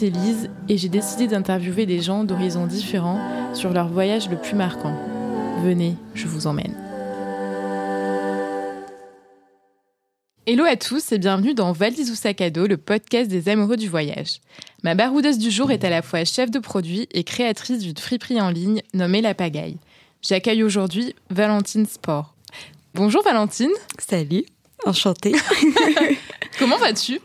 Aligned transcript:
c'est 0.00 0.08
Lise 0.08 0.48
et 0.70 0.78
j'ai 0.78 0.88
décidé 0.88 1.26
d'interviewer 1.26 1.84
des 1.84 2.00
gens 2.00 2.24
d'horizons 2.24 2.66
différents 2.66 3.20
sur 3.54 3.70
leur 3.70 3.88
voyage 3.88 4.30
le 4.30 4.40
plus 4.40 4.54
marquant. 4.54 4.96
Venez, 5.62 5.94
je 6.14 6.26
vous 6.26 6.46
emmène. 6.46 6.74
Hello 10.46 10.64
à 10.64 10.76
tous 10.76 11.12
et 11.12 11.18
bienvenue 11.18 11.52
dans 11.52 11.72
Valise 11.72 12.10
ou 12.10 12.14
sac 12.14 12.40
à 12.40 12.48
dos, 12.48 12.66
le 12.66 12.78
podcast 12.78 13.28
des 13.28 13.50
amoureux 13.50 13.76
du 13.76 13.90
voyage. 13.90 14.40
Ma 14.84 14.94
baroudeuse 14.94 15.36
du 15.36 15.50
jour 15.50 15.70
est 15.70 15.84
à 15.84 15.90
la 15.90 16.00
fois 16.00 16.24
chef 16.24 16.50
de 16.50 16.60
produit 16.60 17.06
et 17.12 17.22
créatrice 17.22 17.80
d'une 17.80 17.98
friperie 17.98 18.40
en 18.40 18.48
ligne 18.48 18.80
nommée 18.94 19.20
La 19.20 19.34
Pagaille. 19.34 19.76
J'accueille 20.22 20.62
aujourd'hui 20.62 21.14
Valentine 21.28 21.84
Sport. 21.84 22.34
Bonjour 22.94 23.22
Valentine. 23.22 23.68
Salut, 23.98 24.44
enchantée. 24.86 25.34
Comment 26.58 26.78
vas-tu? 26.78 27.20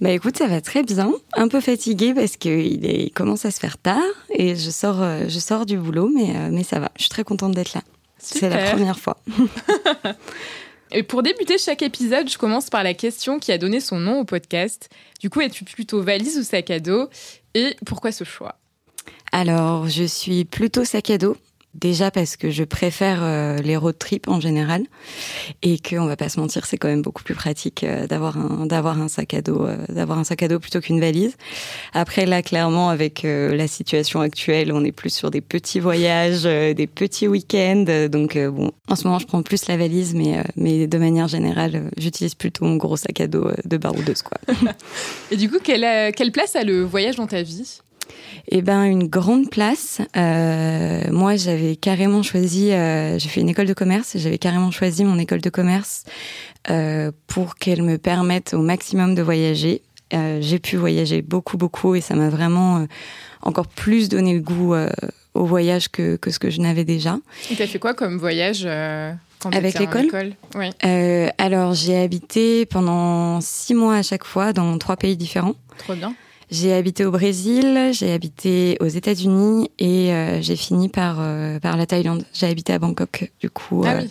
Bah 0.00 0.10
écoute, 0.10 0.36
ça 0.36 0.46
va 0.46 0.60
très 0.60 0.82
bien. 0.82 1.12
Un 1.34 1.48
peu 1.48 1.60
fatiguée 1.60 2.12
parce 2.14 2.36
qu'il 2.36 2.84
il 2.84 3.10
commence 3.12 3.44
à 3.44 3.50
se 3.50 3.58
faire 3.58 3.78
tard 3.78 4.02
et 4.30 4.54
je 4.54 4.70
sors, 4.70 5.02
euh, 5.02 5.24
je 5.28 5.38
sors 5.38 5.66
du 5.66 5.78
boulot, 5.78 6.10
mais, 6.14 6.36
euh, 6.36 6.50
mais 6.52 6.62
ça 6.62 6.78
va. 6.80 6.90
Je 6.96 7.02
suis 7.02 7.10
très 7.10 7.24
contente 7.24 7.52
d'être 7.52 7.74
là. 7.74 7.82
C'est 8.18 8.48
la 8.48 8.70
première 8.70 8.98
fois. 8.98 9.18
et 10.90 11.02
pour 11.02 11.22
débuter 11.22 11.58
chaque 11.58 11.82
épisode, 11.82 12.28
je 12.30 12.38
commence 12.38 12.70
par 12.70 12.82
la 12.82 12.94
question 12.94 13.38
qui 13.38 13.52
a 13.52 13.58
donné 13.58 13.80
son 13.80 13.98
nom 13.98 14.20
au 14.20 14.24
podcast. 14.24 14.88
Du 15.20 15.30
coup, 15.30 15.40
es-tu 15.40 15.64
plutôt 15.64 16.02
valise 16.02 16.38
ou 16.38 16.42
sac 16.42 16.70
à 16.70 16.80
dos? 16.80 17.08
Et 17.54 17.74
pourquoi 17.86 18.12
ce 18.12 18.24
choix? 18.24 18.56
Alors, 19.32 19.88
je 19.88 20.04
suis 20.04 20.44
plutôt 20.44 20.84
sac 20.84 21.10
à 21.10 21.18
dos. 21.18 21.36
Déjà 21.80 22.10
parce 22.10 22.36
que 22.36 22.50
je 22.50 22.64
préfère 22.64 23.18
euh, 23.22 23.58
les 23.58 23.76
road 23.76 23.98
trips 23.98 24.28
en 24.28 24.40
général 24.40 24.84
et 25.62 25.78
que 25.78 25.96
on 25.96 26.06
va 26.06 26.16
pas 26.16 26.30
se 26.30 26.40
mentir, 26.40 26.64
c'est 26.64 26.78
quand 26.78 26.88
même 26.88 27.02
beaucoup 27.02 27.22
plus 27.22 27.34
pratique 27.34 27.84
euh, 27.84 28.06
d'avoir 28.06 28.38
un 28.38 29.08
sac 29.08 29.34
à 29.34 29.42
dos 29.42 29.66
euh, 29.66 29.76
d'avoir 29.90 30.18
un 30.18 30.24
sac 30.24 30.42
à 30.42 30.48
dos 30.48 30.58
plutôt 30.58 30.80
qu'une 30.80 31.00
valise. 31.00 31.36
Après 31.92 32.24
là 32.24 32.42
clairement 32.42 32.88
avec 32.88 33.22
la 33.24 33.68
situation 33.68 34.20
actuelle, 34.20 34.72
on 34.72 34.84
est 34.84 34.92
plus 34.92 35.12
sur 35.12 35.30
des 35.30 35.40
petits 35.40 35.80
voyages, 35.80 36.44
des 36.44 36.86
petits 36.86 37.28
week-ends 37.28 37.84
donc 38.10 38.38
bon, 38.38 38.72
en 38.88 38.96
ce 38.96 39.04
moment 39.04 39.18
je 39.18 39.26
prends 39.26 39.42
plus 39.42 39.66
la 39.66 39.76
valise 39.76 40.14
mais 40.14 40.86
de 40.86 40.98
manière 40.98 41.28
générale, 41.28 41.90
j'utilise 41.98 42.34
plutôt 42.34 42.64
mon 42.64 42.76
gros 42.76 42.96
sac 42.96 43.20
à 43.20 43.26
dos 43.26 43.50
de 43.64 43.76
baroudeuse 43.76 44.22
quoi. 44.22 44.38
et 45.30 45.36
du 45.36 45.50
coup, 45.50 45.58
quelle 45.62 46.32
place 46.32 46.56
a 46.56 46.62
le 46.62 46.82
voyage 46.82 47.16
dans 47.16 47.26
ta 47.26 47.42
vie? 47.42 47.80
Eh 48.48 48.62
ben, 48.62 48.84
une 48.84 49.08
grande 49.08 49.50
place. 49.50 50.00
Euh, 50.16 51.02
moi, 51.10 51.36
j'avais 51.36 51.76
carrément 51.76 52.22
choisi. 52.22 52.72
Euh, 52.72 53.18
j'ai 53.18 53.28
fait 53.28 53.40
une 53.40 53.48
école 53.48 53.66
de 53.66 53.74
commerce. 53.74 54.14
et 54.14 54.18
J'avais 54.18 54.38
carrément 54.38 54.70
choisi 54.70 55.04
mon 55.04 55.18
école 55.18 55.40
de 55.40 55.50
commerce 55.50 56.04
euh, 56.70 57.10
pour 57.26 57.56
qu'elle 57.56 57.82
me 57.82 57.98
permette 57.98 58.54
au 58.54 58.62
maximum 58.62 59.14
de 59.14 59.22
voyager. 59.22 59.82
J'ai 60.12 60.60
pu 60.60 60.76
voyager 60.76 61.20
beaucoup, 61.20 61.56
beaucoup, 61.56 61.96
et 61.96 62.00
ça 62.00 62.14
m'a 62.14 62.28
vraiment 62.28 62.86
encore 63.42 63.66
plus 63.66 64.08
donné 64.08 64.34
le 64.34 64.40
goût 64.40 64.72
au 65.34 65.44
voyage 65.44 65.88
que, 65.88 66.14
que 66.14 66.30
ce 66.30 66.38
que 66.38 66.48
je 66.48 66.60
n'avais 66.60 66.84
déjà. 66.84 67.18
Et 67.50 67.56
t'as 67.56 67.66
fait 67.66 67.80
quoi 67.80 67.92
comme 67.92 68.16
voyage 68.16 68.68
quand 69.40 69.52
Avec 69.52 69.76
l'école? 69.80 70.34
Oui. 70.54 70.70
alors, 71.38 71.74
j'ai 71.74 71.98
habité 71.98 72.66
pendant 72.66 73.40
six 73.40 73.74
mois 73.74 73.96
à 73.96 74.02
chaque 74.02 74.24
fois 74.24 74.52
dans 74.52 74.78
trois 74.78 74.96
pays 74.96 75.16
différents. 75.16 75.56
Trop 75.78 75.94
bien. 75.94 76.14
J'ai 76.50 76.72
habité 76.72 77.04
au 77.04 77.10
Brésil, 77.10 77.90
j'ai 77.92 78.12
habité 78.12 78.76
aux 78.80 78.86
États-Unis 78.86 79.68
et 79.80 80.12
euh, 80.12 80.40
j'ai 80.40 80.54
fini 80.54 80.88
par 80.88 81.16
euh, 81.18 81.58
par 81.58 81.76
la 81.76 81.86
Thaïlande. 81.86 82.24
J'ai 82.32 82.46
habité 82.46 82.72
à 82.72 82.78
Bangkok 82.78 83.32
du 83.40 83.50
coup 83.50 83.82
ah 83.84 83.96
euh, 83.96 84.02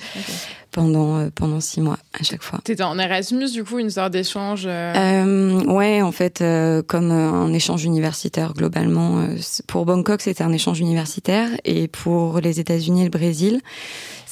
pendant 0.76 1.30
pendant 1.32 1.62
six 1.62 1.80
mois 1.80 1.98
à 2.20 2.24
chaque 2.24 2.44
fois. 2.44 2.60
T'étais 2.64 2.84
en 2.84 3.00
Erasmus 3.00 3.52
du 3.52 3.64
coup, 3.64 3.80
une 3.80 3.90
sorte 3.90 4.12
d'échange. 4.12 4.66
ouais, 4.66 6.02
en 6.02 6.12
fait, 6.12 6.44
comme 6.88 7.12
un 7.12 7.54
échange 7.54 7.86
universitaire 7.86 8.54
globalement. 8.54 9.26
pour 9.68 9.86
Bangkok, 9.86 10.22
c'était 10.22 10.44
un 10.44 10.52
échange 10.52 10.82
universitaire 10.82 11.50
et 11.64 11.88
pour 11.88 12.40
les 12.42 12.60
États-Unis 12.60 13.02
et 13.02 13.06
le 13.06 13.10
Brésil, 13.10 13.62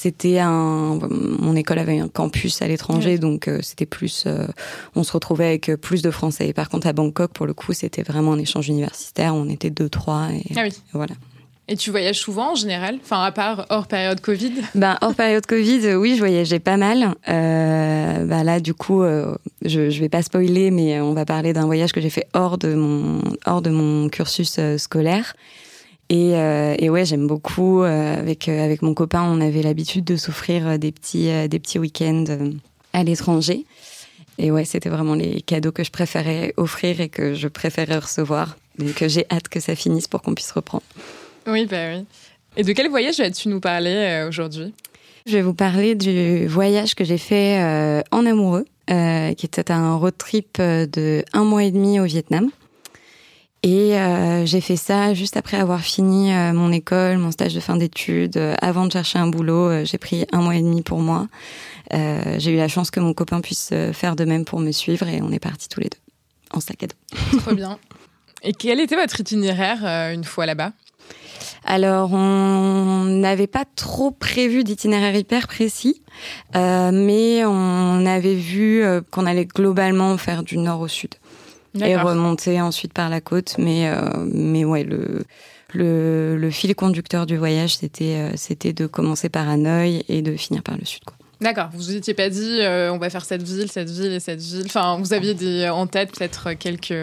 c'était 0.04 0.40
un 0.40 1.00
mon 1.40 1.56
école 1.56 1.80
avait 1.80 2.00
un 2.00 2.10
campus 2.10 2.62
à 2.62 2.68
l'étranger 2.68 3.18
donc 3.18 3.48
euh, 3.48 3.60
c'était 3.62 3.86
plus 3.86 4.26
euh, 4.28 4.48
on 4.96 5.04
se 5.04 5.14
retrouvait 5.14 5.46
avec 5.46 5.70
euh, 5.70 5.78
plus 5.78 6.02
de 6.02 6.12
français 6.12 6.52
par 6.52 6.68
contre 6.68 6.88
à 6.88 6.94
Bangkok 6.94 7.32
pour 7.32 7.46
le 7.46 7.54
coup 7.54 7.72
c'était 7.72 8.04
vraiment 8.04 8.34
un 8.34 8.40
échange 8.40 8.68
universitaire 8.68 9.34
on 9.34 9.48
était 9.48 9.70
deux 9.70 9.88
trois 9.88 10.28
et, 10.34 10.44
ah 10.58 10.64
oui. 10.64 10.74
voilà 10.92 11.14
et 11.68 11.78
tu 11.78 11.92
voyages 11.92 12.20
souvent 12.20 12.52
en 12.52 12.56
général 12.56 13.00
Enfin, 13.02 13.24
à 13.24 13.32
part 13.32 13.66
hors 13.70 13.88
période 13.88 14.20
Covid? 14.22 14.54
Ben, 14.76 14.98
hors 15.02 15.16
période 15.16 15.46
Covid, 15.46 15.96
oui, 15.96 16.16
je 16.16 16.20
voyageais 16.20 16.60
pas 16.60 16.78
mal. 16.78 17.16
Euh, 17.30 18.26
bah 18.26 18.44
là, 18.44 18.60
du 18.60 18.74
coup, 18.74 19.04
je, 19.04 19.90
je 19.90 20.00
vais 20.00 20.10
pas 20.10 20.22
spoiler, 20.22 20.72
mais 20.72 21.00
on 21.00 21.14
va 21.14 21.26
parler 21.26 21.54
d'un 21.54 21.66
voyage 21.66 21.94
que 21.94 22.02
j'ai 22.02 22.10
fait 22.10 22.28
hors 22.34 22.58
de 22.58 22.74
mon, 22.74 23.22
hors 23.46 23.62
de 23.62 23.70
mon 23.70 24.10
cursus 24.10 24.60
scolaire. 24.78 25.34
Et, 26.10 26.36
euh, 26.36 26.76
et 26.78 26.90
ouais, 26.90 27.06
j'aime 27.06 27.28
beaucoup. 27.28 27.82
Euh, 27.82 28.20
avec 28.20 28.48
euh, 28.48 28.64
avec 28.64 28.82
mon 28.82 28.94
copain, 28.94 29.24
on 29.24 29.42
avait 29.42 29.62
l'habitude 29.62 30.06
de 30.06 30.16
s'offrir 30.16 30.78
des 30.78 30.92
petits 30.92 31.30
des 31.48 31.60
petits 31.60 31.80
week-ends 31.80 32.26
à 32.94 33.04
l'étranger. 33.04 33.66
Et 34.38 34.52
ouais, 34.52 34.66
c'était 34.66 34.90
vraiment 34.90 35.16
les 35.16 35.42
cadeaux 35.42 35.72
que 35.72 35.84
je 35.84 35.92
préférais 35.92 36.54
offrir 36.58 37.02
et 37.02 37.10
que 37.10 37.34
je 37.34 37.48
préférais 37.48 38.00
recevoir. 38.00 38.58
Donc 38.80 39.04
j'ai 39.08 39.26
hâte 39.32 39.48
que 39.48 39.60
ça 39.60 39.76
finisse 39.76 40.08
pour 40.08 40.22
qu'on 40.22 40.34
puisse 40.34 40.52
reprendre. 40.52 40.84
Oui, 41.48 41.66
bah 41.66 41.96
oui. 41.96 42.06
Et 42.56 42.64
de 42.64 42.72
quel 42.74 42.90
voyage 42.90 43.18
vas-tu 43.18 43.50
nous 43.50 43.60
parler 43.60 44.26
aujourd'hui? 44.28 44.74
Je 45.26 45.34
vais 45.34 45.42
vous 45.42 45.54
parler 45.54 45.96
du 45.96 46.48
voyage 46.48 46.96
que 46.96 47.04
j'ai 47.04 47.18
fait 47.18 48.04
en 48.12 48.26
amoureux, 48.26 48.66
qui 48.88 49.46
était 49.46 49.72
un 49.72 49.96
road 49.96 50.14
trip 50.18 50.60
de 50.60 51.24
un 51.34 51.44
mois 51.44 51.64
et 51.64 51.72
demi 51.72 52.00
au 52.00 52.04
Vietnam. 52.04 52.52
Et 53.64 53.98
euh, 53.98 54.46
j'ai 54.46 54.60
fait 54.60 54.76
ça 54.76 55.14
juste 55.14 55.38
après 55.38 55.56
avoir 55.56 55.80
fini 55.80 56.34
euh, 56.34 56.52
mon 56.52 56.70
école, 56.74 57.18
mon 57.18 57.32
stage 57.32 57.54
de 57.54 57.62
fin 57.62 57.78
d'études. 57.78 58.36
Euh, 58.36 58.56
avant 58.62 58.86
de 58.86 58.92
chercher 58.92 59.20
un 59.20 59.28
boulot, 59.28 59.70
euh, 59.70 59.86
j'ai 59.86 59.98
pris 59.98 60.26
un 60.34 60.42
mois 60.42 60.56
et 60.58 60.62
demi 60.62 60.82
pour 60.82 61.00
moi. 61.00 61.28
j'ai 61.90 62.52
eu 62.52 62.58
la 62.58 62.68
chance 62.68 62.92
que 62.92 63.00
mon 63.00 63.14
copain 63.14 63.40
puisse 63.40 63.74
faire 63.94 64.16
de 64.18 64.26
même 64.26 64.44
pour 64.44 64.60
me 64.60 64.72
suivre 64.72 65.08
et 65.08 65.22
on 65.22 65.32
est 65.32 65.40
partis 65.40 65.70
tous 65.70 65.80
les 65.80 65.90
deux 65.90 66.00
en 66.52 66.60
sac 66.60 66.84
à 66.84 66.88
dos. 66.88 67.40
Trop 67.40 67.56
bien. 67.56 67.80
Et 68.42 68.52
quel 68.52 68.82
était 68.82 68.96
votre 68.96 69.20
itinéraire 69.22 69.86
une 70.12 70.26
fois 70.26 70.46
là-bas? 70.46 70.74
Alors, 71.66 72.12
on 72.14 73.06
n'avait 73.06 73.48
pas 73.48 73.64
trop 73.76 74.12
prévu 74.12 74.64
d'itinéraire 74.64 75.16
hyper 75.16 75.48
précis, 75.48 76.02
euh, 76.56 76.92
mais 76.94 77.46
on 77.46 78.06
avait 78.06 78.36
vu 78.36 78.84
qu'on 79.12 79.26
allait 79.26 79.46
globalement 79.46 80.18
faire 80.18 80.44
du 80.44 80.58
nord 80.58 80.82
au 80.82 80.88
sud 80.88 81.16
et 81.82 81.96
remonter 81.96 82.62
ensuite 82.62 82.94
par 82.94 83.10
la 83.10 83.22
côte. 83.22 83.56
Mais, 83.58 83.88
euh, 83.88 84.10
mais 84.32 84.66
ouais, 84.66 84.84
le, 84.84 85.24
le, 85.74 86.38
le, 86.38 86.50
fil 86.52 86.76
conducteur 86.76 87.26
du 87.26 87.38
voyage, 87.38 87.78
c'était, 87.78 88.16
euh, 88.18 88.32
c'était 88.36 88.74
de 88.74 88.86
commencer 88.86 89.30
par 89.30 89.50
Hanoï 89.50 90.04
et 90.08 90.22
de 90.22 90.36
finir 90.36 90.64
par 90.64 90.78
le 90.78 90.86
sud. 90.86 91.04
Quoi. 91.04 91.16
D'accord. 91.44 91.70
Vous 91.74 91.80
vous 91.80 91.96
étiez 91.96 92.14
pas 92.14 92.30
dit, 92.30 92.62
euh, 92.62 92.94
on 92.94 92.98
va 92.98 93.10
faire 93.10 93.26
cette 93.26 93.44
ville, 93.44 93.70
cette 93.70 93.90
ville 93.90 94.14
et 94.14 94.22
cette 94.22 94.40
ville. 94.40 94.64
Enfin, 94.66 94.98
vous 94.98 95.12
aviez 95.12 95.34
des, 95.34 95.68
en 95.68 95.88
tête 95.88 96.18
peut-être 96.18 96.54
quelques, 96.54 96.94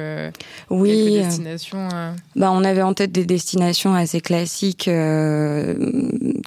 oui, 0.70 1.12
quelques 1.12 1.24
destinations. 1.26 1.88
Euh... 1.92 2.12
Bah, 2.36 2.50
on 2.50 2.64
avait 2.64 2.80
en 2.80 2.94
tête 2.94 3.12
des 3.12 3.26
destinations 3.26 3.94
assez 3.94 4.22
classiques 4.22 4.88
euh, 4.88 5.74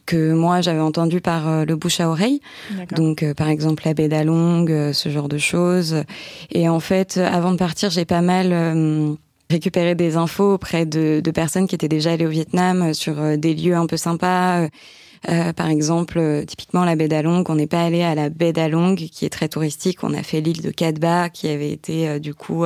que 0.08 0.34
moi 0.34 0.62
j'avais 0.62 0.80
entendu 0.80 1.22
par 1.22 1.48
euh, 1.48 1.66
le 1.66 1.76
bouche 1.76 2.00
à 2.00 2.10
oreille. 2.10 2.42
Donc, 2.96 3.22
euh, 3.22 3.36
par 3.36 3.48
exemple, 3.48 3.84
la 3.86 3.94
baie 3.94 4.08
d'Along, 4.08 4.92
ce 4.92 5.10
genre 5.10 5.30
de 5.30 5.38
choses. 5.38 6.04
Et 6.50 6.68
en 6.68 6.80
fait, 6.80 7.18
avant 7.18 7.52
de 7.52 7.58
partir, 7.58 7.92
j'ai 7.92 8.06
pas 8.06 8.22
mal 8.22 9.18
récupéré 9.52 9.94
des 9.94 10.18
infos 10.18 10.54
auprès 10.56 10.88
de, 10.88 11.22
de, 11.24 11.32
personnes 11.32 11.68
qui 11.68 11.76
étaient 11.76 11.88
déjà 11.88 12.14
allées 12.14 12.26
au 12.26 12.30
Vietnam 12.30 12.96
sur 12.96 13.38
des 13.38 13.54
lieux 13.54 13.76
un 13.76 13.86
peu 13.86 13.98
sympas 13.98 14.68
euh, 15.30 15.54
par 15.54 15.68
exemple, 15.68 16.18
euh, 16.20 16.44
typiquement 16.44 16.84
la 16.84 16.96
baie 16.96 17.08
d'Along, 17.08 17.44
on 17.48 17.56
n'est 17.56 17.68
pas 17.68 17.84
allé 17.84 18.04
à 18.04 18.16
la 18.16 18.30
baie 18.30 18.54
d'Along 18.54 18.96
qui 18.96 19.26
est 19.26 19.30
très 19.30 19.48
touristique. 19.48 20.04
On 20.04 20.14
a 20.14 20.24
fait 20.24 20.42
l'île 20.42 20.62
de 20.62 20.72
Cadba 20.72 21.30
qui 21.30 21.48
avait 21.48 21.72
été 21.72 22.10
euh, 22.10 22.20
du 22.20 22.34
coup 22.34 22.66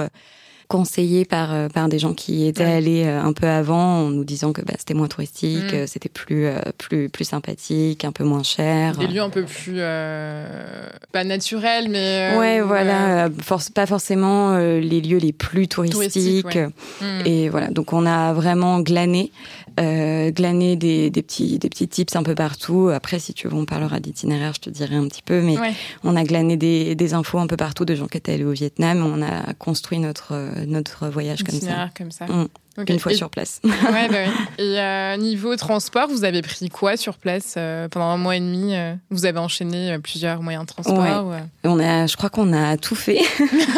conseillé 0.67 1.23
par 1.23 1.69
par 1.69 1.87
des 1.87 1.97
gens 1.97 2.13
qui 2.13 2.45
étaient 2.45 2.65
allés 2.65 3.05
un 3.05 3.31
peu 3.31 3.47
avant 3.47 4.01
en 4.01 4.09
nous 4.09 4.25
disant 4.25 4.51
que 4.51 4.61
bah, 4.61 4.73
c'était 4.77 4.95
moins 4.95 5.07
touristique, 5.07 5.73
mm. 5.73 5.87
c'était 5.87 6.09
plus 6.09 6.49
plus 6.77 7.07
plus 7.07 7.23
sympathique, 7.23 8.03
un 8.03 8.11
peu 8.11 8.25
moins 8.25 8.43
cher. 8.43 8.97
Des 8.97 9.07
lieux 9.07 9.21
un 9.21 9.29
peu 9.29 9.45
plus 9.45 9.75
euh, 9.77 10.89
pas 11.13 11.23
naturels 11.23 11.87
mais 11.89 12.35
ouais 12.37 12.59
voilà, 12.59 13.29
force 13.41 13.69
pas 13.69 13.85
forcément 13.85 14.57
les 14.57 14.99
lieux 14.99 15.19
les 15.19 15.31
plus 15.31 15.69
touristiques. 15.69 16.41
Touristique, 16.41 16.45
ouais. 16.45 16.67
mm. 16.99 17.25
Et 17.25 17.47
voilà, 17.47 17.69
donc 17.69 17.93
on 17.93 18.05
a 18.05 18.33
vraiment 18.33 18.81
glané 18.81 19.31
euh, 19.79 20.31
glaner 20.31 20.75
des, 20.75 21.09
des, 21.09 21.21
petits 21.21 21.59
des 21.59 21.69
petits 21.69 21.87
tips 21.87 22.15
un 22.15 22.23
peu 22.23 22.35
partout. 22.35 22.89
Après, 22.93 23.19
si 23.19 23.33
tu 23.33 23.47
veux, 23.47 23.53
on 23.53 23.65
parlera 23.65 23.99
d'itinéraire, 23.99 24.53
je 24.53 24.61
te 24.61 24.69
dirai 24.69 24.95
un 24.95 25.07
petit 25.07 25.21
peu. 25.21 25.41
Mais 25.41 25.57
ouais. 25.57 25.73
on 26.03 26.15
a 26.15 26.23
glané 26.23 26.57
des, 26.57 26.95
des 26.95 27.13
infos 27.13 27.39
un 27.39 27.47
peu 27.47 27.57
partout 27.57 27.85
de 27.85 27.95
gens 27.95 28.07
qui 28.07 28.17
étaient 28.17 28.33
allés 28.33 28.45
au 28.45 28.51
Vietnam. 28.51 29.05
On 29.05 29.21
a 29.21 29.53
construit 29.53 29.99
notre 29.99 30.35
notre 30.65 31.07
voyage 31.07 31.43
comme 31.43 31.59
ça. 31.59 31.89
comme 31.95 32.11
ça. 32.11 32.25
Mmh. 32.25 32.47
Okay. 32.79 32.93
Une 32.93 32.99
fois 32.99 33.11
et, 33.11 33.15
sur 33.15 33.31
place. 33.31 33.59
ouais, 33.63 34.07
bah 34.07 34.17
oui. 34.27 34.63
Et 34.63 34.79
euh, 34.79 35.17
niveau 35.17 35.55
transport, 35.55 36.07
vous 36.07 36.23
avez 36.23 36.43
pris 36.43 36.69
quoi 36.69 36.95
sur 36.95 37.17
place 37.17 37.55
euh, 37.57 37.87
pendant 37.87 38.05
un 38.05 38.17
mois 38.17 38.35
et 38.35 38.39
demi 38.39 38.75
euh, 38.75 38.93
Vous 39.09 39.25
avez 39.25 39.39
enchaîné 39.39 39.93
euh, 39.93 39.99
plusieurs 39.99 40.43
moyens 40.43 40.65
de 40.67 40.73
transport 40.73 41.25
ouais. 41.25 41.39
ou... 41.63 41.69
On 41.69 41.79
a, 41.79 42.05
je 42.05 42.15
crois 42.15 42.29
qu'on 42.29 42.53
a 42.53 42.77
tout 42.77 42.93
fait. 42.93 43.21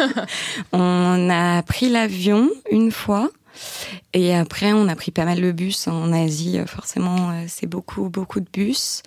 on 0.72 1.30
a 1.30 1.62
pris 1.62 1.88
l'avion 1.88 2.50
une 2.70 2.90
fois. 2.90 3.30
Et 4.12 4.34
après, 4.34 4.72
on 4.72 4.88
a 4.88 4.96
pris 4.96 5.10
pas 5.10 5.24
mal 5.24 5.40
de 5.40 5.52
bus 5.52 5.88
en 5.88 6.12
Asie. 6.12 6.58
Forcément, 6.66 7.32
c'est 7.48 7.66
beaucoup, 7.66 8.08
beaucoup 8.08 8.40
de 8.40 8.48
bus. 8.52 9.02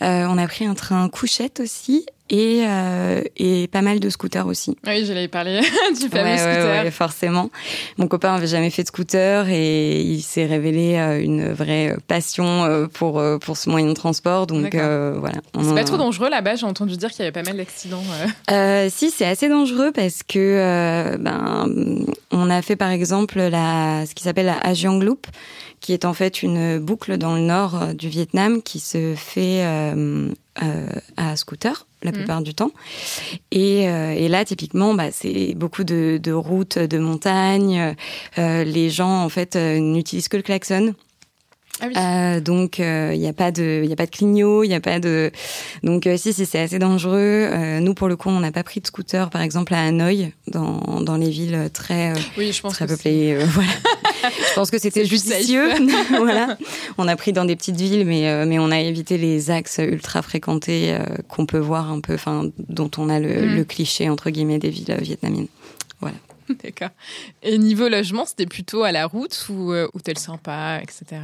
on 0.00 0.38
a 0.38 0.46
pris 0.46 0.64
un 0.64 0.74
train 0.74 1.08
couchette 1.08 1.60
aussi 1.60 2.06
et, 2.28 2.64
euh, 2.66 3.22
et 3.36 3.68
pas 3.68 3.82
mal 3.82 4.00
de 4.00 4.10
scooters 4.10 4.46
aussi. 4.46 4.76
Oui, 4.86 5.04
j'allais 5.04 5.28
parler 5.28 5.60
du 6.00 6.08
fameux 6.08 6.36
scooter. 6.36 6.84
Ouais, 6.84 6.90
forcément. 6.90 7.50
Mon 7.98 8.08
copain 8.08 8.32
n'avait 8.32 8.48
jamais 8.48 8.70
fait 8.70 8.82
de 8.82 8.88
scooter 8.88 9.48
et 9.48 10.00
il 10.00 10.22
s'est 10.22 10.46
révélé 10.46 10.96
euh, 10.96 11.22
une 11.22 11.52
vraie 11.52 11.96
passion 12.08 12.64
euh, 12.64 12.86
pour 12.86 13.22
pour 13.40 13.56
ce 13.56 13.70
moyen 13.70 13.86
de 13.86 13.94
transport. 13.94 14.46
Donc 14.46 14.74
voilà. 14.74 15.38
C'est 15.60 15.74
pas 15.74 15.84
trop 15.84 15.96
dangereux 15.96 16.30
là-bas. 16.30 16.56
J'ai 16.56 16.66
entendu 16.66 16.96
dire 16.96 17.10
qu'il 17.10 17.20
y 17.20 17.22
avait 17.22 17.32
pas 17.32 17.42
mal 17.42 17.56
d'accidents. 17.56 18.02
si, 18.88 19.10
c'est 19.10 19.26
assez 19.26 19.48
dangereux 19.48 19.92
parce 19.92 20.22
que 20.22 21.16
ben 21.18 21.66
on 22.32 22.50
a 22.50 22.62
fait 22.62 22.76
par 22.76 22.90
exemple 22.90 23.38
la 23.38 24.04
ce 24.06 24.14
qui 24.14 24.24
s'appelle 24.24 24.46
la 24.46 24.58
Ajiang 24.58 25.00
Loop 25.00 25.26
qui 25.80 25.92
est 25.92 26.04
en 26.04 26.14
fait 26.14 26.42
une 26.42 26.78
boucle 26.78 27.18
dans 27.18 27.34
le 27.34 27.42
nord 27.42 27.94
du 27.94 28.08
Vietnam 28.08 28.62
qui 28.62 28.80
se 28.80 29.14
fait 29.16 29.62
à 31.16 31.36
scooter 31.36 31.86
la 32.02 32.10
mhm. 32.10 32.16
plupart 32.18 32.42
du 32.42 32.54
temps. 32.54 32.70
Et, 33.50 33.88
euh, 33.88 34.12
et, 34.12 34.28
là, 34.28 34.44
typiquement, 34.44 34.94
bah, 34.94 35.10
c'est 35.10 35.54
beaucoup 35.54 35.84
de, 35.84 36.18
de, 36.22 36.32
routes 36.32 36.78
de 36.78 36.98
montagne. 36.98 37.94
Euh, 38.38 38.64
les 38.64 38.90
gens, 38.90 39.22
en 39.22 39.28
fait, 39.28 39.56
euh, 39.56 39.78
n'utilisent 39.78 40.28
que 40.28 40.36
le 40.36 40.42
klaxon. 40.42 40.94
Ah 41.80 41.86
oui. 41.88 41.94
euh, 41.96 42.40
donc 42.40 42.78
il 42.78 42.84
euh, 42.84 43.16
n'y 43.16 43.28
a 43.28 43.34
pas 43.34 43.50
de 43.52 43.82
il 43.84 43.92
a 43.92 43.96
pas 43.96 44.06
de 44.06 44.10
clignot, 44.10 44.64
il 44.64 44.68
y 44.68 44.74
a 44.74 44.80
pas 44.80 44.98
de 44.98 45.30
donc 45.82 46.06
euh, 46.06 46.16
si 46.16 46.32
si 46.32 46.46
c'est 46.46 46.58
assez 46.58 46.78
dangereux. 46.78 47.48
Euh, 47.52 47.80
nous 47.80 47.92
pour 47.92 48.08
le 48.08 48.16
coup 48.16 48.30
on 48.30 48.40
n'a 48.40 48.50
pas 48.50 48.62
pris 48.62 48.80
de 48.80 48.86
scooter 48.86 49.28
par 49.28 49.42
exemple 49.42 49.74
à 49.74 49.82
Hanoï 49.82 50.32
dans 50.48 51.02
dans 51.02 51.16
les 51.16 51.28
villes 51.28 51.68
très 51.74 52.14
oui, 52.38 52.52
je 52.52 52.62
pense 52.62 52.72
très 52.74 52.86
peuplées. 52.86 53.36
voilà. 53.44 53.70
je 54.22 54.54
pense 54.54 54.70
que 54.70 54.78
c'était 54.78 55.04
judicieux. 55.04 55.68
voilà. 56.16 56.56
On 56.96 57.08
a 57.08 57.16
pris 57.16 57.34
dans 57.34 57.44
des 57.44 57.56
petites 57.56 57.76
villes 57.76 58.06
mais 58.06 58.46
mais 58.46 58.58
on 58.58 58.70
a 58.70 58.80
évité 58.80 59.18
les 59.18 59.50
axes 59.50 59.78
ultra 59.78 60.22
fréquentés 60.22 60.96
qu'on 61.28 61.44
peut 61.44 61.58
voir 61.58 61.90
un 61.90 62.00
peu 62.00 62.14
enfin 62.14 62.50
dont 62.70 62.90
on 62.96 63.10
a 63.10 63.20
le, 63.20 63.42
mm. 63.42 63.56
le 63.56 63.64
cliché 63.64 64.08
entre 64.08 64.30
guillemets 64.30 64.58
des 64.58 64.70
villes 64.70 64.96
vietnamiennes. 65.00 65.48
Voilà. 66.00 66.16
D'accord. 66.62 66.90
Et 67.42 67.58
niveau 67.58 67.88
logement, 67.88 68.24
c'était 68.24 68.46
plutôt 68.46 68.84
à 68.84 68.92
la 68.92 69.06
route 69.06 69.46
ou 69.50 69.72
hôtel 69.72 70.16
sympa, 70.16 70.80
etc. 70.80 71.20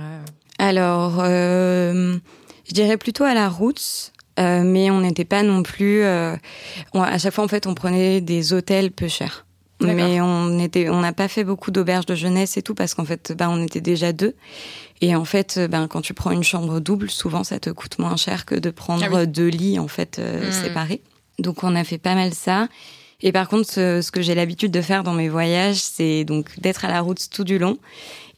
Alors, 0.62 1.16
euh, 1.18 2.16
je 2.68 2.72
dirais 2.72 2.96
plutôt 2.96 3.24
à 3.24 3.34
la 3.34 3.48
route. 3.48 4.12
Euh, 4.38 4.62
mais 4.64 4.90
on 4.90 5.00
n'était 5.00 5.26
pas 5.26 5.42
non 5.42 5.62
plus. 5.62 6.02
Euh, 6.04 6.36
à 6.94 7.18
chaque 7.18 7.34
fois, 7.34 7.44
en 7.44 7.48
fait, 7.48 7.66
on 7.66 7.74
prenait 7.74 8.20
des 8.20 8.52
hôtels 8.52 8.90
peu 8.90 9.08
chers. 9.08 9.44
Mais 9.80 10.20
on 10.20 10.60
était, 10.60 10.88
on 10.88 11.00
n'a 11.00 11.12
pas 11.12 11.26
fait 11.26 11.42
beaucoup 11.42 11.72
d'auberges 11.72 12.06
de 12.06 12.14
jeunesse 12.14 12.56
et 12.56 12.62
tout 12.62 12.74
parce 12.74 12.94
qu'en 12.94 13.04
fait, 13.04 13.32
ben, 13.36 13.48
on 13.50 13.60
était 13.60 13.80
déjà 13.80 14.12
deux. 14.12 14.36
Et 15.00 15.16
en 15.16 15.24
fait, 15.24 15.58
ben, 15.68 15.88
quand 15.88 16.00
tu 16.02 16.14
prends 16.14 16.30
une 16.30 16.44
chambre 16.44 16.78
double, 16.78 17.10
souvent, 17.10 17.42
ça 17.42 17.58
te 17.58 17.68
coûte 17.68 17.98
moins 17.98 18.16
cher 18.16 18.46
que 18.46 18.54
de 18.54 18.70
prendre 18.70 19.04
ah 19.12 19.26
deux 19.26 19.48
lits 19.48 19.80
en 19.80 19.88
fait 19.88 20.20
hmm. 20.20 20.52
séparés. 20.52 21.02
Donc, 21.40 21.64
on 21.64 21.74
a 21.74 21.82
fait 21.82 21.98
pas 21.98 22.14
mal 22.14 22.32
ça. 22.32 22.68
Et 23.22 23.32
par 23.32 23.48
contre, 23.48 23.70
ce, 23.72 24.10
que 24.10 24.20
j'ai 24.20 24.34
l'habitude 24.34 24.72
de 24.72 24.80
faire 24.80 25.04
dans 25.04 25.14
mes 25.14 25.28
voyages, 25.28 25.76
c'est 25.76 26.24
donc 26.24 26.58
d'être 26.58 26.84
à 26.84 26.88
la 26.88 27.00
route 27.00 27.28
tout 27.30 27.44
du 27.44 27.58
long 27.58 27.78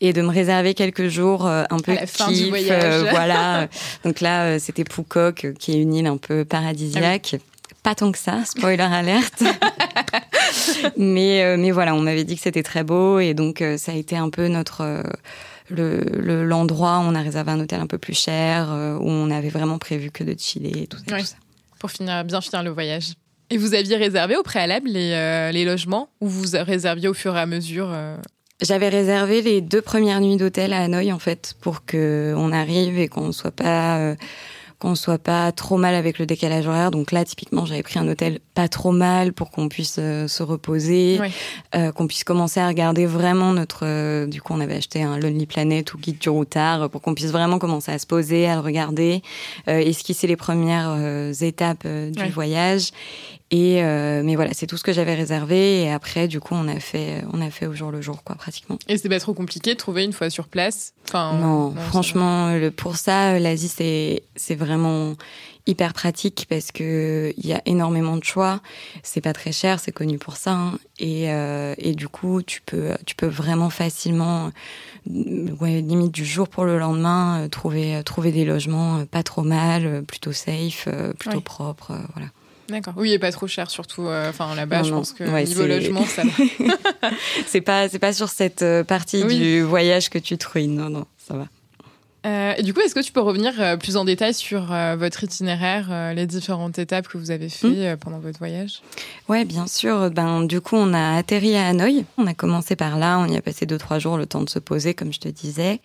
et 0.00 0.12
de 0.12 0.22
me 0.22 0.28
réserver 0.28 0.74
quelques 0.74 1.08
jours 1.08 1.46
euh, 1.46 1.64
un 1.70 1.78
peu 1.78 1.92
à 1.92 1.94
la 2.00 2.06
fin 2.06 2.30
du 2.30 2.48
voyage. 2.48 2.84
Euh, 2.84 3.06
voilà. 3.10 3.68
Donc 4.04 4.20
là, 4.20 4.44
euh, 4.44 4.58
c'était 4.58 4.84
Phuket, 4.88 5.54
qui 5.58 5.72
est 5.72 5.80
une 5.80 5.94
île 5.94 6.06
un 6.06 6.18
peu 6.18 6.44
paradisiaque. 6.44 7.36
Ah 7.36 7.74
Pas 7.82 7.94
tant 7.94 8.12
que 8.12 8.18
ça, 8.18 8.44
spoiler 8.44 8.82
alerte. 8.82 9.42
mais 10.96 11.56
mais 11.56 11.70
voilà, 11.70 11.94
on 11.94 12.00
m'avait 12.00 12.24
dit 12.24 12.36
que 12.36 12.42
c'était 12.42 12.62
très 12.62 12.84
beau 12.84 13.18
et 13.18 13.34
donc 13.34 13.62
ça 13.78 13.92
a 13.92 13.94
été 13.94 14.16
un 14.16 14.30
peu 14.30 14.48
notre 14.48 15.02
le 15.70 16.44
l'endroit 16.44 16.98
où 16.98 17.02
on 17.02 17.14
a 17.14 17.22
réservé 17.22 17.52
un 17.52 17.60
hôtel 17.60 17.80
un 17.80 17.86
peu 17.86 17.98
plus 17.98 18.18
cher 18.18 18.68
où 19.00 19.08
on 19.08 19.30
avait 19.30 19.48
vraiment 19.48 19.78
prévu 19.78 20.10
que 20.10 20.22
de 20.22 20.34
chiller 20.38 20.82
et 20.82 20.86
tout 20.86 20.98
ça. 20.98 21.18
Tout 21.18 21.24
ça. 21.24 21.36
Pour 21.78 21.90
finir 21.90 22.24
bien 22.24 22.40
finir 22.40 22.62
le 22.62 22.70
voyage. 22.70 23.14
Et 23.54 23.56
vous 23.56 23.72
aviez 23.72 23.96
réservé 23.96 24.36
au 24.36 24.42
préalable 24.42 24.88
les, 24.88 25.50
les 25.52 25.64
logements 25.64 26.08
ou 26.20 26.28
vous 26.28 26.48
réserviez 26.52 27.08
au 27.08 27.14
fur 27.14 27.36
et 27.36 27.40
à 27.40 27.46
mesure 27.46 27.88
j'avais 28.60 28.88
réservé 28.88 29.42
les 29.42 29.60
deux 29.60 29.82
premières 29.82 30.20
nuits 30.20 30.36
d'hôtel 30.36 30.72
à 30.72 30.82
Hanoï 30.82 31.12
en 31.12 31.18
fait 31.18 31.54
pour 31.60 31.84
que 31.84 32.34
on 32.36 32.52
arrive 32.52 32.98
et 32.98 33.08
qu'on 33.08 33.32
soit 33.32 33.50
pas 33.50 33.98
euh, 33.98 34.14
qu'on 34.78 34.94
soit 34.94 35.18
pas 35.18 35.50
trop 35.52 35.76
mal 35.76 35.94
avec 35.94 36.18
le 36.18 36.26
décalage 36.26 36.66
horaire. 36.66 36.90
Donc 36.90 37.10
là, 37.10 37.24
typiquement, 37.24 37.64
j'avais 37.64 37.82
pris 37.82 37.98
un 37.98 38.06
hôtel 38.06 38.40
pas 38.54 38.68
trop 38.68 38.90
mal 38.90 39.32
pour 39.32 39.50
qu'on 39.50 39.68
puisse 39.68 39.96
euh, 39.98 40.28
se 40.28 40.42
reposer, 40.42 41.20
euh, 41.74 41.90
qu'on 41.92 42.06
puisse 42.06 42.24
commencer 42.24 42.60
à 42.60 42.68
regarder 42.68 43.06
vraiment 43.06 43.52
notre. 43.52 44.26
du 44.26 44.42
coup, 44.42 44.52
on 44.52 44.60
avait 44.60 44.76
acheté 44.76 45.02
un 45.02 45.18
Lonely 45.18 45.46
Planet 45.46 45.94
ou 45.94 45.98
Guide 45.98 46.18
du 46.18 46.28
routard 46.28 46.90
pour 46.90 47.00
qu'on 47.00 47.14
puisse 47.14 47.30
vraiment 47.30 47.58
commencer 47.58 47.92
à 47.92 47.98
se 47.98 48.06
poser, 48.06 48.46
à 48.46 48.54
le 48.54 48.60
regarder, 48.60 49.22
esquisser 49.66 50.26
les 50.26 50.36
premières 50.36 50.98
étapes 51.42 51.86
du 51.86 52.28
voyage. 52.30 52.90
Et 53.50 53.84
euh, 53.84 54.22
mais 54.24 54.36
voilà, 54.36 54.52
c'est 54.54 54.66
tout 54.66 54.76
ce 54.76 54.82
que 54.82 54.92
j'avais 54.92 55.14
réservé. 55.14 55.82
Et 55.82 55.92
après, 55.92 56.28
du 56.28 56.40
coup, 56.40 56.54
on 56.54 56.66
a 56.66 56.80
fait, 56.80 57.24
on 57.32 57.40
a 57.40 57.50
fait 57.50 57.66
au 57.66 57.74
jour 57.74 57.90
le 57.90 58.00
jour, 58.00 58.24
quoi, 58.24 58.36
pratiquement. 58.36 58.78
Et 58.88 58.96
c'était 58.96 59.10
pas 59.10 59.20
trop 59.20 59.34
compliqué 59.34 59.74
de 59.74 59.78
trouver 59.78 60.04
une 60.04 60.12
fois 60.12 60.30
sur 60.30 60.48
place? 60.48 60.94
Enfin, 61.08 61.38
non, 61.38 61.74
franchement, 61.74 62.54
le, 62.54 62.70
pour 62.70 62.96
ça, 62.96 63.38
l'Asie 63.38 63.68
c'est 63.68 64.22
c'est 64.34 64.54
vraiment 64.54 65.14
hyper 65.66 65.92
pratique 65.92 66.46
parce 66.48 66.72
que 66.72 67.32
il 67.36 67.46
y 67.46 67.52
a 67.52 67.60
énormément 67.66 68.16
de 68.16 68.24
choix. 68.24 68.60
C'est 69.02 69.20
pas 69.20 69.34
très 69.34 69.52
cher, 69.52 69.78
c'est 69.78 69.92
connu 69.92 70.18
pour 70.18 70.36
ça. 70.36 70.52
Hein. 70.52 70.78
Et 70.98 71.30
euh, 71.30 71.74
et 71.76 71.94
du 71.94 72.08
coup, 72.08 72.42
tu 72.42 72.62
peux 72.62 72.92
tu 73.04 73.14
peux 73.14 73.26
vraiment 73.26 73.68
facilement, 73.70 74.52
ouais, 75.06 75.82
limite 75.82 76.12
du 76.12 76.24
jour 76.24 76.48
pour 76.48 76.64
le 76.64 76.78
lendemain, 76.78 77.42
euh, 77.42 77.48
trouver 77.48 78.02
trouver 78.04 78.32
des 78.32 78.46
logements 78.46 79.04
pas 79.04 79.22
trop 79.22 79.42
mal, 79.42 80.02
plutôt 80.04 80.32
safe, 80.32 80.88
plutôt 81.18 81.42
propres, 81.42 81.92
voilà. 82.14 82.30
D'accord. 82.68 82.94
Oui, 82.96 83.12
et 83.12 83.18
pas 83.18 83.30
trop 83.30 83.46
cher 83.46 83.70
surtout. 83.70 84.06
Euh, 84.06 84.30
enfin 84.30 84.54
là-bas, 84.54 84.82
je 84.82 84.90
pense 84.90 85.12
que 85.12 85.24
niveau 85.24 85.66
logement, 85.66 86.04
ça. 86.06 86.22
c'est 87.46 87.60
pas 87.60 87.88
c'est 87.88 87.98
pas 87.98 88.12
sur 88.12 88.28
cette 88.28 88.62
euh, 88.62 88.84
partie 88.84 89.24
du 89.24 89.62
voyage 89.62 90.08
que 90.10 90.18
tu 90.18 90.38
te 90.38 90.48
ruines. 90.48 90.74
Non, 90.74 90.88
non, 90.88 91.06
ça 91.18 91.34
va. 91.34 91.46
Euh, 92.26 92.54
et 92.56 92.62
du 92.62 92.72
coup, 92.72 92.80
est-ce 92.80 92.94
que 92.94 93.00
tu 93.00 93.12
peux 93.12 93.20
revenir 93.20 93.78
plus 93.78 93.98
en 93.98 94.06
détail 94.06 94.32
sur 94.32 94.74
votre 94.96 95.24
itinéraire, 95.24 96.14
les 96.14 96.26
différentes 96.26 96.78
étapes 96.78 97.06
que 97.06 97.18
vous 97.18 97.30
avez 97.30 97.50
fait 97.50 97.94
hmm. 97.94 97.98
pendant 97.98 98.18
votre 98.18 98.38
voyage? 98.38 98.80
Ouais, 99.28 99.44
bien 99.44 99.66
sûr. 99.66 100.10
Ben, 100.10 100.42
du 100.44 100.62
coup, 100.62 100.76
on 100.76 100.94
a 100.94 101.18
atterri 101.18 101.54
à 101.54 101.66
Hanoï. 101.68 102.06
On 102.16 102.26
a 102.26 102.32
commencé 102.32 102.76
par 102.76 102.98
là. 102.98 103.18
On 103.18 103.26
y 103.26 103.36
a 103.36 103.42
passé 103.42 103.66
deux 103.66 103.76
trois 103.76 103.98
jours, 103.98 104.16
le 104.16 104.24
temps 104.24 104.40
de 104.40 104.48
se 104.48 104.58
poser, 104.58 104.94
comme 104.94 105.12
je 105.12 105.20
te 105.20 105.28
disais. 105.28 105.82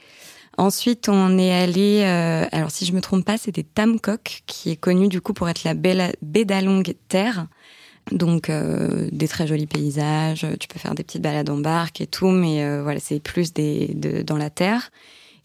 Ensuite, 0.59 1.07
on 1.07 1.37
est 1.37 1.53
allé, 1.53 2.01
euh, 2.03 2.45
alors 2.51 2.69
si 2.69 2.85
je 2.85 2.91
me 2.91 2.99
trompe 2.99 3.23
pas, 3.23 3.37
c'était 3.37 3.63
Tamcock, 3.63 4.43
qui 4.45 4.71
est 4.71 4.75
connu 4.75 5.07
du 5.07 5.21
coup 5.21 5.31
pour 5.31 5.47
être 5.47 5.63
la 5.63 5.73
baie 5.73 6.43
d'Along 6.43 6.83
Terre. 7.07 7.47
Donc 8.11 8.49
euh, 8.49 9.07
des 9.13 9.29
très 9.29 9.47
jolis 9.47 9.67
paysages, 9.67 10.45
tu 10.59 10.67
peux 10.67 10.77
faire 10.77 10.95
des 10.95 11.03
petites 11.05 11.21
balades 11.21 11.49
en 11.49 11.59
barque 11.59 12.01
et 12.01 12.07
tout, 12.07 12.27
mais 12.27 12.61
euh, 12.61 12.83
voilà, 12.83 12.99
c'est 12.99 13.21
plus 13.21 13.53
des, 13.53 13.93
de, 13.93 14.21
dans 14.21 14.35
la 14.35 14.49
terre. 14.49 14.91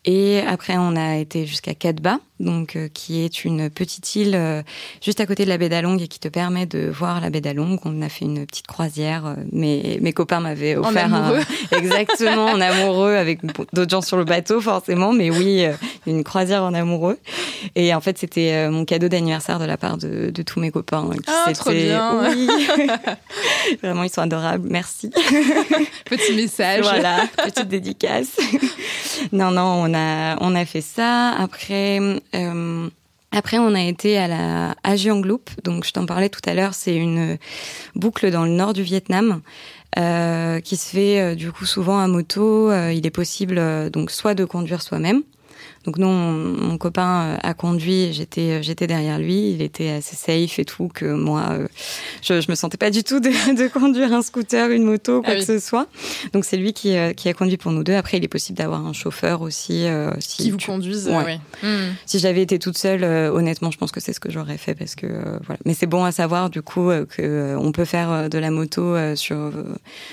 Et 0.04 0.40
après, 0.40 0.76
on 0.78 0.97
a 0.97 1.18
été 1.18 1.47
jusqu'à 1.47 1.76
Kadba, 1.76 2.18
donc 2.41 2.75
euh, 2.75 2.88
qui 2.93 3.25
est 3.25 3.45
une 3.45 3.71
petite 3.71 4.17
île 4.17 4.35
euh, 4.35 4.62
juste 5.00 5.21
à 5.21 5.26
côté 5.26 5.45
de 5.45 5.49
la 5.49 5.57
baie 5.57 5.69
d'Along 5.69 5.99
et 6.00 6.09
qui 6.09 6.19
te 6.19 6.26
permet 6.26 6.67
de 6.67 6.91
voir 6.91 7.21
la 7.21 7.31
baie 7.31 7.41
d'Along. 7.41 7.79
On 7.85 8.03
a 8.03 8.09
fait 8.09 8.25
une 8.25 8.45
petite 8.45 8.67
croisière. 8.67 9.26
Euh, 9.26 9.35
mes, 9.53 9.99
mes 10.00 10.12
copains 10.12 10.41
m'avaient 10.41 10.75
offert 10.75 11.07
en 11.07 11.12
amoureux. 11.12 11.41
un 11.73 11.76
exactement 11.79 12.47
en 12.47 12.61
amoureux 12.61 13.14
avec 13.14 13.41
d'autres 13.73 13.91
gens 13.91 14.03
sur 14.03 14.17
le 14.17 14.25
bateau 14.25 14.61
forcément, 14.61 15.12
mais 15.12 15.31
oui, 15.31 15.64
une 16.07 16.25
croisière 16.25 16.64
en 16.64 16.75
amoureux. 16.75 17.19
Et 17.76 17.95
en 17.95 18.00
fait, 18.00 18.19
c'était 18.19 18.69
mon 18.69 18.85
cadeau 18.85 19.09
d'anniversaire 19.09 19.59
de 19.59 19.64
la 19.64 19.76
part 19.76 19.97
de, 19.97 20.31
de 20.31 20.43
tous 20.43 20.61
mes 20.61 20.71
copains. 20.71 21.09
Qui 21.12 21.21
ah, 21.29 21.53
trop 21.53 21.71
bien. 21.71 22.31
Oui. 22.31 22.49
Vraiment, 23.83 24.03
ils 24.03 24.11
sont 24.11 24.23
adorables. 24.23 24.69
Merci. 24.69 25.11
Petit 26.05 26.35
message. 26.35 26.83
Voilà, 26.83 27.26
petite 27.37 27.69
dédicace. 27.69 28.37
non, 29.33 29.50
non, 29.50 29.85
on 29.85 29.95
a 29.95 30.37
on 30.41 30.55
a 30.55 30.64
fait 30.64 30.81
ça. 30.81 31.31
Après 31.31 32.00
euh, 32.35 32.88
après, 33.33 33.59
on 33.59 33.75
a 33.75 33.83
été 33.83 34.19
à 34.19 34.29
la 34.29 34.75
Ajiang 34.85 35.23
Loop. 35.23 35.50
Donc, 35.64 35.85
je 35.85 35.93
t'en 35.93 36.07
parlais 36.07 36.29
tout 36.29 36.41
à 36.47 36.55
l'heure. 36.55 36.75
C'est 36.75 36.97
une 36.97 37.38
boucle 37.95 38.31
dans 38.31 38.45
le 38.45 38.50
nord 38.50 38.73
du 38.73 38.83
Vietnam. 38.83 39.41
Euh, 39.97 40.59
qui 40.59 40.76
se 40.76 40.88
fait 40.88 41.21
euh, 41.21 41.35
du 41.37 41.53
coup 41.53 41.67
souvent 41.67 42.00
à 42.00 42.09
moto. 42.09 42.73
il 42.73 43.07
est 43.07 43.12
possible 43.12 43.91
donc 43.91 44.11
soit 44.11 44.35
de 44.35 44.45
conduire 44.45 44.83
soi-même, 44.83 45.23
Donc 45.85 45.99
nous, 45.99 46.09
mon 46.09 46.79
copain 46.79 47.38
a 47.43 47.55
conduit, 47.55 48.12
j'étais 48.12 48.62
j'étais 48.62 48.87
derrière 48.87 49.19
lui, 49.19 49.50
il 49.50 49.62
était 49.62 49.91
assez 49.91 50.17
safe 50.17 50.59
et 50.59 50.64
tout 50.64 50.88
que 50.88 51.05
moi, 51.05 51.59
je, 52.23 52.41
je 52.41 52.50
me 52.50 52.55
sentais 52.55 52.76
pas 52.76 52.91
du 52.91 53.05
tout 53.05 53.21
de, 53.21 53.29
de 53.57 53.69
conduire 53.69 54.12
un 54.12 54.23
scooter, 54.23 54.71
une 54.71 54.85
moto, 54.85 55.23
quoi 55.23 55.35
ah 55.35 55.37
que 55.37 55.45
ce 55.45 55.59
soit. 55.59 55.87
Donc 56.33 56.45
c'est 56.45 56.57
lui 56.57 56.73
qui, 56.73 56.95
qui 57.17 57.29
a 57.29 57.35
conduit 57.35 57.57
pour 57.57 57.73
nous 57.73 57.85
deux. 57.85 57.95
Après, 57.95 58.17
il 58.17 58.25
est 58.25 58.29
possible 58.29 58.59
d'avoir 58.59 58.87
un 58.87 58.93
chauffeur 58.93 59.43
aussi. 59.43 59.87
si 60.21 60.45
qui 60.45 60.50
vous 60.50 60.59
conduise. 60.59 61.09
Ouais. 61.09 61.38
Hmm. 61.62 61.93
Si 62.07 62.19
j'avais 62.19 62.43
été 62.43 62.59
toute 62.59 62.79
seule, 62.79 63.05
honnêtement, 63.05 63.71
je 63.71 63.79
pense 63.79 63.93
que 63.93 64.00
c'est 64.00 64.12
ce 64.12 64.21
que 64.21 64.31
j'aurais 64.31 64.59
fait 64.59 64.75
parce 64.75 64.95
que 64.95 65.07
voilà. 65.45 65.61
Mais 65.67 65.75
c'est 65.75 65.87
bon 65.87 66.05
à 66.05 66.12
savoir 66.12 66.50
du 66.50 66.62
coup 66.62 66.91
que 67.11 67.57
on 67.59 67.73
peut 67.73 67.85
faire 67.85 68.31
de 68.31 68.38
la 68.38 68.50
moto 68.50 68.97
sur 69.17 69.53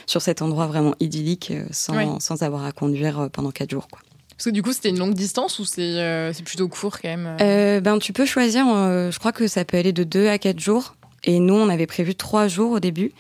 sur 0.06 0.22
cet 0.22 0.42
endroit 0.42 0.68
vraiment 0.68 0.96
idyllique 1.00 1.54
sans, 1.72 2.20
sans 2.20 2.44
avoir 2.44 2.66
à 2.66 2.72
conduire 2.72 3.30
pendant 3.32 3.52
quatre 3.52 3.72
jours, 3.72 3.88
quoi. 3.90 4.02
Parce 4.42 4.50
que 4.50 4.56
du 4.56 4.64
coup, 4.64 4.74
c'était 4.74 4.90
une 4.90 4.98
longue 4.98 5.14
distance 5.14 5.60
ou 5.60 5.66
c'est 5.66 6.00
euh, 6.00 6.34
plutôt 6.44 6.68
court 6.68 7.00
quand 7.00 7.10
même 7.10 7.38
euh 7.42 7.80
Ben, 7.80 8.00
tu 8.00 8.12
peux 8.12 8.26
choisir. 8.26 8.66
Euh, 8.68 9.12
je 9.12 9.20
crois 9.20 9.32
que 9.32 9.46
ça 9.46 9.66
peut 9.66 9.78
aller 9.78 9.94
de 9.94 10.04
2 10.04 10.30
à 10.30 10.40
4 10.40 10.60
jours. 10.60 10.96
Et 11.24 11.40
nous, 11.40 11.54
on 11.54 11.70
avait 11.70 11.86
prévu 11.86 12.16
3 12.16 12.48
jours 12.48 12.72
au 12.72 12.80
début. 12.80 13.12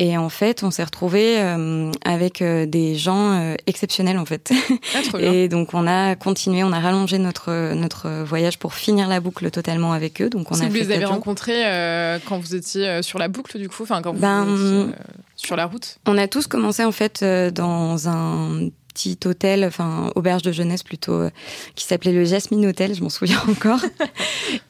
Et 0.00 0.18
en 0.18 0.28
fait, 0.28 0.64
on 0.64 0.72
s'est 0.72 0.82
retrouvé 0.82 1.38
avec 2.04 2.42
des 2.42 2.96
gens 2.96 3.54
exceptionnels 3.68 4.18
en 4.18 4.24
fait. 4.24 4.52
Ah, 4.92 5.18
et 5.20 5.48
donc 5.48 5.72
on 5.72 5.86
a 5.86 6.16
continué, 6.16 6.64
on 6.64 6.72
a 6.72 6.80
rallongé 6.80 7.18
notre 7.18 7.72
notre 7.72 8.24
voyage 8.24 8.58
pour 8.58 8.74
finir 8.74 9.08
la 9.08 9.20
boucle 9.20 9.50
totalement 9.52 9.92
avec 9.92 10.20
eux. 10.20 10.28
Donc 10.28 10.50
on 10.50 10.60
a 10.60 10.68
vous 10.68 10.74
les 10.74 10.90
avez 10.90 11.04
rencontrés 11.04 11.62
quand 12.26 12.38
vous 12.38 12.56
étiez 12.56 13.02
sur 13.02 13.20
la 13.20 13.28
boucle 13.28 13.56
du 13.56 13.68
coup, 13.68 13.84
enfin 13.84 14.02
quand 14.02 14.12
vous 14.12 14.20
ben, 14.20 14.42
étiez 14.42 14.94
sur 15.36 15.54
la 15.54 15.64
route. 15.64 15.98
On 16.06 16.18
a 16.18 16.26
tous 16.26 16.48
commencé 16.48 16.84
en 16.84 16.92
fait 16.92 17.24
dans 17.24 18.08
un 18.08 18.68
petit 18.96 19.18
hôtel, 19.26 19.64
enfin 19.64 20.10
auberge 20.14 20.42
de 20.42 20.52
jeunesse 20.52 20.82
plutôt, 20.82 21.12
euh, 21.12 21.30
qui 21.74 21.84
s'appelait 21.84 22.12
le 22.12 22.24
Jasmine 22.24 22.64
Hotel, 22.66 22.94
je 22.94 23.02
m'en 23.02 23.10
souviens 23.10 23.42
encore. 23.48 23.80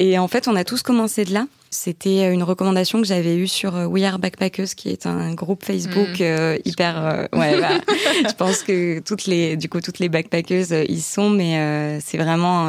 et 0.00 0.18
en 0.18 0.26
fait, 0.26 0.48
on 0.48 0.56
a 0.56 0.64
tous 0.64 0.82
commencé 0.82 1.24
de 1.24 1.32
là. 1.32 1.46
C'était 1.70 2.32
une 2.32 2.42
recommandation 2.42 3.00
que 3.00 3.06
j'avais 3.06 3.36
eue 3.36 3.48
sur 3.48 3.76
euh, 3.76 3.86
We 3.86 4.02
Are 4.04 4.18
Backpackers, 4.18 4.74
qui 4.76 4.88
est 4.88 5.06
un 5.06 5.34
groupe 5.34 5.64
Facebook 5.64 6.18
mm. 6.18 6.22
euh, 6.22 6.58
hyper. 6.64 7.28
ouais, 7.32 7.60
bah, 7.60 7.80
je 8.28 8.34
pense 8.34 8.62
que 8.62 9.00
toutes 9.00 9.26
les, 9.26 9.56
du 9.56 9.68
coup, 9.68 9.80
toutes 9.80 9.98
les 9.98 10.08
backpackers 10.08 10.72
y 10.88 11.00
sont, 11.00 11.30
mais 11.30 12.00
c'est 12.00 12.18
vraiment, 12.18 12.64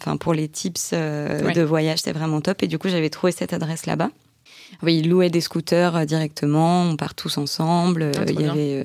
enfin, 0.00 0.16
pour 0.16 0.34
les 0.34 0.48
tips 0.48 0.92
de 0.92 1.62
voyage, 1.62 2.00
c'est 2.02 2.12
vraiment 2.12 2.40
top. 2.40 2.62
Et 2.62 2.66
du 2.66 2.78
coup, 2.78 2.88
j'avais 2.88 3.10
trouvé 3.10 3.32
cette 3.32 3.52
adresse 3.52 3.86
là-bas. 3.86 4.10
Oui, 4.82 4.98
ils 4.98 5.08
louaient 5.08 5.30
des 5.30 5.40
scooters 5.40 5.96
euh, 5.96 6.04
directement, 6.04 6.84
on 6.84 6.96
part 6.96 7.14
tous 7.14 7.38
ensemble. 7.38 8.12
Ah, 8.16 8.22
il 8.28 8.40
y 8.40 8.44
avait, 8.44 8.74
euh, 8.74 8.84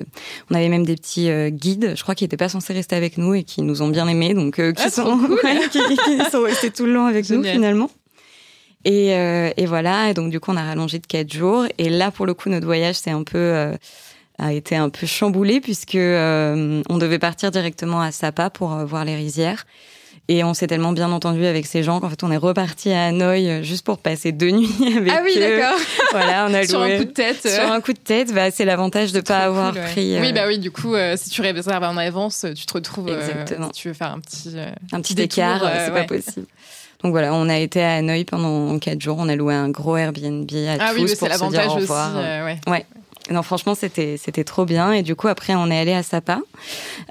on 0.50 0.54
avait 0.54 0.68
même 0.68 0.84
des 0.84 0.96
petits 0.96 1.30
euh, 1.30 1.50
guides, 1.50 1.94
je 1.96 2.02
crois 2.02 2.14
qu'ils 2.14 2.24
n'étaient 2.24 2.36
pas 2.36 2.48
censés 2.48 2.72
rester 2.72 2.96
avec 2.96 3.18
nous 3.18 3.34
et 3.34 3.44
qui 3.44 3.62
nous 3.62 3.82
ont 3.82 3.88
bien 3.88 4.08
aimés, 4.08 4.34
donc 4.34 4.56
qui, 4.56 4.82
ah, 4.82 4.90
sont, 4.90 5.18
qui, 5.70 6.30
sont 6.30 6.42
restés 6.42 6.70
tout 6.70 6.86
le 6.86 6.92
long 6.92 7.06
avec 7.06 7.28
nous 7.30 7.42
finalement. 7.42 7.90
Et, 8.86 9.12
et, 9.12 9.66
voilà, 9.66 10.10
et 10.10 10.14
donc 10.14 10.30
du 10.30 10.40
coup 10.40 10.50
on 10.50 10.56
a 10.56 10.62
rallongé 10.62 10.98
de 10.98 11.06
quatre 11.06 11.32
jours. 11.32 11.64
Et 11.78 11.88
là 11.88 12.10
pour 12.10 12.26
le 12.26 12.34
coup 12.34 12.50
notre 12.50 12.66
voyage 12.66 12.96
c'est 12.96 13.12
un 13.12 13.22
peu 13.22 13.72
a 14.38 14.52
été 14.52 14.76
un 14.76 14.90
peu 14.90 15.06
chamboulé 15.06 15.62
puisque 15.62 15.94
on 15.96 16.98
devait 16.98 17.18
partir 17.18 17.50
directement 17.50 18.02
à 18.02 18.12
Sapa 18.12 18.50
pour 18.50 18.76
voir 18.84 19.06
les 19.06 19.16
rizières. 19.16 19.64
Et 20.28 20.42
on 20.42 20.54
s'est 20.54 20.66
tellement 20.66 20.92
bien 20.92 21.12
entendu 21.12 21.44
avec 21.44 21.66
ces 21.66 21.82
gens 21.82 22.00
qu'en 22.00 22.08
fait, 22.08 22.22
on 22.22 22.30
est 22.30 22.38
reparti 22.38 22.90
à 22.90 23.06
Hanoï 23.06 23.46
euh, 23.46 23.62
juste 23.62 23.84
pour 23.84 23.98
passer 23.98 24.32
deux 24.32 24.52
nuits 24.52 24.70
avec 24.96 25.02
eux. 25.02 25.14
Ah 25.14 25.20
oui, 25.22 25.38
d'accord. 25.38 25.78
Voilà, 26.12 26.46
on 26.48 26.54
a 26.54 26.62
loué. 26.62 26.66
Sur 26.66 26.80
un 26.80 26.96
coup 26.96 27.04
de 27.04 27.10
tête. 27.10 27.46
Sur 27.46 27.70
un 27.70 27.80
coup 27.82 27.92
de 27.92 27.98
tête, 27.98 28.32
bah, 28.32 28.50
c'est 28.50 28.64
l'avantage 28.64 29.12
de 29.12 29.20
pas 29.20 29.40
avoir 29.40 29.74
pris. 29.74 30.18
Oui, 30.18 30.32
bah 30.32 30.44
oui, 30.46 30.58
du 30.58 30.70
coup, 30.70 30.94
euh, 30.94 31.14
si 31.18 31.28
tu 31.28 31.42
réserves 31.42 31.84
en 31.84 31.98
avance, 31.98 32.46
tu 32.56 32.64
te 32.64 32.72
retrouves. 32.72 33.08
Euh, 33.08 33.20
Exactement. 33.20 33.66
si 33.74 33.82
tu 33.82 33.88
veux 33.88 33.94
faire 33.94 34.12
un 34.12 34.20
petit. 34.20 34.56
un 34.92 35.00
petit 35.02 35.20
écart, 35.20 35.60
c'est 35.84 35.92
pas 35.92 36.04
possible. 36.04 36.46
Donc 37.02 37.10
voilà, 37.10 37.34
on 37.34 37.50
a 37.50 37.58
été 37.58 37.82
à 37.82 37.96
Hanoï 37.96 38.24
pendant 38.24 38.78
quatre 38.78 39.02
jours. 39.02 39.16
On 39.18 39.28
a 39.28 39.36
loué 39.36 39.52
un 39.52 39.68
gros 39.68 39.98
Airbnb 39.98 40.50
à 40.50 40.76
ah 40.80 40.92
tous 40.94 41.02
oui, 41.02 41.16
pour 41.18 41.28
se 41.28 41.50
dire 41.50 41.70
au 41.70 41.74
revoir. 41.74 42.16
Aussi, 42.16 42.24
ouais. 42.24 42.60
ouais. 42.66 42.86
Non, 43.30 43.42
franchement, 43.42 43.74
c'était 43.74 44.16
c'était 44.18 44.44
trop 44.44 44.66
bien. 44.66 44.92
Et 44.92 45.02
du 45.02 45.16
coup, 45.16 45.28
après, 45.28 45.54
on 45.54 45.70
est 45.70 45.78
allé 45.78 45.94
à 45.94 46.02
Sapa 46.02 46.40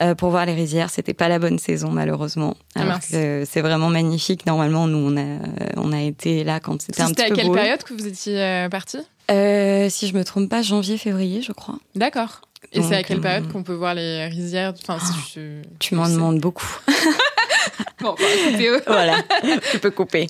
euh, 0.02 0.14
pour 0.14 0.30
voir 0.30 0.46
les 0.46 0.54
rizières. 0.54 0.90
C'était 0.90 1.14
pas 1.14 1.28
la 1.28 1.40
bonne 1.40 1.58
saison, 1.58 1.90
malheureusement. 1.90 2.56
Ah, 2.76 3.00
que 3.00 3.44
c'est 3.46 3.62
vraiment 3.62 3.90
magnifique. 3.90 4.46
Normalement, 4.46 4.88
nous, 4.88 4.98
on 4.98 5.18
a 5.18 5.40
on 5.78 5.92
a 5.92 6.02
été 6.02 6.44
là 6.44 6.60
quand 6.60 6.82
c'était 6.82 7.02
un 7.02 7.08
petit 7.08 7.16
peu 7.16 7.22
C'était 7.22 7.34
à 7.34 7.44
quelle 7.44 7.52
période 7.52 7.84
que 7.84 7.94
vous 7.94 8.06
étiez 8.06 8.40
euh, 8.40 8.70
parti 8.70 9.00
euh, 9.32 9.90
Si 9.90 10.08
je 10.08 10.14
me 10.14 10.24
trompe 10.24 10.50
pas, 10.50 10.62
janvier-février, 10.62 11.42
je 11.42 11.52
crois. 11.52 11.80
D'accord. 11.96 12.42
Et 12.72 12.82
c'est 12.82 12.96
à 12.96 13.04
quelle 13.04 13.22
période 13.22 13.52
qu'on 13.52 13.64
peut 13.64 13.74
voir 13.74 13.94
les 13.94 14.26
rizières? 14.28 14.74
Enfin, 14.88 14.98
si 15.00 15.40
Tu 15.80 15.96
m'en 15.96 16.08
demandes 16.08 16.40
beaucoup. 16.40 16.80
bon, 18.02 18.16
bah, 18.18 18.80
voilà, 18.88 19.18
tu 19.72 19.80
peux 19.80 19.92
couper. 19.92 20.28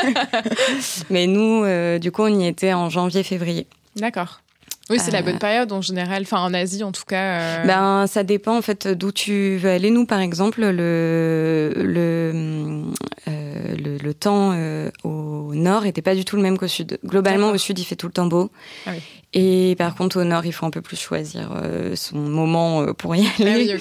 Mais 1.10 1.26
nous, 1.26 1.64
du 1.98 2.10
coup, 2.10 2.22
on 2.22 2.40
y 2.40 2.46
était 2.46 2.72
en 2.72 2.90
janvier-février. 2.90 3.66
D'accord. 3.96 4.40
Oui, 4.88 4.98
c'est 5.00 5.10
la 5.10 5.22
bonne 5.22 5.34
euh, 5.34 5.38
période 5.38 5.72
en 5.72 5.80
général, 5.80 6.22
enfin 6.22 6.40
en 6.40 6.54
Asie 6.54 6.84
en 6.84 6.92
tout 6.92 7.04
cas. 7.04 7.40
Euh. 7.40 7.64
Ben 7.64 8.06
ça 8.06 8.22
dépend 8.22 8.56
en 8.56 8.62
fait 8.62 8.86
d'où 8.86 9.10
tu 9.10 9.56
veux 9.56 9.70
aller. 9.70 9.90
Nous 9.90 10.06
par 10.06 10.20
exemple 10.20 10.60
le 10.60 11.72
le 11.74 12.82
euh, 13.28 13.74
le, 14.02 14.14
temps 14.14 14.54
au 15.02 15.54
nord 15.54 15.86
était 15.86 16.02
pas 16.02 16.14
du 16.14 16.24
tout 16.24 16.36
le 16.36 16.42
même 16.42 16.56
qu'au 16.56 16.68
sud. 16.68 16.98
Globalement 17.04 17.50
au 17.50 17.58
sud 17.58 17.78
il 17.80 17.84
fait 17.84 17.96
tout 17.96 18.06
le 18.06 18.12
temps 18.12 18.26
beau. 18.26 18.50
Ah 18.86 18.90
oui. 18.92 19.02
Et 19.34 19.74
par 19.76 19.96
contre 19.96 20.20
au 20.20 20.24
nord 20.24 20.46
il 20.46 20.52
faut 20.52 20.64
un 20.64 20.70
peu 20.70 20.82
plus 20.82 20.96
choisir 20.96 21.50
son 21.96 22.18
moment 22.18 22.92
pour 22.94 23.16
y 23.16 23.26
aller. 23.38 23.76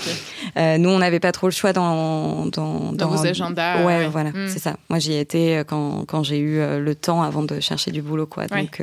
Ah 0.56 0.66
oui, 0.76 0.80
nous 0.80 0.90
on 0.90 0.98
n'avait 0.98 1.20
pas 1.20 1.32
trop 1.32 1.46
le 1.46 1.54
choix 1.54 1.72
dans 1.72 2.48
dans, 2.48 2.92
dans, 2.94 3.08
vos 3.08 3.24
agendas. 3.26 3.86
Ouais, 3.86 4.08
voilà 4.08 4.32
hmm. 4.32 4.48
c'est 4.48 4.60
ça. 4.60 4.76
Moi 4.90 4.98
j'y 4.98 5.14
étais 5.14 5.64
quand 5.68 6.06
quand 6.06 6.24
j'ai 6.24 6.40
eu 6.40 6.58
le 6.58 6.96
temps 6.96 7.22
avant 7.22 7.44
de 7.44 7.60
chercher 7.60 7.92
du 7.92 8.02
boulot 8.02 8.26
quoi. 8.26 8.48
Donc 8.48 8.82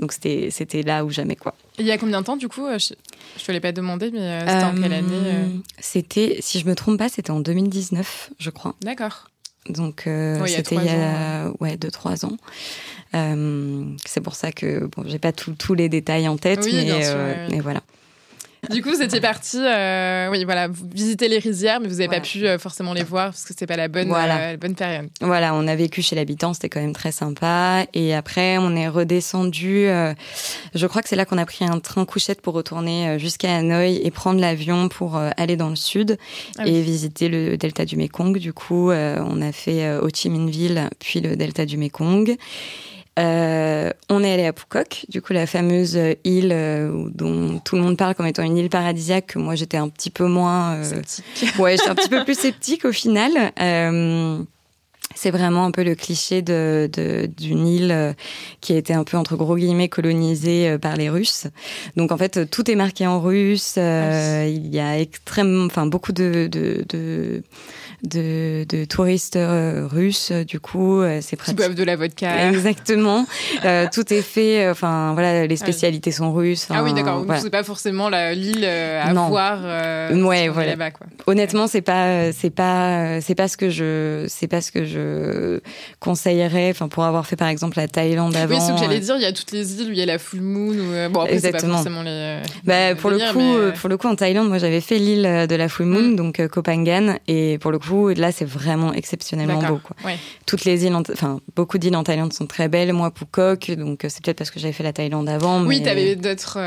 donc 0.00 0.12
c'était 0.12 0.48
c'était 0.50 0.82
là 0.82 1.04
ou 1.04 1.10
jamais 1.10 1.36
quoi. 1.36 1.54
il 1.78 1.86
y 1.86 1.92
a 1.92 1.98
combien 1.98 2.20
de 2.20 2.26
temps 2.26 2.36
du 2.36 2.48
coup 2.48 2.66
euh, 2.66 2.78
Je 2.78 2.94
ne 2.94 3.46
te 3.46 3.52
l'ai 3.52 3.60
pas 3.60 3.72
demandé, 3.72 4.10
mais 4.12 4.20
euh, 4.20 4.40
c'était 4.40 4.64
en 4.64 4.74
quelle 4.74 4.92
euh, 4.92 4.98
année 4.98 5.60
C'était, 5.78 6.38
si 6.40 6.58
je 6.58 6.66
me 6.66 6.74
trompe 6.74 6.98
pas, 6.98 7.08
c'était 7.08 7.30
en 7.30 7.40
2019, 7.40 8.30
je 8.38 8.50
crois. 8.50 8.74
D'accord. 8.82 9.30
Donc 9.68 10.02
c'était 10.46 10.74
il 10.74 10.84
y 10.84 10.88
a 10.90 11.50
ouais 11.60 11.76
deux 11.76 11.90
trois 11.90 12.26
ans. 12.26 12.36
c'est 13.12 14.20
pour 14.20 14.34
ça 14.34 14.52
que 14.52 14.86
bon, 14.86 15.04
j'ai 15.06 15.18
pas 15.18 15.32
tous 15.32 15.74
les 15.74 15.88
détails 15.88 16.28
en 16.28 16.36
tête, 16.36 16.66
mais, 16.70 17.48
mais 17.50 17.60
voilà. 17.60 17.82
Du 18.70 18.82
coup, 18.82 18.90
vous 18.90 19.02
étiez 19.02 19.20
parti, 19.20 19.58
euh, 19.58 20.28
oui, 20.30 20.44
voilà, 20.44 20.68
vous 20.68 20.86
visiter 20.92 21.28
les 21.28 21.38
rizières, 21.38 21.80
mais 21.80 21.88
vous 21.88 21.96
n'avez 21.96 22.08
pas 22.08 22.20
pu 22.20 22.46
euh, 22.46 22.58
forcément 22.58 22.92
les 22.92 23.02
voir 23.02 23.26
parce 23.26 23.42
que 23.42 23.48
c'était 23.48 23.66
pas 23.66 23.76
la 23.76 23.88
bonne, 23.88 24.12
euh, 24.12 24.56
bonne 24.56 24.74
période. 24.74 25.08
Voilà, 25.20 25.54
on 25.54 25.66
a 25.66 25.74
vécu 25.74 26.02
chez 26.02 26.16
l'habitant, 26.16 26.54
c'était 26.54 26.68
quand 26.68 26.80
même 26.80 26.92
très 26.92 27.12
sympa. 27.12 27.86
Et 27.94 28.14
après, 28.14 28.58
on 28.58 28.74
est 28.76 28.88
redescendu. 28.88 29.86
je 30.74 30.86
crois 30.86 31.02
que 31.02 31.08
c'est 31.08 31.16
là 31.16 31.24
qu'on 31.24 31.38
a 31.38 31.46
pris 31.46 31.64
un 31.64 31.78
train 31.80 32.04
couchette 32.04 32.40
pour 32.40 32.54
retourner 32.54 33.18
jusqu'à 33.18 33.56
Hanoï 33.56 34.00
et 34.02 34.10
prendre 34.10 34.40
l'avion 34.40 34.88
pour 34.88 35.16
aller 35.16 35.56
dans 35.56 35.70
le 35.70 35.76
sud 35.76 36.18
ah 36.58 36.66
et 36.66 36.80
visiter 36.82 37.28
le 37.28 37.56
delta 37.56 37.84
du 37.84 37.96
Mekong. 37.96 38.38
Du 38.38 38.52
coup, 38.52 38.90
on 38.90 39.42
a 39.42 39.52
fait 39.52 39.96
Ho 39.98 40.08
Chi 40.12 40.30
Minh 40.30 40.50
Ville, 40.50 40.88
puis 40.98 41.20
le 41.20 41.36
delta 41.36 41.66
du 41.66 41.76
Mekong. 41.76 42.36
Euh, 43.18 43.90
on 44.08 44.24
est 44.24 44.32
allé 44.32 44.46
à 44.46 44.52
Phuket, 44.52 45.06
du 45.08 45.22
coup 45.22 45.32
la 45.32 45.46
fameuse 45.46 45.96
île 46.24 46.50
euh, 46.52 47.08
dont 47.14 47.60
tout 47.60 47.76
le 47.76 47.82
monde 47.82 47.96
parle 47.96 48.14
comme 48.16 48.26
étant 48.26 48.42
une 48.42 48.56
île 48.56 48.70
paradisiaque. 48.70 49.26
Que 49.26 49.38
moi 49.38 49.54
j'étais 49.54 49.76
un 49.76 49.88
petit 49.88 50.10
peu 50.10 50.26
moins, 50.26 50.74
euh, 50.74 50.82
sceptique. 50.82 51.58
ouais, 51.58 51.76
j'étais 51.76 51.90
un 51.90 51.94
petit 51.94 52.08
peu 52.08 52.24
plus 52.24 52.38
sceptique 52.38 52.84
au 52.84 52.92
final. 52.92 53.52
Euh, 55.14 55.24
c'est 55.24 55.30
vraiment 55.30 55.64
un 55.64 55.70
peu 55.70 55.82
le 55.82 55.94
cliché 55.94 56.42
de, 56.42 56.90
d'une 57.36 57.66
île 57.66 58.14
qui 58.60 58.72
a 58.72 58.76
été 58.76 58.92
un 58.94 59.04
peu 59.04 59.16
entre 59.16 59.36
gros 59.36 59.56
guillemets 59.56 59.88
colonisée 59.88 60.76
par 60.78 60.96
les 60.96 61.08
Russes. 61.08 61.46
Donc 61.96 62.12
en 62.12 62.16
fait 62.16 62.50
tout 62.50 62.70
est 62.70 62.74
marqué 62.74 63.06
en 63.06 63.20
russe. 63.20 63.78
Ah 63.78 64.46
il 64.46 64.74
y 64.74 64.80
a 64.80 64.98
extrêmement, 64.98 65.66
enfin 65.66 65.86
beaucoup 65.86 66.12
de, 66.12 66.48
de, 66.50 66.84
de 66.88 67.42
de, 68.04 68.66
de 68.68 68.84
touristes 68.84 69.36
euh, 69.36 69.86
russes. 69.90 70.30
Du 70.30 70.60
coup, 70.60 71.00
euh, 71.00 71.18
c'est 71.20 71.36
pratique. 71.36 71.56
Qui 71.56 71.64
boivent 71.64 71.74
de 71.74 71.82
la 71.82 71.96
vodka. 71.96 72.48
Exactement. 72.48 73.26
euh, 73.64 73.86
tout 73.92 74.12
est 74.12 74.22
fait. 74.22 74.68
Enfin, 74.68 75.12
voilà, 75.14 75.46
les 75.46 75.56
spécialités 75.56 76.12
sont 76.12 76.32
russes. 76.32 76.66
ah 76.70 76.82
oui, 76.82 76.92
d'accord. 76.92 77.24
Voilà. 77.24 77.40
C'est 77.40 77.50
pas 77.50 77.64
forcément 77.64 78.08
l'île 78.08 78.64
à 78.64 79.12
non. 79.12 79.28
voir. 79.28 79.58
Euh, 79.62 80.22
ouais, 80.22 80.48
voilà. 80.48 80.90
Quoi. 80.90 81.06
Honnêtement, 81.26 81.66
c'est 81.66 81.82
pas, 81.82 82.32
c'est 82.32 82.50
pas, 82.50 83.20
c'est 83.20 83.34
pas 83.34 83.48
ce 83.48 83.56
que 83.56 83.70
je, 83.70 84.26
c'est 84.28 84.48
pas 84.48 84.60
ce 84.60 84.70
que 84.70 84.84
je 84.84 85.00
je 85.04 85.60
conseillerais, 86.00 86.70
enfin 86.70 86.88
pour 86.88 87.04
avoir 87.04 87.26
fait 87.26 87.36
par 87.36 87.48
exemple 87.48 87.76
la 87.76 87.88
Thaïlande 87.88 88.36
avant. 88.36 88.54
Oui, 88.54 88.60
ce 88.60 88.72
que 88.72 88.78
j'allais 88.78 89.00
dire, 89.00 89.16
il 89.16 89.22
y 89.22 89.26
a 89.26 89.32
toutes 89.32 89.52
les 89.52 89.80
îles 89.80 89.88
où 89.88 89.92
il 89.92 89.98
y 89.98 90.02
a 90.02 90.06
la 90.06 90.18
full 90.18 90.40
moon. 90.40 90.72
Ou, 90.72 91.10
bon, 91.10 91.20
après, 91.20 91.34
Exactement. 91.34 91.72
Pas 91.72 91.76
forcément 91.78 92.02
les. 92.02 92.40
Bah, 92.64 92.94
pour 92.94 93.10
le 93.10 93.18
coup, 93.32 93.78
pour 93.78 93.88
le 93.88 93.96
coup 93.96 94.08
en 94.08 94.16
Thaïlande, 94.16 94.48
moi 94.48 94.58
j'avais 94.58 94.80
fait 94.80 94.98
l'île 94.98 95.46
de 95.48 95.54
la 95.54 95.68
full 95.68 95.86
moon, 95.86 96.10
mm. 96.10 96.16
donc 96.16 96.46
Koh 96.48 96.62
Phangan, 96.64 97.16
et 97.28 97.58
pour 97.58 97.70
le 97.70 97.78
coup 97.78 98.08
là 98.08 98.32
c'est 98.32 98.44
vraiment 98.44 98.92
exceptionnellement 98.92 99.62
beau. 99.62 99.80
Quoi. 99.82 100.12
Toutes 100.46 100.64
les 100.64 100.84
îles, 100.84 100.94
enfin 100.94 101.40
beaucoup 101.56 101.78
d'îles 101.78 101.96
en 101.96 102.04
Thaïlande 102.04 102.32
sont 102.32 102.46
très 102.46 102.68
belles. 102.68 102.92
Moi 102.92 103.12
Phuket, 103.14 103.78
donc 103.78 104.00
c'est 104.08 104.22
peut-être 104.22 104.38
parce 104.38 104.50
que 104.50 104.60
j'avais 104.60 104.72
fait 104.72 104.84
la 104.84 104.92
Thaïlande 104.92 105.28
avant. 105.28 105.64
Oui, 105.64 105.82
tu 105.82 105.88
avais 105.88 106.16
d'autres 106.16 106.58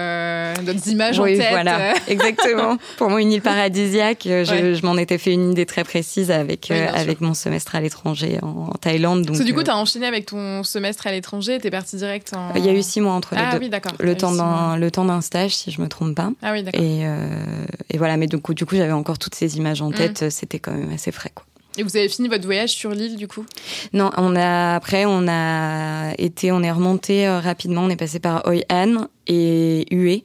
d'autres 0.62 0.88
images 0.88 1.20
oui, 1.20 1.36
en 1.36 1.38
tête. 1.38 1.52
voilà, 1.52 1.94
exactement. 2.08 2.78
pour 2.98 3.10
moi 3.10 3.22
une 3.22 3.32
île 3.32 3.42
paradisiaque, 3.42 4.22
je, 4.24 4.74
je 4.74 4.86
m'en 4.86 4.98
étais 4.98 5.18
fait 5.18 5.34
une 5.34 5.52
idée 5.52 5.66
très 5.66 5.84
précise 5.84 6.32
avec 6.32 6.72
avec 6.72 7.22
mon 7.22 7.34
semestre 7.34 7.76
à 7.76 7.82
l'étranger 7.82 8.17
en, 8.42 8.70
Thaïlande. 8.80 9.26
Donc, 9.26 9.42
du 9.44 9.54
coup, 9.54 9.64
tu 9.64 9.70
as 9.70 9.78
enchaîné 9.78 10.06
avec 10.06 10.26
ton 10.26 10.64
semestre 10.64 11.08
à 11.08 11.12
l'étranger, 11.12 11.60
tu 11.60 11.68
es 11.68 11.72
parti 11.72 11.98
direct 11.98 12.34
en... 12.36 12.54
Il 12.56 12.66
y 12.66 12.70
a 12.70 12.74
eu 12.74 12.82
six 12.82 13.02
mois 13.02 13.14
entre 13.14 13.36
les 13.36 13.42
ah, 13.44 13.54
deux. 13.54 13.60
oui, 13.60 13.70
d'accord. 13.70 13.94
Le, 14.00 14.16
temps 14.16 14.34
d'un, 14.34 14.78
le 14.78 14.92
temps 14.92 15.06
d'un 15.06 15.22
stage, 15.22 15.56
si 15.56 15.72
je 15.72 15.82
me 15.82 15.88
trompe 15.88 16.16
pas. 16.16 16.32
Ah 16.42 16.52
oui, 16.52 16.64
d'accord. 16.64 16.82
Et, 16.82 17.06
euh, 17.06 17.66
et 17.90 17.98
voilà, 17.98 18.18
mais 18.18 18.28
donc, 18.28 18.52
du 18.54 18.66
coup, 18.66 18.76
j'avais 18.76 18.92
encore 18.92 19.18
toutes 19.18 19.36
ces 19.36 19.58
images 19.58 19.82
en 19.82 19.90
mm. 19.90 19.94
tête, 19.94 20.30
c'était 20.30 20.60
quand 20.60 20.74
même 20.74 20.92
assez 20.94 21.12
frais, 21.12 21.32
quoi. 21.34 21.46
Et 21.78 21.84
vous 21.84 21.96
avez 21.96 22.10
fini 22.10 22.28
votre 22.28 22.46
voyage 22.46 22.72
sur 22.72 22.90
l'île 22.90 23.18
du 23.18 23.28
coup? 23.28 23.46
Non, 23.94 24.10
on 24.18 24.36
a 24.36 24.76
après 24.76 25.06
on 25.06 25.28
a 25.28 26.12
été 26.18 26.52
on 26.52 26.64
est 26.64 26.72
remonté 26.72 27.28
euh, 27.28 27.40
rapidement, 27.40 27.84
on 27.84 27.90
est 27.90 27.96
passé 27.96 28.20
par 28.20 28.48
Hoi 28.48 28.64
An 28.72 29.08
et 29.28 29.86
Hue 29.92 30.24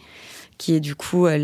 qui 0.62 0.76
est 0.76 0.80
du 0.80 0.94
coup 0.94 1.26
euh, 1.26 1.38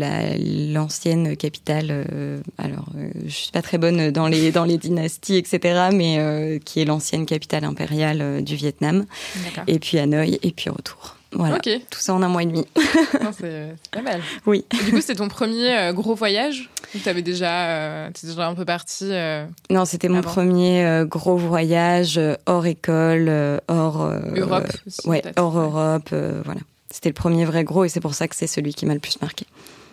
l'ancienne 0.71 1.35
capitale. 1.35 1.87
Euh, 1.91 2.39
alors, 2.57 2.85
euh, 2.97 3.09
je 3.25 3.29
suis 3.29 3.51
pas 3.51 3.61
très 3.61 3.77
bonne 3.77 4.11
dans 4.11 4.29
les 4.29 4.53
dans 4.53 4.63
les 4.63 4.77
dynasties, 4.77 5.35
etc., 5.35 5.89
mais 5.91 6.61
qui 6.63 6.79
est 6.79 6.85
l'ancienne 6.85 7.25
capitale 7.25 7.65
impériale 7.65 8.41
du 8.45 8.55
Vietnam. 8.55 9.05
Et 9.67 9.79
puis 9.79 9.99
Hanoï, 9.99 10.39
et 10.41 10.51
puis 10.51 10.69
retour. 10.69 11.17
Voilà. 11.33 11.59
Tout 11.59 11.99
ça 11.99 12.13
en 12.13 12.23
un 12.23 12.29
mois 12.29 12.43
et 12.43 12.45
demi. 12.45 12.65
c'est 13.37 13.75
pas 13.91 14.01
mal. 14.01 14.21
Oui. 14.45 14.65
du 14.85 14.91
coup, 14.91 15.01
c'était 15.01 15.15
ton 15.15 15.27
premier 15.27 15.91
gros 15.93 16.15
voyage? 16.15 16.69
Ou 16.95 16.99
t'avais 16.99 17.21
déjà, 17.21 18.09
déjà 18.09 18.47
un 18.47 18.55
peu 18.55 18.65
parti 18.65 19.11
Non, 19.69 19.83
c'était 19.83 20.07
mon 20.07 20.21
premier 20.21 21.03
gros 21.05 21.35
voyage 21.35 22.19
hors 22.45 22.65
école, 22.65 23.29
hors 23.67 24.11
Europe. 24.35 24.71
Aussi, 24.87 25.07
ouais, 25.07 25.21
hors 25.35 25.59
Europe, 25.59 26.09
voilà. 26.45 26.61
C'était 26.91 27.09
le 27.09 27.13
premier 27.13 27.45
vrai 27.45 27.63
gros 27.63 27.83
et 27.85 27.89
c'est 27.89 27.99
pour 27.99 28.13
ça 28.13 28.27
que 28.27 28.35
c'est 28.35 28.47
celui 28.47 28.73
qui 28.73 28.85
m'a 28.85 28.93
le 28.93 28.99
plus 28.99 29.21
marqué. 29.21 29.45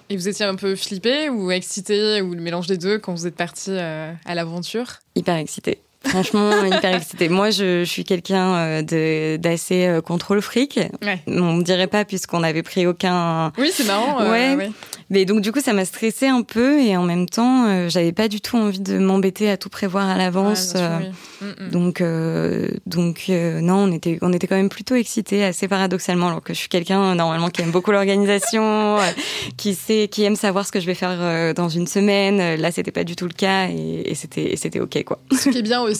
Et 0.08 0.16
vous 0.16 0.28
étiez 0.28 0.44
un 0.44 0.54
peu 0.54 0.76
flippé 0.76 1.28
ou 1.28 1.50
excité 1.50 2.22
ou 2.22 2.34
le 2.34 2.40
mélange 2.40 2.68
des 2.68 2.78
deux 2.78 2.98
quand 2.98 3.12
vous 3.12 3.26
êtes 3.26 3.34
parti 3.34 3.70
euh, 3.70 4.12
à 4.24 4.34
l'aventure? 4.34 5.00
Hyper 5.16 5.36
excité. 5.36 5.80
Franchement, 6.04 6.64
hyper 6.64 6.94
excité. 6.96 7.28
Moi, 7.28 7.50
je, 7.50 7.84
suis 7.84 8.04
quelqu'un 8.04 8.54
euh, 8.54 9.36
d'assez 9.38 9.86
euh, 9.86 10.00
contrôle 10.00 10.40
fric. 10.40 10.78
On 11.26 11.54
ne 11.54 11.62
dirait 11.62 11.86
pas 11.86 12.04
puisqu'on 12.04 12.40
n'avait 12.40 12.62
pris 12.62 12.86
aucun. 12.86 13.52
Oui, 13.58 13.70
c'est 13.72 13.86
marrant. 13.86 14.30
ouais. 14.30 14.70
Mais 15.08 15.24
donc 15.24 15.40
du 15.40 15.52
coup, 15.52 15.60
ça 15.60 15.72
m'a 15.72 15.84
stressé 15.84 16.26
un 16.26 16.42
peu 16.42 16.80
et 16.80 16.96
en 16.96 17.04
même 17.04 17.28
temps, 17.28 17.66
euh, 17.68 17.88
j'avais 17.88 18.12
pas 18.12 18.26
du 18.26 18.40
tout 18.40 18.56
envie 18.56 18.80
de 18.80 18.98
m'embêter 18.98 19.48
à 19.48 19.56
tout 19.56 19.68
prévoir 19.68 20.08
à 20.08 20.16
l'avance. 20.16 20.72
Euh, 20.74 20.98
mm, 21.40 21.66
mm. 21.66 21.70
Donc 21.70 22.00
euh, 22.00 22.68
donc 22.86 23.26
non, 23.28 23.84
on 23.84 23.92
était 23.92 24.18
on 24.22 24.32
était 24.32 24.48
quand 24.48 24.56
même 24.56 24.68
plutôt 24.68 24.96
excités, 24.96 25.44
assez 25.44 25.68
paradoxalement, 25.68 26.28
alors 26.28 26.42
que 26.42 26.52
je 26.54 26.58
suis 26.58 26.68
quelqu'un 26.68 27.14
normalement 27.14 27.50
qui 27.50 27.62
aime 27.62 27.70
beaucoup 27.70 27.92
l'organisation, 27.92 28.96
qui 29.56 29.74
sait 29.74 30.08
qui 30.08 30.24
aime 30.24 30.36
savoir 30.36 30.66
ce 30.66 30.72
que 30.72 30.80
je 30.80 30.86
vais 30.86 30.94
faire 30.94 31.54
dans 31.54 31.68
une 31.68 31.86
semaine. 31.86 32.56
Là, 32.60 32.72
c'était 32.72 32.90
pas 32.90 33.04
du 33.04 33.14
tout 33.14 33.26
le 33.26 33.34
cas 33.34 33.68
et, 33.68 34.14
c'était 34.14 34.54
c'était 34.56 34.80
ok 34.80 35.04
quoi. 35.04 35.18
Ce 35.30 35.50
qui 35.50 35.58
est 35.58 35.62
bien 35.62 35.82
aussi 35.82 35.95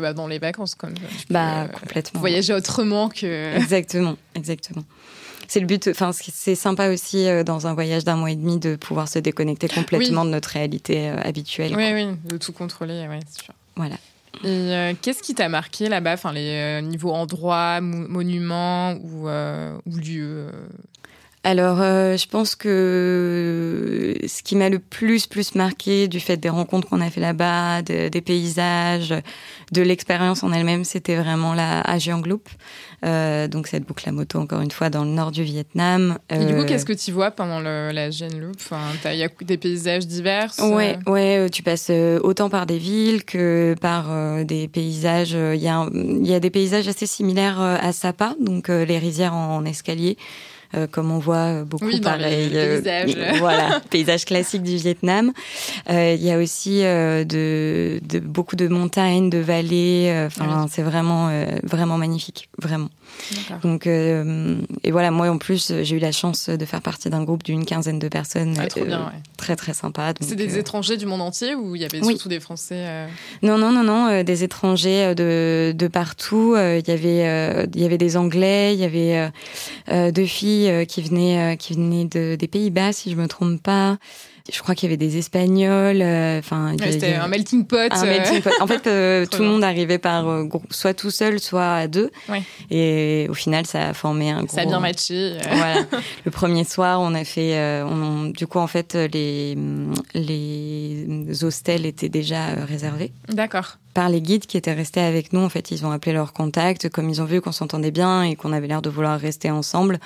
bah, 0.00 0.12
dans 0.12 0.26
les 0.26 0.38
vacances, 0.38 0.74
comme 0.74 0.94
bah 1.30 1.68
complètement. 1.68 2.20
Voyager 2.20 2.54
autrement 2.54 3.08
que. 3.08 3.56
Exactement, 3.56 4.16
exactement 4.34 4.84
c'est 5.48 5.60
le 5.60 5.66
but. 5.66 5.88
Enfin, 5.88 6.12
c'est 6.12 6.54
sympa 6.54 6.90
aussi 6.90 7.26
euh, 7.26 7.42
dans 7.42 7.66
un 7.66 7.74
voyage 7.74 8.04
d'un 8.04 8.16
mois 8.16 8.30
et 8.30 8.36
demi 8.36 8.58
de 8.58 8.76
pouvoir 8.76 9.08
se 9.08 9.18
déconnecter 9.18 9.66
complètement 9.66 10.24
de 10.24 10.30
notre 10.30 10.50
réalité 10.50 11.08
euh, 11.08 11.16
habituelle. 11.24 11.74
Oui, 11.74 11.92
oui, 11.92 12.06
de 12.24 12.36
tout 12.36 12.52
contrôler, 12.52 13.08
ouais, 13.08 13.20
c'est 13.26 13.44
sûr. 13.44 13.54
Voilà. 13.74 13.96
Et 14.44 14.46
euh, 14.46 14.92
qu'est-ce 15.00 15.22
qui 15.22 15.34
t'a 15.34 15.48
marqué 15.48 15.88
là-bas, 15.88 16.12
enfin 16.12 16.32
les 16.32 16.80
niveaux 16.82 17.12
endroits, 17.12 17.80
monuments 17.80 18.92
ou, 18.92 19.28
ou 19.28 19.96
lieux 19.96 20.48
alors, 21.50 21.78
je 21.78 22.26
pense 22.26 22.54
que 22.54 24.14
ce 24.26 24.42
qui 24.42 24.56
m'a 24.56 24.68
le 24.68 24.78
plus 24.78 25.26
plus 25.26 25.54
marqué 25.54 26.08
du 26.08 26.20
fait 26.20 26.36
des 26.36 26.48
rencontres 26.48 26.88
qu'on 26.88 27.00
a 27.00 27.10
fait 27.10 27.20
là-bas, 27.20 27.82
des 27.82 28.20
paysages, 28.20 29.14
de 29.72 29.82
l'expérience 29.82 30.42
en 30.42 30.52
elle-même, 30.52 30.84
c'était 30.84 31.16
vraiment 31.16 31.54
la 31.54 31.80
Ajiang 31.82 32.26
Loop. 32.26 32.48
Euh, 33.04 33.46
donc 33.46 33.68
cette 33.68 33.84
boucle 33.84 34.08
à 34.08 34.12
moto, 34.12 34.38
encore 34.38 34.60
une 34.60 34.70
fois, 34.70 34.90
dans 34.90 35.04
le 35.04 35.10
nord 35.10 35.30
du 35.30 35.42
Vietnam. 35.44 36.18
Et 36.30 36.38
du 36.38 36.46
coup, 36.46 36.60
euh, 36.60 36.64
qu'est-ce 36.64 36.84
que 36.84 36.92
tu 36.92 37.12
vois 37.12 37.30
pendant 37.30 37.60
le, 37.60 37.92
la 37.92 38.10
Gen 38.10 38.40
Loop? 38.40 38.56
Il 39.04 39.16
y 39.16 39.22
a 39.22 39.28
des 39.28 39.56
paysages 39.56 40.06
divers 40.06 40.52
Ouais, 40.58 40.98
ouais, 41.06 41.38
euh, 41.38 41.48
tu 41.48 41.62
passes 41.62 41.90
autant 42.22 42.50
par 42.50 42.66
des 42.66 42.78
villes 42.78 43.24
que 43.24 43.74
par 43.80 44.44
des 44.44 44.68
paysages. 44.68 45.32
Il 45.32 45.60
y, 45.60 45.68
a, 45.68 45.88
il 45.92 46.26
y 46.26 46.34
a 46.34 46.40
des 46.40 46.50
paysages 46.50 46.88
assez 46.88 47.06
similaires 47.06 47.60
à 47.60 47.92
Sapa, 47.92 48.34
donc 48.40 48.68
les 48.68 48.98
rizières 48.98 49.34
en 49.34 49.64
escalier. 49.64 50.16
Euh, 50.74 50.86
comme 50.86 51.10
on 51.10 51.18
voit 51.18 51.64
beaucoup 51.64 51.86
oui, 51.86 52.00
pareil. 52.00 52.50
Les 52.50 52.80
paysages. 52.80 53.16
voilà, 53.38 53.80
paysage 53.90 54.26
classique 54.26 54.62
du 54.62 54.76
Vietnam. 54.76 55.32
Euh, 55.88 56.14
il 56.14 56.22
y 56.22 56.30
a 56.30 56.38
aussi 56.38 56.84
euh, 56.84 57.24
de, 57.24 58.00
de, 58.06 58.18
beaucoup 58.18 58.54
de 58.54 58.68
montagnes, 58.68 59.30
de 59.30 59.38
vallées. 59.38 60.26
Enfin, 60.26 60.66
c'est 60.70 60.82
vraiment 60.82 61.30
vraiment 61.62 61.96
magnifique, 61.96 62.50
vraiment. 62.58 62.90
Donc, 63.62 63.86
et 63.86 64.90
voilà, 64.90 65.10
moi 65.10 65.28
en 65.28 65.38
plus, 65.38 65.72
j'ai 65.82 65.96
eu 65.96 65.98
la 65.98 66.12
chance 66.12 66.48
de 66.48 66.64
faire 66.64 66.82
partie 66.82 67.10
d'un 67.10 67.24
groupe 67.24 67.42
d'une 67.42 67.64
quinzaine 67.64 67.98
de 67.98 68.08
personnes. 68.08 68.54
Ah, 68.58 68.66
trop 68.66 68.84
bien, 68.84 69.12
Très, 69.36 69.56
très 69.56 69.74
sympa. 69.74 70.12
C'est 70.20 70.36
des 70.36 70.58
étrangers 70.58 70.96
du 70.96 71.06
monde 71.06 71.22
entier 71.22 71.54
ou 71.54 71.76
il 71.76 71.82
y 71.82 71.84
avait 71.84 72.02
surtout 72.02 72.28
des 72.28 72.40
Français 72.40 73.06
Non, 73.42 73.58
non, 73.58 73.72
non, 73.72 73.82
non, 73.82 74.22
des 74.22 74.44
étrangers 74.44 75.14
de, 75.14 75.72
de 75.76 75.88
partout. 75.88 76.56
Il 76.56 76.86
y 76.86 76.90
avait, 76.90 77.66
il 77.74 77.80
y 77.80 77.84
avait 77.84 77.98
des 77.98 78.16
Anglais, 78.16 78.74
il 78.74 78.80
y 78.80 78.84
avait 78.84 79.30
deux 80.12 80.26
filles 80.26 80.68
euh, 80.78 80.84
qui 80.84 81.02
venaient, 81.02 81.54
euh, 81.54 81.56
qui 81.56 81.74
venaient 81.74 82.04
de, 82.04 82.36
des 82.36 82.48
Pays-Bas, 82.48 82.92
si 82.92 83.10
je 83.10 83.16
me 83.16 83.26
trompe 83.26 83.62
pas 83.62 83.98
je 84.50 84.60
crois 84.62 84.74
qu'il 84.74 84.88
y 84.88 84.92
avait 84.92 84.96
des 84.96 85.18
Espagnols. 85.18 86.00
Euh, 86.00 86.38
enfin, 86.38 86.74
c'était 86.78 87.14
un 87.14 87.28
melting 87.28 87.66
pot. 87.66 87.92
Un 87.92 88.04
melting 88.04 88.40
pot. 88.40 88.50
En 88.60 88.66
fait, 88.66 88.86
euh, 88.86 89.26
tout 89.30 89.42
le 89.42 89.48
monde 89.48 89.64
arrivait 89.64 89.98
par 89.98 90.28
euh, 90.28 90.48
soit 90.70 90.94
tout 90.94 91.10
seul, 91.10 91.38
soit 91.38 91.74
à 91.74 91.86
deux. 91.86 92.10
Et 92.70 93.26
au 93.28 93.34
final, 93.34 93.66
ça 93.66 93.88
a 93.88 93.94
formé 93.94 94.30
un 94.30 94.44
gros. 94.44 94.54
Ça 94.54 94.62
a 94.62 94.66
bien 94.66 94.80
matché. 94.80 95.36
voilà. 95.50 95.84
Le 96.24 96.30
premier 96.30 96.64
soir, 96.64 97.00
on 97.00 97.14
a 97.14 97.24
fait. 97.24 97.82
On, 97.82 98.26
du 98.26 98.46
coup, 98.46 98.58
en 98.58 98.66
fait, 98.66 98.94
les 98.94 99.56
les 100.14 101.44
hostels 101.44 101.86
étaient 101.86 102.08
déjà 102.08 102.46
réservés. 102.66 103.12
D'accord 103.28 103.78
par 103.98 104.08
les 104.08 104.20
guides 104.20 104.46
qui 104.46 104.56
étaient 104.56 104.74
restés 104.74 105.00
avec 105.00 105.32
nous. 105.32 105.40
En 105.40 105.48
fait, 105.48 105.72
ils 105.72 105.84
ont 105.84 105.90
appelé 105.90 106.12
leurs 106.12 106.32
contacts, 106.32 106.88
comme 106.88 107.08
ils 107.10 107.20
ont 107.20 107.24
vu 107.24 107.40
qu'on 107.40 107.50
s'entendait 107.50 107.90
bien 107.90 108.22
et 108.22 108.36
qu'on 108.36 108.52
avait 108.52 108.68
l'air 108.68 108.80
de 108.80 108.88
vouloir 108.88 109.18
rester 109.18 109.50
ensemble. 109.50 109.98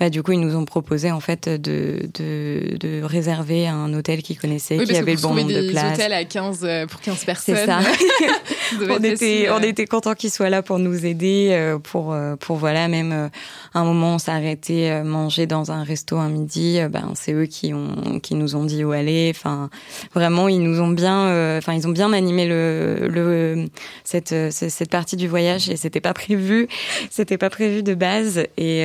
Bah, 0.00 0.10
du 0.10 0.24
coup, 0.24 0.32
ils 0.32 0.40
nous 0.40 0.56
ont 0.56 0.64
proposé 0.64 1.12
en 1.12 1.20
fait 1.20 1.48
de, 1.48 2.08
de, 2.12 2.76
de 2.76 3.02
réserver 3.04 3.68
un 3.68 3.85
un 3.86 3.94
hôtel 3.94 4.22
qu'ils 4.22 4.38
connaissaient, 4.38 4.76
qui 4.76 4.96
avait 4.96 5.14
le 5.14 5.20
bon 5.20 5.34
nombre 5.34 5.52
de 5.52 5.70
places. 5.70 5.96
des 5.96 6.04
hôtels 6.04 6.12
à 6.12 6.24
15 6.24 6.60
euh, 6.62 6.86
pour 6.86 7.00
15 7.00 7.24
personnes. 7.24 7.56
C'est 7.56 7.66
ça. 7.66 7.80
on 8.90 9.02
était 9.02 9.48
on 9.50 9.60
était 9.60 9.86
content 9.86 10.14
qu'ils 10.14 10.30
soient 10.30 10.50
là 10.50 10.62
pour 10.62 10.78
nous 10.78 11.06
aider 11.06 11.50
euh, 11.52 11.78
pour 11.78 12.12
euh, 12.12 12.36
pour 12.36 12.56
voilà 12.56 12.88
même 12.88 13.30
un 13.74 13.84
moment 13.84 14.14
on 14.14 14.18
s'est 14.18 14.32
arrêté 14.32 15.02
manger 15.04 15.46
dans 15.46 15.70
un 15.70 15.84
resto 15.84 16.16
un 16.16 16.28
midi 16.28 16.80
ben 16.90 17.12
c'est 17.14 17.32
eux 17.32 17.46
qui 17.46 17.72
ont 17.72 18.18
qui 18.20 18.34
nous 18.34 18.56
ont 18.56 18.64
dit 18.64 18.82
où 18.84 18.92
aller 18.92 19.32
enfin 19.34 19.70
vraiment 20.14 20.48
ils 20.48 20.62
nous 20.62 20.80
ont 20.80 20.88
bien 20.88 21.58
enfin 21.58 21.74
ils 21.74 21.86
ont 21.86 21.92
bien 21.92 22.12
animé 22.12 22.46
le 22.46 23.08
le 23.08 23.66
cette 24.04 24.34
cette 24.50 24.90
partie 24.90 25.16
du 25.16 25.28
voyage 25.28 25.68
et 25.68 25.76
c'était 25.76 26.00
pas 26.00 26.14
prévu 26.14 26.68
c'était 27.10 27.38
pas 27.38 27.50
prévu 27.50 27.82
de 27.82 27.94
base 27.94 28.44
et 28.56 28.80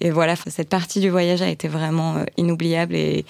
et 0.00 0.10
voilà 0.10 0.34
cette 0.36 0.68
partie 0.68 1.00
du 1.00 1.08
voyage 1.08 1.40
a 1.40 1.48
été 1.48 1.68
vraiment 1.68 2.16
inoubliable 2.36 2.94
et 2.94 3.24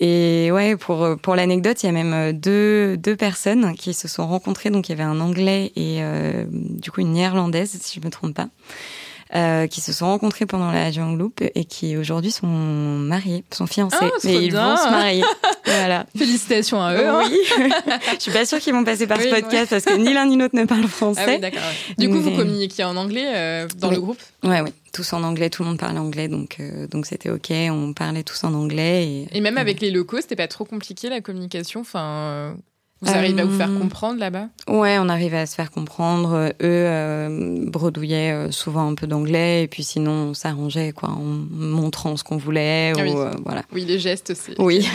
et 0.00 0.11
et 0.12 0.52
ouais, 0.52 0.76
pour, 0.76 1.16
pour 1.22 1.34
l'anecdote, 1.36 1.82
il 1.82 1.86
y 1.86 1.88
a 1.88 1.92
même 1.92 2.12
euh, 2.12 2.32
deux, 2.32 2.96
deux 2.98 3.16
personnes 3.16 3.74
qui 3.74 3.94
se 3.94 4.08
sont 4.08 4.26
rencontrées. 4.26 4.70
Donc, 4.70 4.88
il 4.88 4.92
y 4.92 4.94
avait 4.94 5.02
un 5.02 5.20
anglais 5.20 5.72
et 5.74 6.02
euh, 6.02 6.44
du 6.50 6.90
coup 6.90 7.00
une 7.00 7.12
néerlandaise, 7.12 7.78
si 7.80 7.98
je 8.00 8.04
me 8.04 8.10
trompe 8.10 8.34
pas. 8.34 8.48
Euh, 9.34 9.66
qui 9.66 9.80
se 9.80 9.94
sont 9.94 10.04
rencontrés 10.04 10.44
pendant 10.44 10.70
la 10.70 10.90
Loop 10.90 11.40
et 11.54 11.64
qui 11.64 11.96
aujourd'hui 11.96 12.30
sont 12.30 12.46
mariés, 12.46 13.44
sont 13.50 13.66
fiancés. 13.66 13.96
Ah, 13.98 14.10
mais 14.24 14.44
ils 14.44 14.52
vont 14.52 14.76
se 14.76 14.90
marier. 14.90 15.24
voilà. 15.64 16.04
Félicitations 16.14 16.82
à 16.82 16.92
eux. 16.94 17.08
Hein. 17.08 17.22
Oui. 17.24 17.38
je 18.14 18.20
suis 18.20 18.30
pas 18.30 18.44
sûre 18.44 18.58
qu'ils 18.58 18.74
vont 18.74 18.84
passer 18.84 19.06
par 19.06 19.18
ce 19.18 19.28
podcast 19.28 19.70
parce 19.70 19.86
que 19.86 19.94
ni 19.94 20.12
l'un 20.12 20.26
ni 20.26 20.36
l'autre 20.36 20.54
ne 20.54 20.66
parle 20.66 20.86
français. 20.86 21.24
Ah 21.26 21.30
oui, 21.30 21.38
d'accord. 21.38 21.62
Du 21.96 22.10
coup, 22.10 22.20
vous 22.20 22.32
communiquiez 22.32 22.84
en 22.84 22.94
anglais 22.94 23.24
euh, 23.34 23.68
dans 23.78 23.90
le 23.90 24.00
groupe? 24.00 24.20
Ouais, 24.42 24.60
oui. 24.60 24.70
Tous 24.92 25.14
en 25.14 25.22
anglais, 25.22 25.48
tout 25.48 25.62
le 25.62 25.70
monde 25.70 25.78
parlait 25.78 25.98
anglais, 25.98 26.28
donc 26.28 26.56
euh, 26.60 26.86
donc 26.86 27.06
c'était 27.06 27.30
ok. 27.30 27.50
On 27.70 27.94
parlait 27.94 28.24
tous 28.24 28.44
en 28.44 28.52
anglais. 28.52 29.06
Et, 29.06 29.38
et 29.38 29.40
même 29.40 29.56
avec 29.56 29.80
les 29.80 29.90
locaux, 29.90 30.20
c'était 30.20 30.36
pas 30.36 30.48
trop 30.48 30.66
compliqué 30.66 31.08
la 31.08 31.22
communication? 31.22 31.80
Enfin, 31.80 32.54
Vous 33.02 33.10
arrivez 33.10 33.42
à 33.42 33.44
vous 33.44 33.56
faire 33.56 33.72
comprendre 33.78 34.20
là-bas? 34.20 34.48
Ouais, 34.68 34.96
on 34.98 35.08
arrivait 35.08 35.38
à 35.38 35.46
se 35.46 35.54
faire 35.54 35.70
comprendre. 35.70 36.52
Eux 36.62 37.66
bredouillaient 37.68 38.50
souvent 38.52 38.88
un 38.88 38.94
peu 38.94 39.06
d'anglais 39.06 39.64
et 39.64 39.68
puis 39.68 39.82
sinon 39.82 40.12
on 40.12 40.34
s'arrangeait 40.34 40.92
quoi, 40.92 41.10
en 41.10 41.20
montrant 41.20 42.16
ce 42.16 42.24
qu'on 42.24 42.36
voulait. 42.36 42.92
Ah 42.96 43.00
ou, 43.00 43.02
oui. 43.02 43.30
voilà. 43.44 43.62
oui, 43.72 43.84
les 43.84 43.98
gestes 43.98 44.30
aussi. 44.30 44.54
Oui, 44.58 44.88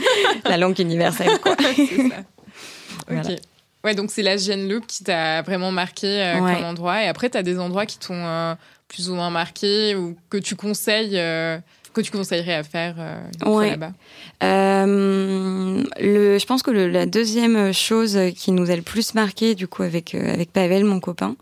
la 0.44 0.56
langue 0.56 0.78
universelle 0.78 1.38
quoi. 1.40 1.56
c'est 1.76 2.08
ça. 2.08 2.16
Ok. 3.10 3.36
Ouais, 3.84 3.94
donc 3.94 4.10
c'est 4.10 4.22
la 4.22 4.36
Gêne 4.36 4.68
Loop 4.68 4.86
qui 4.86 5.02
t'a 5.02 5.42
vraiment 5.42 5.72
marqué 5.72 6.22
euh, 6.22 6.38
comme 6.38 6.64
endroit. 6.64 7.02
Et 7.02 7.08
après, 7.08 7.30
tu 7.30 7.36
as 7.36 7.42
des 7.42 7.58
endroits 7.58 7.84
qui 7.84 7.98
t'ont 7.98 8.14
euh, 8.14 8.54
plus 8.86 9.10
ou 9.10 9.14
moins 9.16 9.30
marqué 9.30 9.96
ou 9.96 10.16
que 10.30 10.36
tu 10.36 10.54
conseilles, 10.54 11.18
euh, 11.18 11.58
que 11.92 12.00
tu 12.00 12.10
conseillerais 12.10 12.54
à 12.54 12.62
faire 12.62 12.96
là-bas. 13.44 13.92
le, 14.40 16.38
je 16.38 16.46
pense 16.46 16.62
que 16.62 16.70
la 16.70 17.06
deuxième 17.06 17.72
chose 17.72 18.18
qui 18.36 18.52
nous 18.52 18.70
a 18.70 18.76
le 18.76 18.82
plus 18.82 19.14
marqué, 19.14 19.54
du 19.54 19.68
coup, 19.68 19.82
avec 19.82 20.14
avec 20.14 20.52
Pavel, 20.52 20.84
mon 20.84 21.00
copain, 21.00 21.36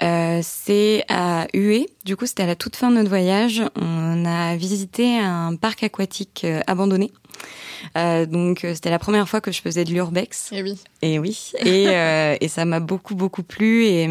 c'est 0.00 1.04
à 1.08 1.46
Hué. 1.54 1.88
Du 2.04 2.16
coup, 2.16 2.26
c'était 2.26 2.44
à 2.44 2.46
la 2.46 2.56
toute 2.56 2.76
fin 2.76 2.90
de 2.90 2.96
notre 2.96 3.08
voyage. 3.08 3.62
On 3.76 4.24
a 4.24 4.56
visité 4.56 5.18
un 5.18 5.56
parc 5.56 5.82
aquatique 5.82 6.46
abandonné. 6.66 7.10
Euh, 7.96 8.26
donc 8.26 8.64
euh, 8.64 8.74
c'était 8.74 8.90
la 8.90 8.98
première 8.98 9.28
fois 9.28 9.40
que 9.40 9.52
je 9.52 9.60
faisais 9.60 9.84
de 9.84 9.90
l'urbex. 9.92 10.50
Et 10.52 10.62
oui. 10.62 10.78
Et 11.02 11.18
oui. 11.18 11.52
Et, 11.60 11.86
euh, 11.88 12.36
et 12.40 12.48
ça 12.48 12.64
m'a 12.64 12.80
beaucoup 12.80 13.14
beaucoup 13.14 13.42
plu 13.42 13.84
et 13.84 14.06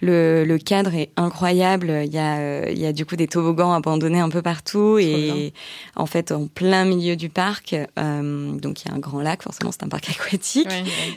le, 0.00 0.44
le 0.44 0.58
cadre 0.58 0.94
est 0.94 1.10
incroyable. 1.16 2.02
Il 2.04 2.12
y 2.12 2.18
a 2.18 2.70
il 2.70 2.78
y 2.78 2.86
a 2.86 2.92
du 2.92 3.06
coup 3.06 3.16
des 3.16 3.26
toboggans 3.26 3.72
abandonnés 3.72 4.20
un 4.20 4.28
peu 4.28 4.42
partout 4.42 4.98
et 4.98 5.52
en 5.96 6.06
fait 6.06 6.32
en 6.32 6.46
plein 6.46 6.84
milieu 6.84 7.16
du 7.16 7.28
parc. 7.28 7.74
donc 7.96 8.82
il 8.82 8.88
y 8.88 8.90
a 8.90 8.94
un 8.94 8.98
grand 8.98 9.20
lac. 9.20 9.42
Forcément 9.42 9.72
c'est 9.72 9.84
un 9.84 9.88
parc 9.88 10.10
aquatique. 10.10 10.68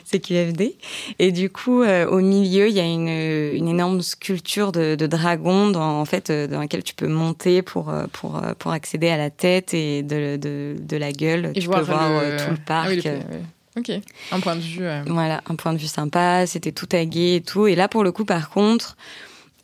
C'est 0.04 0.20
QFD. 0.20 0.76
Et 1.18 1.32
du 1.32 1.50
coup 1.50 1.82
au 1.82 2.20
milieu 2.20 2.68
il 2.68 2.74
y 2.74 2.80
a 2.80 2.86
une, 2.86 3.08
une 3.08 3.68
énorme 3.68 4.00
sculpture 4.00 4.72
de, 4.72 4.94
de 4.94 5.06
dragon 5.06 5.70
dans 5.70 6.00
en 6.00 6.04
fait 6.04 6.30
dans 6.30 6.60
laquelle 6.60 6.82
tu 6.82 6.94
peux 6.94 7.08
monter 7.08 7.62
pour 7.62 7.92
pour 8.12 8.40
pour 8.58 8.72
accéder 8.72 9.08
à 9.08 9.16
la 9.16 9.30
tête 9.30 9.74
et 9.74 10.02
de 10.02 10.36
de, 10.36 10.76
de 10.80 10.96
la 10.96 11.12
gueule. 11.12 11.52
Et 11.54 11.60
voir 11.82 12.10
euh, 12.10 12.38
tout 12.38 12.50
le 12.50 12.56
parc. 12.56 13.06
Ah 13.06 13.80
ok, 13.80 13.92
un 14.32 14.40
point 14.40 14.56
de 14.56 14.60
vue. 14.60 14.86
Euh. 14.86 15.02
Voilà, 15.06 15.42
un 15.48 15.56
point 15.56 15.72
de 15.72 15.78
vue 15.78 15.86
sympa, 15.86 16.46
c'était 16.46 16.72
tout 16.72 16.86
tagué 16.86 17.36
et 17.36 17.40
tout. 17.40 17.66
Et 17.66 17.74
là, 17.74 17.88
pour 17.88 18.04
le 18.04 18.12
coup, 18.12 18.24
par 18.24 18.50
contre, 18.50 18.96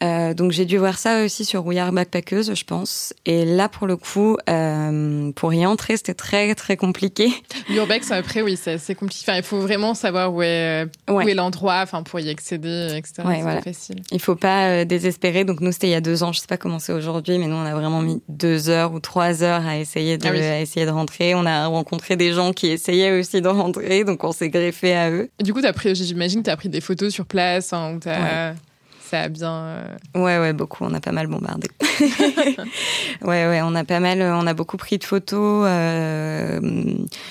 euh, 0.03 0.33
donc 0.33 0.53
j'ai 0.53 0.65
dû 0.65 0.79
voir 0.79 0.99
ça 0.99 1.25
aussi 1.25 1.45
sur 1.45 1.63
Rouillard 1.63 1.93
Backpackeuse, 1.93 2.55
je 2.55 2.65
pense. 2.65 3.13
Et 3.27 3.45
là, 3.45 3.69
pour 3.69 3.87
le 3.87 3.97
coup, 3.97 4.37
euh, 4.49 5.31
pour 5.33 5.53
y 5.53 5.67
entrer, 5.67 5.97
c'était 5.97 6.15
très 6.15 6.55
très 6.55 6.77
compliqué. 6.77 7.29
L'urbex, 7.69 8.11
après, 8.11 8.41
oui, 8.41 8.57
c'est 8.61 8.73
assez 8.73 8.95
compliqué. 8.95 9.25
Enfin, 9.29 9.37
il 9.37 9.43
faut 9.43 9.61
vraiment 9.61 9.95
savoir 9.95 10.33
où 10.33 10.43
est, 10.43 10.87
où 11.11 11.21
est 11.21 11.35
l'endroit, 11.35 11.81
enfin, 11.83 12.03
pour 12.03 12.19
y 12.19 12.31
accéder, 12.31 12.95
etc. 12.97 13.13
c'est 13.17 13.43
pas 13.43 13.61
facile. 13.61 13.97
Il 14.11 14.21
faut 14.21 14.37
pas 14.37 14.69
euh, 14.69 14.85
désespérer. 14.85 15.45
Donc 15.45 15.61
nous, 15.61 15.73
c'était 15.73 15.89
il 15.89 15.93
y 15.93 15.95
a 15.95 16.01
deux 16.01 16.23
ans. 16.23 16.33
Je 16.33 16.41
sais 16.41 16.47
pas 16.47 16.57
comment 16.57 16.79
c'est 16.79 16.93
aujourd'hui, 16.93 17.39
mais 17.39 17.47
nous, 17.47 17.57
on 17.57 17.65
a 17.65 17.75
vraiment 17.75 18.01
mis 18.01 18.23
deux 18.29 18.71
heures 18.71 18.95
ou 18.95 19.01
trois 19.01 19.43
heures 19.43 19.67
à 19.67 19.77
essayer 19.77 20.17
de, 20.17 20.27
ah 20.27 20.31
à 20.31 20.61
essayer 20.61 20.87
de 20.87 20.91
rentrer. 20.91 21.35
On 21.35 21.45
a 21.45 21.67
rencontré 21.67 22.17
des 22.17 22.33
gens 22.33 22.53
qui 22.53 22.69
essayaient 22.69 23.19
aussi 23.19 23.43
de 23.43 23.49
rentrer, 23.49 24.05
donc 24.05 24.25
on 24.25 24.33
s'est 24.33 24.49
greffé 24.49 24.95
à 24.95 25.11
eux. 25.11 25.29
Et 25.39 25.43
du 25.43 25.53
coup, 25.53 25.61
j'imagine, 25.93 26.43
tu 26.43 26.51
as 26.51 26.57
pris 26.57 26.71
des 26.71 26.81
photos 26.81 27.13
sur 27.13 27.27
place, 27.27 27.73
hein, 27.75 27.97
où 27.97 28.09
as 28.09 28.55
ça 29.11 29.23
a 29.23 29.29
bien. 29.29 29.53
Euh, 29.53 29.85
ouais, 30.15 30.39
ouais, 30.39 30.53
beaucoup. 30.53 30.85
On 30.85 30.95
a 30.95 31.01
pas 31.01 31.11
mal 31.11 31.27
bombardé. 31.27 31.69
ouais, 33.23 33.47
ouais, 33.49 33.61
on 33.63 33.75
a 33.75 33.83
pas 33.83 33.99
mal, 33.99 34.23
on 34.23 34.47
a 34.47 34.55
beaucoup 34.55 34.77
pris 34.77 34.99
de 34.99 35.05
photos. 35.05 35.67
Euh, 35.69 36.61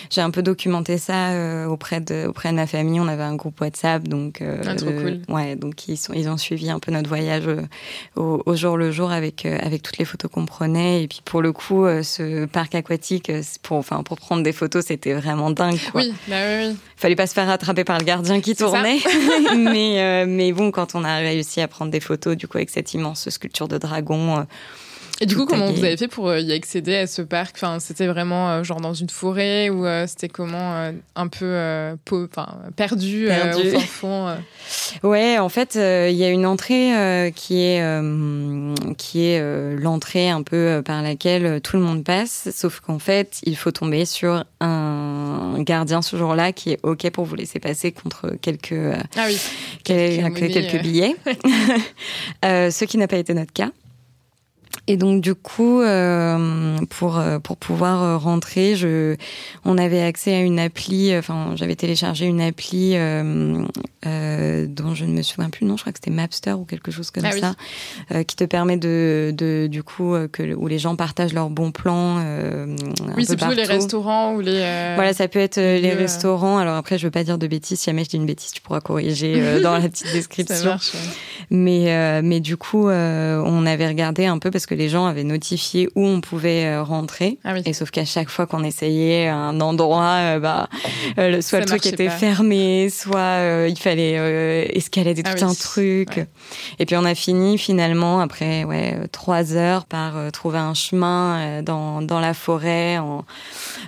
j'ai 0.10 0.20
un 0.20 0.30
peu 0.30 0.44
documenté 0.44 0.98
ça 0.98 1.30
euh, 1.30 1.66
auprès 1.68 2.02
de 2.02 2.28
auprès 2.28 2.50
de 2.50 2.56
ma 2.56 2.68
famille. 2.68 3.00
On 3.00 3.08
avait 3.08 3.24
un 3.24 3.36
groupe 3.36 3.62
WhatsApp, 3.62 4.06
donc 4.10 4.44
ah, 4.44 4.76
trop 4.76 4.92
cool. 4.92 5.22
ouais, 5.30 5.56
donc 5.56 5.88
ils 5.88 5.96
sont 5.96 6.12
ils 6.12 6.28
ont 6.28 6.36
suivi 6.36 6.70
un 6.70 6.80
peu 6.80 6.92
notre 6.92 7.08
voyage 7.08 7.46
au, 8.18 8.56
jour 8.56 8.76
le 8.76 8.92
jour 8.92 9.12
avec 9.12 9.46
avec 9.46 9.82
toutes 9.82 10.00
les 10.00 10.06
photos 10.06 10.30
qu'on 10.30 10.46
prenait. 10.46 11.04
Et 11.04 11.08
puis 11.08 11.22
pour 11.24 11.42
le 11.42 11.54
coup, 11.54 11.86
ce 12.04 12.46
parc 12.46 12.76
aquatique, 12.76 13.32
pour 13.64 13.78
enfin 13.78 14.04
pour 14.04 14.18
prendre 14.18 14.44
des 14.44 14.52
photos, 14.52 14.88
c'était 14.88 15.14
vraiment 15.14 15.50
dingue. 15.50 15.80
Quoi. 15.94 16.02
Oui, 16.02 16.14
bah 16.28 16.36
oui, 16.46 16.68
oui. 16.68 16.78
Fallait 16.98 17.16
pas 17.16 17.28
se 17.28 17.34
faire 17.34 17.50
attraper 17.50 17.86
par 17.86 17.98
le 17.98 18.04
gardien 18.04 18.42
qui 18.42 18.54
tournait, 18.54 19.00
mais 19.56 20.26
mais 20.28 20.52
bon, 20.52 20.72
quand 20.72 20.94
on 20.96 21.06
a 21.06 21.16
réussi 21.20 21.62
à 21.62 21.69
prendre 21.70 21.92
des 21.92 22.00
photos 22.00 22.36
du 22.36 22.48
coup 22.48 22.58
avec 22.58 22.70
cette 22.70 22.94
immense 22.94 23.30
sculpture 23.30 23.68
de 23.68 23.78
dragon. 23.78 24.46
Euh, 25.20 25.24
et 25.24 25.26
du 25.26 25.36
coup, 25.36 25.46
comment 25.46 25.72
vous 25.72 25.84
avez 25.84 25.98
fait 25.98 26.08
pour 26.08 26.30
euh, 26.30 26.40
y 26.40 26.52
accéder 26.52 26.96
à 26.96 27.08
ce 27.08 27.22
parc? 27.22 27.56
Enfin, 27.58 27.80
c'était 27.80 28.08
vraiment 28.08 28.50
euh, 28.50 28.64
genre 28.64 28.82
dans 28.82 28.94
une 28.94 29.10
forêt 29.10 29.70
ou 29.70 29.86
c'était 30.08 30.30
comment 30.30 30.92
un 31.16 31.28
peu 31.28 31.98
enfin, 32.12 32.58
perdu, 32.76 33.26
perdu. 33.28 33.76
au 33.76 33.80
fond 33.80 34.36
Ouais, 35.04 35.38
en 35.38 35.50
fait, 35.50 35.76
il 35.76 36.16
y 36.16 36.24
a 36.24 36.30
une 36.30 36.46
entrée 36.46 37.32
qui 37.36 37.62
est 37.62 37.84
qui 38.98 39.26
est 39.26 39.76
l'entrée 39.78 40.30
un 40.30 40.44
peu 40.44 40.82
par 40.86 41.02
laquelle 41.02 41.62
tout 41.62 41.78
le 41.78 41.84
monde 41.84 42.04
passe, 42.04 42.50
sauf 42.54 42.80
qu'en 42.80 43.00
fait, 43.00 43.40
il 43.44 43.56
faut 43.56 43.72
tomber 43.72 44.06
sur 44.06 44.44
un 44.62 45.56
gardien 45.60 46.02
ce 46.02 46.16
jour-là 46.16 46.54
qui 46.54 46.72
est 46.72 46.80
ok 46.84 47.10
pour 47.12 47.26
vous 47.26 47.36
laisser 47.36 47.60
passer 47.60 47.92
contre 47.92 48.36
quelques 48.42 48.74
ah 49.16 49.26
oui. 49.28 49.40
quelques, 49.84 50.52
quelques 50.52 50.82
billets, 50.82 51.16
ce 52.44 52.86
qui 52.86 52.98
n'a 52.98 53.08
pas 53.08 53.18
été 53.18 53.34
notre 53.34 53.54
cas. 53.54 53.72
Et 54.90 54.98
donc 54.98 55.22
du 55.22 55.36
coup, 55.36 55.82
euh, 55.82 56.76
pour 56.90 57.20
euh, 57.20 57.38
pour 57.38 57.58
pouvoir 57.58 58.02
euh, 58.02 58.18
rentrer, 58.18 58.76
je, 58.76 59.18
on 59.64 59.78
avait 59.78 60.02
accès 60.02 60.34
à 60.34 60.40
une 60.42 60.58
appli. 60.58 61.16
Enfin, 61.16 61.52
j'avais 61.54 61.76
téléchargé 61.76 62.26
une 62.26 62.42
appli 62.42 62.94
euh, 62.96 63.62
euh, 64.08 64.66
dont 64.68 64.96
je 64.96 65.06
ne 65.06 65.12
me 65.12 65.22
souviens 65.22 65.52
plus. 65.52 65.68
Non, 65.68 65.78
je 65.78 65.84
crois 65.84 65.94
que 65.94 66.00
c'était 66.04 66.10
Mapster 66.10 66.54
ou 66.54 66.66
quelque 66.66 66.90
chose 66.90 67.12
comme 67.12 67.24
ah 67.24 67.34
ça, 68.10 68.24
qui 68.24 68.36
te 68.36 68.46
permet 68.46 68.78
de, 68.78 69.32
de 69.38 69.68
du 69.68 69.84
coup 69.84 70.16
que 70.32 70.56
où 70.56 70.68
les 70.68 70.80
gens 70.80 70.96
partagent 70.96 71.34
leurs 71.34 71.52
bons 71.52 71.72
plans. 71.72 72.18
oui, 73.16 73.26
c'est 73.26 73.38
plutôt 73.38 73.54
les 73.54 73.66
restaurants 73.66 74.34
ou 74.34 74.42
les. 74.42 74.58
Voilà, 74.96 75.14
ça 75.14 75.28
peut 75.28 75.38
être 75.38 75.58
les 75.58 75.94
restaurants. 75.94 76.58
Alors 76.58 76.78
après, 76.78 76.98
je 76.98 77.06
veux 77.06 77.12
pas 77.12 77.24
dire 77.24 77.38
de 77.38 77.46
bêtises. 77.46 77.80
Si 77.82 77.86
jamais 77.86 78.04
je 78.06 78.10
dis 78.10 78.18
une 78.18 78.26
bêtise, 78.26 78.54
tu 78.54 78.62
pourras 78.62 78.82
corriger 78.82 79.62
dans 79.62 79.78
la 79.78 79.88
petite 79.88 80.12
description. 80.14 80.56
ça 80.56 80.66
marche, 80.66 80.94
Mais 81.52 82.24
mais 82.24 82.40
du 82.40 82.58
coup, 82.58 82.90
on 82.90 83.66
avait 83.68 83.88
regardé 83.88 84.26
un 84.26 84.40
peu 84.40 84.50
parce 84.50 84.66
que 84.66 84.79
les 84.80 84.88
gens 84.88 85.06
avaient 85.06 85.26
notifié 85.26 85.90
où 85.96 86.06
on 86.06 86.22
pouvait 86.22 86.66
euh, 86.66 86.84
rentrer. 86.84 87.38
Ah 87.44 87.54
et 87.66 87.74
sauf 87.74 87.92
qu'à 87.92 88.06
chaque 88.06 88.30
fois 88.30 88.48
qu'on 88.48 88.64
essayait 88.64 89.28
un 89.28 89.60
endroit, 89.60 90.38
euh, 90.38 90.40
bah, 90.40 90.70
euh, 91.18 91.42
soit 91.42 91.60
le 91.60 91.66
truc 91.66 91.86
était 91.86 92.10
fermé, 92.10 92.90
soit 92.90 93.68
il 93.68 93.78
fallait 93.78 94.72
escalader 94.74 95.22
ah 95.26 95.36
tout 95.36 95.44
un 95.44 95.54
truc. 95.54 96.26
Et 96.80 96.86
puis 96.86 96.96
on 96.96 97.04
a 97.04 97.14
fini 97.14 97.58
finalement 97.58 98.22
après 98.22 98.64
ouais 98.64 98.96
trois 99.12 99.54
heures 99.54 99.86
par 99.86 100.32
trouver 100.32 100.60
un 100.60 100.74
chemin 100.74 101.62
dans 101.62 102.02
dans 102.02 102.22
la 102.22 102.34
forêt 102.34 103.00
en 103.00 103.26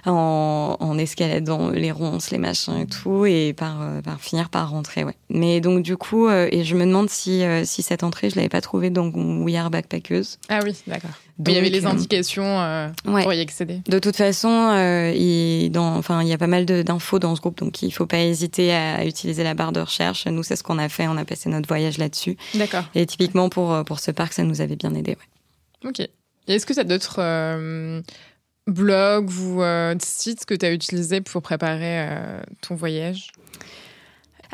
en, 0.05 0.75
en 0.77 0.97
escaladant 0.97 1.69
les 1.69 1.91
ronces, 1.91 2.31
les 2.31 2.37
machins 2.37 2.77
et 2.81 2.85
tout, 2.85 3.25
et 3.25 3.53
par 3.53 3.77
par 4.03 4.19
finir 4.19 4.49
par 4.49 4.69
rentrer. 4.71 5.05
Ouais. 5.05 5.15
Mais 5.29 5.61
donc 5.61 5.83
du 5.83 5.95
coup, 5.95 6.29
et 6.29 6.65
je 6.65 6.75
me 6.75 6.85
demande 6.85 7.09
si 7.09 7.43
si 7.63 7.81
cette 7.81 8.03
entrée 8.03 8.29
je 8.29 8.35
l'avais 8.35 8.49
pas 8.49 8.61
trouvée 8.61 8.89
dans 8.89 9.07
We 9.07 9.55
Are 9.55 9.69
Backpackers. 9.69 10.37
Ah 10.49 10.59
oui. 10.65 10.70
D'accord. 10.87 11.11
il 11.45 11.53
y 11.53 11.57
avait 11.57 11.69
les 11.69 11.85
euh, 11.85 11.89
indications 11.89 12.59
euh, 12.59 12.89
pour 13.03 13.33
y 13.33 13.39
accéder. 13.39 13.81
De 13.87 13.99
toute 13.99 14.15
façon, 14.15 14.49
euh, 14.49 15.11
il, 15.15 15.69
dans, 15.71 15.95
enfin, 15.95 16.21
il 16.21 16.27
y 16.27 16.33
a 16.33 16.37
pas 16.37 16.47
mal 16.47 16.65
d'infos 16.65 17.19
dans 17.19 17.35
ce 17.35 17.41
groupe, 17.41 17.57
donc 17.57 17.81
il 17.81 17.91
faut 17.91 18.05
pas 18.05 18.19
hésiter 18.19 18.73
à 18.73 19.05
utiliser 19.05 19.43
la 19.43 19.53
barre 19.53 19.71
de 19.71 19.81
recherche. 19.81 20.27
Nous, 20.27 20.43
c'est 20.43 20.55
ce 20.55 20.63
qu'on 20.63 20.77
a 20.77 20.89
fait. 20.89 21.07
On 21.07 21.17
a 21.17 21.25
passé 21.25 21.49
notre 21.49 21.67
voyage 21.67 21.97
là-dessus. 21.97 22.37
D'accord. 22.55 22.83
Et 22.95 23.05
typiquement 23.05 23.49
pour 23.49 23.83
pour 23.85 23.99
ce 23.99 24.11
parc, 24.11 24.33
ça 24.33 24.43
nous 24.43 24.61
avait 24.61 24.75
bien 24.75 24.93
aidé. 24.95 25.17
Ouais. 25.83 25.89
Ok. 25.89 26.07
Est-ce 26.47 26.65
que 26.65 26.73
tu 26.73 26.79
as 26.79 26.83
d'autres 26.83 28.01
blogs 28.67 29.29
ou 29.29 29.61
sites 29.99 30.45
que 30.45 30.53
tu 30.53 30.65
as 30.65 30.71
utilisés 30.71 31.21
pour 31.21 31.41
préparer 31.41 32.07
ton 32.61 32.75
voyage? 32.75 33.31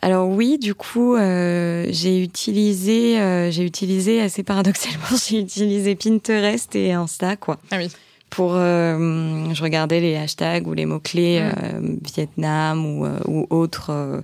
Alors 0.01 0.27
oui, 0.27 0.57
du 0.59 0.75
coup, 0.75 1.15
euh, 1.15 1.85
j'ai 1.89 2.21
utilisé, 2.21 3.19
euh, 3.19 3.49
j'ai 3.51 3.63
utilisé 3.63 4.21
assez 4.21 4.43
paradoxalement, 4.43 5.05
j'ai 5.27 5.39
utilisé 5.39 5.95
Pinterest 5.95 6.75
et 6.75 6.93
Insta, 6.93 7.35
quoi. 7.35 7.57
Ah 7.71 7.77
oui. 7.77 7.89
Pour, 8.29 8.55
euh, 8.55 9.53
je 9.53 9.63
regardais 9.63 10.01
les 10.01 10.17
hashtags 10.17 10.67
ou 10.67 10.73
les 10.73 10.85
mots 10.85 10.99
clés 10.99 11.41
mm. 11.41 11.99
Vietnam 12.13 12.85
ou, 12.85 13.07
ou 13.25 13.47
autres 13.49 14.21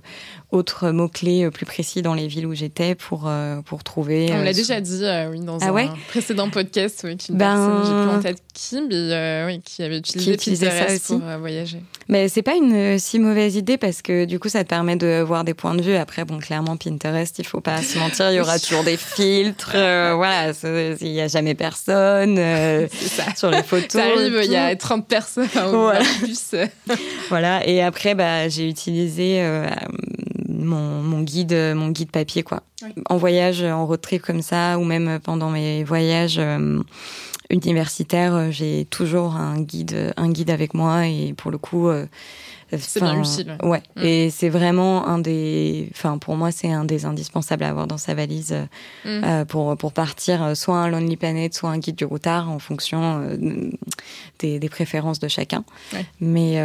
autres 0.54 0.90
mots-clés 0.90 1.50
plus 1.50 1.66
précis 1.66 2.02
dans 2.02 2.14
les 2.14 2.26
villes 2.26 2.46
où 2.46 2.54
j'étais 2.54 2.94
pour, 2.94 3.30
pour 3.64 3.84
trouver. 3.84 4.28
On 4.32 4.42
l'a 4.42 4.52
déjà 4.52 4.80
dit 4.80 5.02
oui, 5.30 5.40
dans 5.40 5.58
ah 5.60 5.68
un 5.68 5.94
précédent 6.08 6.50
podcast, 6.50 7.02
oui, 7.04 7.16
ben... 7.30 7.82
j'ai 7.84 7.90
plus 7.90 8.16
en 8.16 8.20
tête 8.20 8.42
qui, 8.52 8.80
mais 8.82 9.44
oui, 9.46 9.60
qui 9.60 9.82
avait 9.82 9.98
utilisé 9.98 10.36
qui 10.36 10.50
Pinterest 10.50 11.06
pour 11.06 11.20
voyager. 11.38 11.82
Mais 12.08 12.28
c'est 12.28 12.42
pas 12.42 12.54
une 12.54 12.98
si 12.98 13.18
mauvaise 13.18 13.56
idée 13.56 13.78
parce 13.78 14.02
que 14.02 14.24
du 14.24 14.38
coup, 14.38 14.48
ça 14.48 14.62
te 14.62 14.68
permet 14.68 14.96
de 14.96 15.22
voir 15.22 15.44
des 15.44 15.54
points 15.54 15.74
de 15.74 15.82
vue. 15.82 15.96
Après, 15.96 16.24
bon, 16.24 16.38
clairement, 16.38 16.76
Pinterest, 16.76 17.38
il 17.38 17.46
faut 17.46 17.60
pas 17.60 17.82
se 17.82 17.98
mentir, 17.98 18.30
il 18.30 18.36
y 18.36 18.40
aura 18.40 18.58
toujours 18.58 18.84
des 18.84 18.96
filtres. 18.96 19.72
voilà, 20.16 20.52
il 21.00 21.08
y 21.08 21.20
a 21.20 21.28
jamais 21.28 21.54
personne 21.54 22.36
sur 23.36 23.50
les 23.50 23.62
photos. 23.62 23.92
Ça 23.92 24.04
arrive, 24.04 24.40
il 24.44 24.50
y 24.50 24.56
a 24.56 24.74
30 24.74 25.06
personnes 25.06 25.48
voilà. 25.54 26.04
plus. 26.20 26.54
voilà. 27.28 27.66
Et 27.66 27.82
après, 27.82 28.14
bah, 28.14 28.48
j'ai 28.48 28.68
utilisé 28.68 29.42
euh, 29.42 29.66
mon, 30.58 31.02
mon, 31.02 31.22
guide, 31.22 31.54
mon 31.74 31.90
guide 31.90 32.10
papier, 32.10 32.42
quoi. 32.42 32.62
En 33.08 33.16
voyage, 33.16 33.62
en 33.62 33.86
road 33.86 34.00
trip 34.00 34.22
comme 34.22 34.42
ça, 34.42 34.78
ou 34.78 34.84
même 34.84 35.18
pendant 35.22 35.50
mes 35.50 35.84
voyages 35.84 36.38
euh, 36.38 36.82
universitaires, 37.50 38.50
j'ai 38.50 38.86
toujours 38.86 39.36
un 39.36 39.60
guide, 39.60 40.12
un 40.16 40.30
guide 40.30 40.50
avec 40.50 40.74
moi. 40.74 41.06
Et 41.06 41.34
pour 41.34 41.50
le 41.50 41.58
coup, 41.58 41.88
euh, 41.88 42.06
c'est 42.78 43.00
bien 43.00 43.20
utile. 43.20 43.56
Ouais. 43.62 43.82
Mm. 43.96 44.02
Et 44.02 44.30
c'est 44.30 44.48
vraiment 44.48 45.06
un 45.06 45.18
des, 45.18 45.88
enfin 45.92 46.18
pour 46.18 46.36
moi 46.36 46.50
c'est 46.50 46.70
un 46.70 46.84
des 46.84 47.04
indispensables 47.04 47.64
à 47.64 47.68
avoir 47.68 47.86
dans 47.86 47.98
sa 47.98 48.14
valise 48.14 48.54
mm. 49.04 49.08
euh, 49.08 49.44
pour 49.44 49.76
pour 49.76 49.92
partir 49.92 50.42
euh, 50.42 50.54
soit 50.54 50.76
un 50.76 50.88
Lonely 50.88 51.16
Planet, 51.16 51.54
soit 51.54 51.70
un 51.70 51.78
guide 51.78 51.96
du 51.96 52.04
routard 52.04 52.50
en 52.50 52.58
fonction 52.58 53.22
euh, 53.22 53.70
des, 54.38 54.58
des, 54.58 54.68
préférences 54.68 55.18
de 55.18 55.28
chacun. 55.28 55.64
Mais 56.20 56.60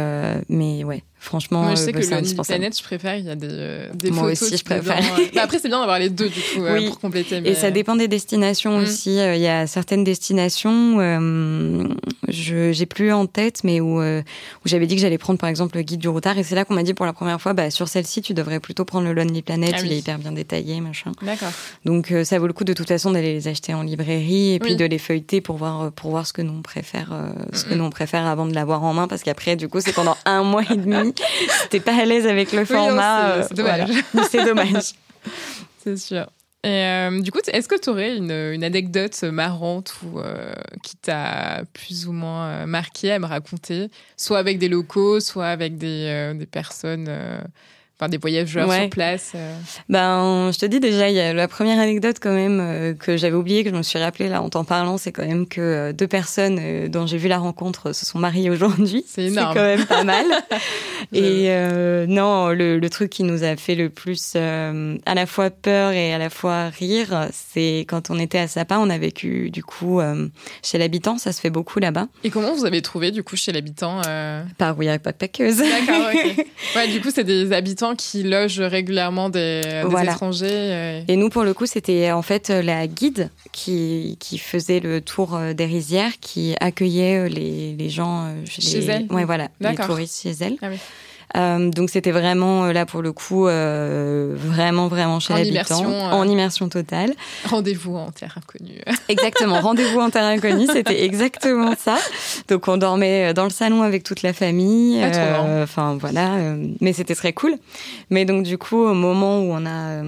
mais 0.48 0.84
ouais, 0.84 1.02
Franchement, 1.22 1.64
Moi, 1.64 1.72
je 1.72 1.76
sais 1.76 1.92
que 1.92 1.98
le 1.98 2.06
Planet, 2.42 2.76
je 2.76 2.82
préfère. 2.82 3.16
Il 3.16 3.26
y 3.26 3.30
a 3.30 3.34
des, 3.34 3.46
euh, 3.50 3.90
des 3.92 4.10
Moi 4.10 4.32
aussi, 4.32 4.56
je 4.56 4.64
préfère. 4.64 5.02
Bah, 5.34 5.42
après, 5.42 5.58
c'est 5.58 5.68
bien 5.68 5.78
d'avoir 5.78 5.98
les 5.98 6.08
deux, 6.08 6.30
du 6.30 6.40
coup, 6.40 6.64
euh, 6.64 6.86
pour 6.86 6.98
compléter. 6.98 7.42
Et 7.44 7.54
ça 7.54 7.70
dépend 7.70 7.94
des 7.94 8.08
destinations 8.08 8.78
mm. 8.78 8.82
aussi. 8.82 9.16
Il 9.16 9.40
y 9.40 9.46
a 9.46 9.66
certaines 9.66 10.02
destinations, 10.02 10.96
euh, 10.98 11.84
je 12.28 12.72
j'ai 12.72 12.86
plus 12.86 13.12
en 13.12 13.26
tête, 13.26 13.64
mais 13.64 13.80
où, 13.80 14.00
où 14.00 14.22
j'avais 14.64 14.86
dit 14.86 14.94
que 14.96 15.02
j'allais 15.02 15.18
prendre, 15.18 15.38
par 15.38 15.50
exemple, 15.50 15.76
le 15.76 15.82
guide 15.82 16.00
du 16.00 16.08
routard. 16.08 16.38
Et 16.38 16.42
c'est 16.42 16.54
là 16.54 16.64
qu'on 16.64 16.72
m'a 16.72 16.82
dit 16.82 16.94
pour 16.94 17.04
la 17.04 17.12
première 17.12 17.40
fois, 17.40 17.52
bah, 17.52 17.70
sur 17.70 17.86
celle-ci, 17.86 18.22
tu 18.22 18.32
devrais 18.32 18.58
plutôt 18.58 18.86
prendre 18.86 19.06
le 19.06 19.12
Lonely 19.12 19.42
Planet. 19.42 19.74
Ah 19.76 19.80
il 19.84 19.92
est 19.92 19.98
hyper 19.98 20.18
bien 20.18 20.32
détaillé, 20.32 20.80
machin. 20.80 21.12
D'accord. 21.20 21.52
Donc, 21.84 22.14
ça 22.24 22.38
vaut 22.38 22.46
le 22.46 22.54
coup 22.54 22.64
de 22.64 22.72
toute 22.72 22.88
façon 22.88 23.10
d'aller 23.10 23.34
les 23.34 23.46
acheter 23.46 23.74
en 23.74 23.82
librairie 23.82 24.54
et 24.54 24.58
puis 24.58 24.74
de 24.74 24.86
les 24.86 24.98
feuilleter 24.98 25.42
pour 25.42 25.58
voir, 25.58 25.92
pour 25.92 26.10
voir 26.10 26.26
ce 26.26 26.32
que 26.32 26.40
nous 26.40 26.54
on 26.54 26.62
préfère, 26.62 27.12
ce 27.52 27.66
que 27.66 27.74
nous 27.74 27.84
on 27.84 27.90
préfère 27.90 28.24
avant 28.24 28.46
de 28.46 28.54
l'avoir 28.54 28.82
en 28.84 28.94
main, 28.94 29.06
parce 29.06 29.22
qu'après, 29.22 29.56
du 29.56 29.68
coup, 29.68 29.80
c'est 29.80 29.92
pendant 29.92 30.16
un 30.24 30.42
mois 30.44 30.62
et 30.62 30.76
demi. 30.76 31.09
C'était 31.70 31.90
à 31.90 32.04
l'aise 32.04 32.26
avec 32.26 32.52
le 32.52 32.64
format. 32.64 33.42
c'est 33.42 33.52
euh, 33.52 33.56
dommage. 33.56 33.90
C'est 34.30 34.44
dommage. 34.44 34.92
c'est 35.84 35.96
sûr. 35.96 36.26
Et 36.62 36.68
euh, 36.68 37.20
du 37.20 37.32
coup, 37.32 37.38
est-ce 37.50 37.68
que 37.68 37.80
tu 37.80 37.88
aurais 37.88 38.16
une, 38.16 38.30
une, 38.30 38.64
anecdote 38.64 39.22
marrante 39.24 39.94
ou 40.02 40.18
euh, 40.18 40.52
qui 40.82 40.94
t'a 40.96 41.62
plus 41.72 42.06
ou 42.06 42.12
moins 42.12 42.66
marqué 42.66 43.12
à 43.12 43.18
me 43.18 43.24
raconter, 43.24 43.88
soit 44.18 44.38
avec 44.38 44.58
des 44.58 44.68
locaux, 44.68 45.20
soit 45.20 45.46
avec 45.46 45.78
des, 45.78 46.34
des 46.34 46.46
personnes 46.46 47.08
des 48.08 48.18
voyageurs 48.18 48.72
sur 48.72 48.90
place 48.90 49.32
euh. 49.34 49.56
Ben, 49.88 50.50
je 50.52 50.58
te 50.58 50.66
dis 50.66 50.80
déjà, 50.80 51.08
il 51.08 51.14
y 51.14 51.20
a 51.20 51.32
la 51.32 51.48
première 51.48 51.78
anecdote 51.78 52.16
quand 52.20 52.32
même 52.32 52.60
euh, 52.60 52.94
que 52.94 53.16
j'avais 53.16 53.36
oublié, 53.36 53.64
que 53.64 53.70
je 53.70 53.74
me 53.74 53.82
suis 53.82 53.98
rappelé 53.98 54.28
là 54.28 54.42
en 54.42 54.48
t'en 54.48 54.64
parlant, 54.64 54.98
c'est 54.98 55.12
quand 55.12 55.26
même 55.26 55.46
que 55.46 55.60
euh, 55.60 55.92
deux 55.92 56.08
personnes 56.08 56.88
dont 56.88 57.06
j'ai 57.06 57.18
vu 57.18 57.28
la 57.28 57.38
rencontre 57.38 57.92
se 57.92 58.06
sont 58.06 58.18
mariées 58.18 58.50
aujourd'hui. 58.50 59.04
C'est 59.06 59.24
énorme. 59.24 59.52
C'est 59.52 59.58
quand 59.58 59.66
même 59.66 59.86
pas 59.86 60.04
mal. 60.04 60.26
et 61.12 61.48
non, 62.08 62.48
le, 62.48 62.78
le, 62.78 62.90
truc 62.90 63.10
qui 63.10 63.22
nous 63.22 63.44
a 63.44 63.56
fait 63.56 63.74
le 63.74 63.88
plus 63.88 64.36
à 64.36 65.14
la 65.14 65.26
fois 65.26 65.50
peur 65.50 65.92
et 65.92 66.12
à 66.12 66.18
la 66.18 66.30
fois 66.30 66.68
rire, 66.68 67.28
c'est 67.32 67.80
quand 67.88 68.10
on 68.10 68.18
était 68.18 68.38
à 68.38 68.48
Sapa, 68.48 68.78
on 68.78 68.90
a 68.90 68.98
vécu 68.98 69.50
du 69.50 69.62
coup 69.62 70.00
chez 70.62 70.78
l'habitant, 70.78 71.18
ça 71.18 71.32
se 71.32 71.40
fait 71.40 71.50
beaucoup 71.50 71.78
là-bas. 71.78 72.08
Et 72.24 72.30
comment 72.30 72.52
vous 72.54 72.64
avez 72.64 72.82
trouvé 72.82 73.10
du 73.10 73.22
coup 73.22 73.36
chez 73.36 73.52
l'habitant 73.52 74.00
Par 74.58 74.78
oui, 74.78 74.86
pas 74.98 75.12
paqueuse. 75.12 75.58
D'accord, 75.58 76.08
ok. 76.12 76.46
ouais, 76.76 76.88
du 76.88 77.00
coup, 77.00 77.10
c'est 77.12 77.24
des 77.24 77.52
habitants 77.52 77.89
qui 77.94 78.22
logent 78.22 78.60
régulièrement 78.60 79.28
des, 79.28 79.62
étrangers. 80.02 80.46
Euh. 80.50 81.02
Et 81.08 81.16
nous, 81.16 81.28
pour 81.28 81.44
le 81.44 81.54
coup, 81.54 81.66
c'était 81.66 82.10
en 82.12 82.22
fait 82.22 82.48
la 82.48 82.86
guide 82.86 83.30
qui, 83.52 84.16
qui 84.20 84.38
faisait 84.38 84.80
le 84.80 85.00
tour 85.00 85.34
euh, 85.34 85.52
des 85.52 85.66
rizières, 85.66 86.12
qui 86.20 86.54
accueillait 86.60 87.18
euh, 87.18 87.28
les, 87.28 87.74
les 87.74 87.88
gens 87.88 88.34
chez 88.46 88.84
elle. 88.84 89.06
Ouais, 89.10 89.24
voilà, 89.24 89.48
les 89.60 89.74
touristes 89.74 90.22
chez 90.22 90.34
elle. 90.40 90.56
Ah 90.62 90.68
oui. 90.70 90.78
Euh, 91.36 91.70
donc 91.70 91.90
c'était 91.90 92.10
vraiment 92.10 92.64
euh, 92.64 92.72
là 92.72 92.86
pour 92.86 93.02
le 93.02 93.12
coup 93.12 93.46
euh, 93.46 94.34
vraiment 94.34 94.88
vraiment 94.88 95.20
chez 95.20 95.32
l'habitant 95.32 95.84
en 95.86 96.28
immersion 96.28 96.68
totale. 96.68 97.12
Rendez-vous 97.44 97.96
en 97.96 98.10
terre 98.10 98.36
inconnue. 98.36 98.80
exactement, 99.08 99.60
rendez-vous 99.60 100.00
en 100.00 100.10
terre 100.10 100.24
inconnue, 100.24 100.66
c'était 100.66 101.04
exactement 101.04 101.74
ça. 101.78 101.98
Donc 102.48 102.68
on 102.68 102.76
dormait 102.76 103.32
dans 103.34 103.44
le 103.44 103.50
salon 103.50 103.82
avec 103.82 104.02
toute 104.02 104.22
la 104.22 104.32
famille. 104.32 105.02
Ah, 105.02 105.62
enfin 105.62 105.96
voilà, 106.00 106.54
mais 106.80 106.92
c'était 106.92 107.14
très 107.14 107.32
cool. 107.32 107.54
Mais 108.10 108.24
donc 108.24 108.42
du 108.42 108.58
coup 108.58 108.78
au 108.78 108.94
moment 108.94 109.40
où 109.40 109.52
on 109.52 109.66
a 109.66 110.02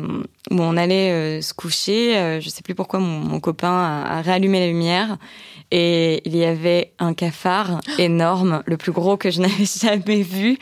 où 0.51 0.61
on 0.61 0.77
allait 0.77 1.41
se 1.41 1.55
coucher, 1.55 2.41
je 2.41 2.49
sais 2.49 2.63
plus 2.63 2.75
pourquoi 2.75 2.99
mon, 2.99 3.21
mon 3.21 3.41
copain 3.41 3.71
a, 3.71 4.19
a 4.19 4.23
réallumé 4.23 4.61
la 4.61 4.67
lumière 4.67 5.19
et 5.73 6.21
il 6.27 6.37
y 6.37 6.45
avait 6.45 6.93
un 6.99 7.15
cafard 7.15 7.81
énorme, 7.99 8.63
le 8.67 8.77
plus 8.77 8.93
gros 8.93 9.17
que 9.17 9.31
je 9.31 9.41
n'avais 9.41 9.65
jamais 9.81 10.23
vu, 10.23 10.59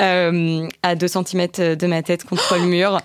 euh, 0.00 0.66
à 0.82 0.94
2 0.94 1.06
cm 1.08 1.76
de 1.76 1.86
ma 1.86 2.02
tête 2.02 2.24
contre 2.24 2.56
le 2.56 2.66
mur. 2.66 3.00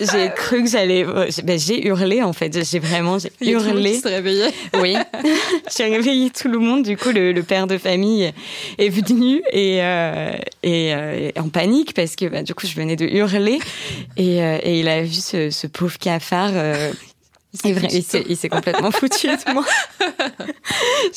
J'ai 0.00 0.30
cru 0.36 0.62
que 0.62 0.68
j'allais. 0.68 1.04
Ben, 1.44 1.58
j'ai 1.58 1.86
hurlé 1.86 2.22
en 2.22 2.32
fait. 2.32 2.64
J'ai 2.64 2.78
vraiment 2.78 3.18
j'ai 3.18 3.30
hurlé. 3.40 4.00
Tu 4.00 4.08
réveillé. 4.08 4.46
Oui. 4.80 4.96
j'ai 5.76 5.84
réveillé 5.84 6.30
tout 6.30 6.48
le 6.48 6.58
monde. 6.58 6.82
Du 6.82 6.96
coup, 6.96 7.10
le, 7.10 7.32
le, 7.32 7.42
père 7.42 7.66
de 7.66 7.78
famille 7.78 8.32
est 8.78 8.88
venu 8.88 9.42
et, 9.52 9.82
euh, 9.82 10.32
et 10.62 10.94
euh, 10.94 11.30
en 11.38 11.48
panique 11.48 11.94
parce 11.94 12.16
que 12.16 12.26
bah, 12.26 12.42
du 12.42 12.54
coup, 12.54 12.66
je 12.66 12.74
venais 12.74 12.96
de 12.96 13.06
hurler 13.06 13.58
et, 14.16 14.42
euh, 14.42 14.58
et 14.62 14.80
il 14.80 14.88
a 14.88 15.02
vu 15.02 15.14
ce, 15.14 15.50
ce 15.50 15.66
pauvre 15.66 15.98
cafard 15.98 16.52
euh, 17.64 18.24
il 18.28 18.36
s'est 18.36 18.48
complètement 18.48 18.90
foutu 18.92 19.28
de 19.28 19.52
moi. 19.52 19.64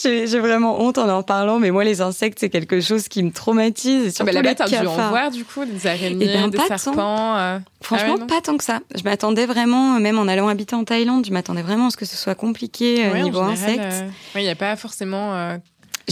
J'ai 0.01 0.39
vraiment 0.39 0.81
honte 0.81 0.97
en 0.97 1.09
en 1.09 1.23
parlant, 1.23 1.59
mais 1.59 1.71
moi, 1.71 1.83
les 1.83 2.01
insectes, 2.01 2.39
c'est 2.39 2.49
quelque 2.49 2.81
chose 2.81 3.07
qui 3.07 3.23
me 3.23 3.31
traumatise. 3.31 4.05
Et 4.05 4.11
surtout 4.11 4.29
ah 4.29 4.33
bah 4.33 4.41
là-bas, 4.41 4.55
t'as 4.55 4.67
dû 4.67 4.87
en 4.87 5.09
voir, 5.09 5.31
du 5.31 5.43
coup, 5.43 5.65
des 5.65 5.87
araignées, 5.87 6.27
eh 6.29 6.37
ben, 6.37 6.47
des 6.49 6.57
serpents. 6.57 7.37
Euh. 7.37 7.59
Franchement, 7.81 8.17
ah 8.21 8.25
pas 8.25 8.41
tant 8.41 8.57
que 8.57 8.63
ça. 8.63 8.79
Je 8.95 9.03
m'attendais 9.03 9.45
vraiment, 9.45 9.99
même 9.99 10.19
en 10.19 10.27
allant 10.27 10.47
habiter 10.47 10.75
en 10.75 10.83
Thaïlande, 10.83 11.25
je 11.25 11.31
m'attendais 11.31 11.61
vraiment 11.61 11.87
à 11.87 11.89
ce 11.91 11.97
que 11.97 12.05
ce 12.05 12.15
soit 12.15 12.35
compliqué 12.35 13.07
au 13.07 13.15
euh, 13.15 13.21
niveau 13.21 13.39
insectes. 13.39 13.79
Euh, 13.79 14.09
il 14.35 14.43
n'y 14.43 14.49
a 14.49 14.55
pas 14.55 14.75
forcément 14.75 15.59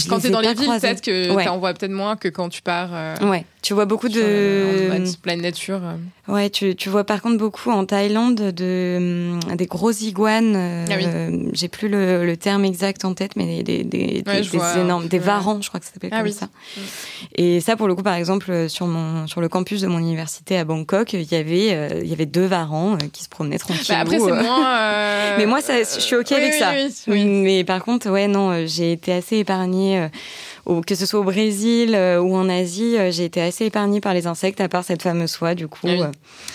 quand 0.06 0.20
tu 0.20 0.26
es 0.28 0.30
dans 0.30 0.40
les 0.40 0.54
villes, 0.54 0.70
peut-être 0.80 1.00
que 1.00 1.42
tu 1.42 1.48
en 1.48 1.58
vois 1.58 1.74
peut-être 1.74 1.92
moins 1.92 2.16
que 2.16 2.28
quand 2.28 2.48
tu 2.48 2.62
pars. 2.62 2.90
Euh, 2.92 3.16
ouais, 3.22 3.44
tu 3.68 3.74
vois 3.74 3.84
beaucoup 3.84 4.08
de. 4.08 4.88
En 4.90 5.12
pleine 5.20 5.42
nature. 5.42 5.80
Euh. 5.82 6.32
Ouais, 6.32 6.48
tu, 6.48 6.74
tu, 6.74 6.88
vois 6.88 7.04
par 7.04 7.20
contre 7.20 7.36
beaucoup 7.36 7.70
en 7.70 7.84
Thaïlande 7.84 8.34
de, 8.34 8.96
hum, 9.44 9.56
des 9.56 9.66
grosses 9.66 10.00
iguanes. 10.00 10.54
Euh, 10.56 10.86
ah 10.90 11.50
J'ai 11.52 11.68
plus 11.68 11.90
le, 11.90 12.24
le, 12.24 12.36
terme 12.38 12.64
exact 12.64 13.04
en 13.04 13.12
tête, 13.12 13.36
mais 13.36 13.62
des, 13.62 13.84
des, 13.84 14.22
des, 14.22 14.56
énormes. 14.78 15.06
Des 15.06 15.18
varans, 15.18 15.60
je 15.60 15.68
crois 15.68 15.80
que 15.80 15.84
ça 15.84 15.92
s'appelle 15.92 16.08
ah, 16.14 16.20
comme 16.20 16.28
oui. 16.28 16.32
ça. 16.32 16.46
Mm. 16.46 16.80
Et 17.34 17.60
ça, 17.60 17.76
pour 17.76 17.88
le 17.88 17.94
coup, 17.94 18.02
par 18.02 18.14
exemple, 18.14 18.70
sur, 18.70 18.86
mon, 18.86 19.26
sur 19.26 19.42
le 19.42 19.50
campus 19.50 19.82
de 19.82 19.86
mon 19.86 19.98
université 19.98 20.56
à 20.56 20.64
Bangkok, 20.64 21.12
il 21.12 21.30
y 21.30 21.34
avait, 21.34 22.00
il 22.02 22.08
y 22.08 22.14
avait 22.14 22.24
deux 22.24 22.46
varans 22.46 22.96
qui 23.12 23.22
se 23.22 23.28
promenaient 23.28 23.58
tranquillement. 23.58 23.98
Bah 23.98 24.00
après, 24.00 24.18
c'est 24.18 24.42
moins. 24.42 25.36
mais 25.36 25.44
moi, 25.44 25.60
ça, 25.60 25.74
je 25.80 26.00
suis 26.00 26.16
OK 26.16 26.32
avec 26.32 26.54
ça. 26.54 26.72
Mais 27.06 27.64
par 27.64 27.84
contre, 27.84 28.08
ouais, 28.08 28.28
non, 28.28 28.66
j'ai 28.66 28.92
été 28.92 29.12
assez 29.12 29.36
épargnée 29.36 30.08
euh, 30.68 30.80
que 30.82 30.94
ce 30.94 31.06
soit 31.06 31.20
au 31.20 31.24
Brésil 31.24 31.94
euh, 31.94 32.20
ou 32.20 32.36
en 32.36 32.48
Asie, 32.48 32.96
euh, 32.96 33.10
j'ai 33.10 33.24
été 33.24 33.40
assez 33.40 33.66
épargnée 33.66 34.00
par 34.00 34.14
les 34.14 34.26
insectes, 34.26 34.60
à 34.60 34.68
part 34.68 34.84
cette 34.84 35.02
fameuse 35.02 35.30
soie, 35.30 35.54
du 35.54 35.68
coup. 35.68 35.88
Ah 35.88 36.10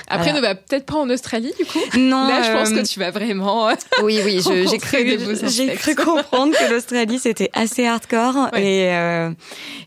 Après, 0.08 0.34
ne 0.34 0.40
va 0.40 0.56
peut-être 0.56 0.86
pas 0.86 0.96
en 0.96 1.10
Australie, 1.10 1.54
du 1.58 1.66
coup? 1.66 1.80
Non. 1.98 2.28
Là, 2.28 2.44
je 2.44 2.52
pense 2.52 2.70
que 2.70 2.86
tu 2.86 3.00
vas 3.00 3.12
vraiment. 3.12 3.70
oui, 4.04 4.20
oui, 4.24 4.42
j'ai 4.44 4.78
cru, 4.78 5.20
j'ai 5.48 5.74
cru 5.76 5.96
comprendre 5.96 6.54
que 6.58 6.72
l'Australie 6.72 7.20
c'était 7.20 7.50
assez 7.54 7.86
hardcore 7.86 8.50
et 8.56 8.90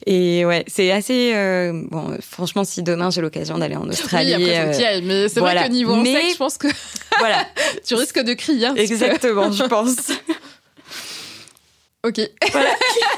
et 0.06 0.44
ouais, 0.44 0.64
c'est 0.66 0.90
assez 0.90 1.32
bon. 1.90 2.16
Franchement, 2.20 2.64
si 2.64 2.82
demain 2.82 3.10
j'ai 3.10 3.20
l'occasion 3.20 3.58
d'aller 3.58 3.76
en 3.76 3.88
Australie, 3.88 4.34
oui, 4.36 4.54
après, 4.54 5.00
mais 5.02 5.28
c'est 5.28 5.40
vrai 5.40 5.54
que 5.54 5.70
niveau 5.70 5.94
insectes, 5.94 6.32
je 6.32 6.36
pense 6.36 6.58
que 6.58 6.68
voilà, 7.18 7.46
tu 7.86 7.94
risques 7.94 8.22
de 8.22 8.34
crier. 8.34 8.68
Exactement, 8.76 9.50
je 9.52 9.64
pense. 9.64 9.96
Ok. 12.06 12.20
Voilà. 12.52 12.70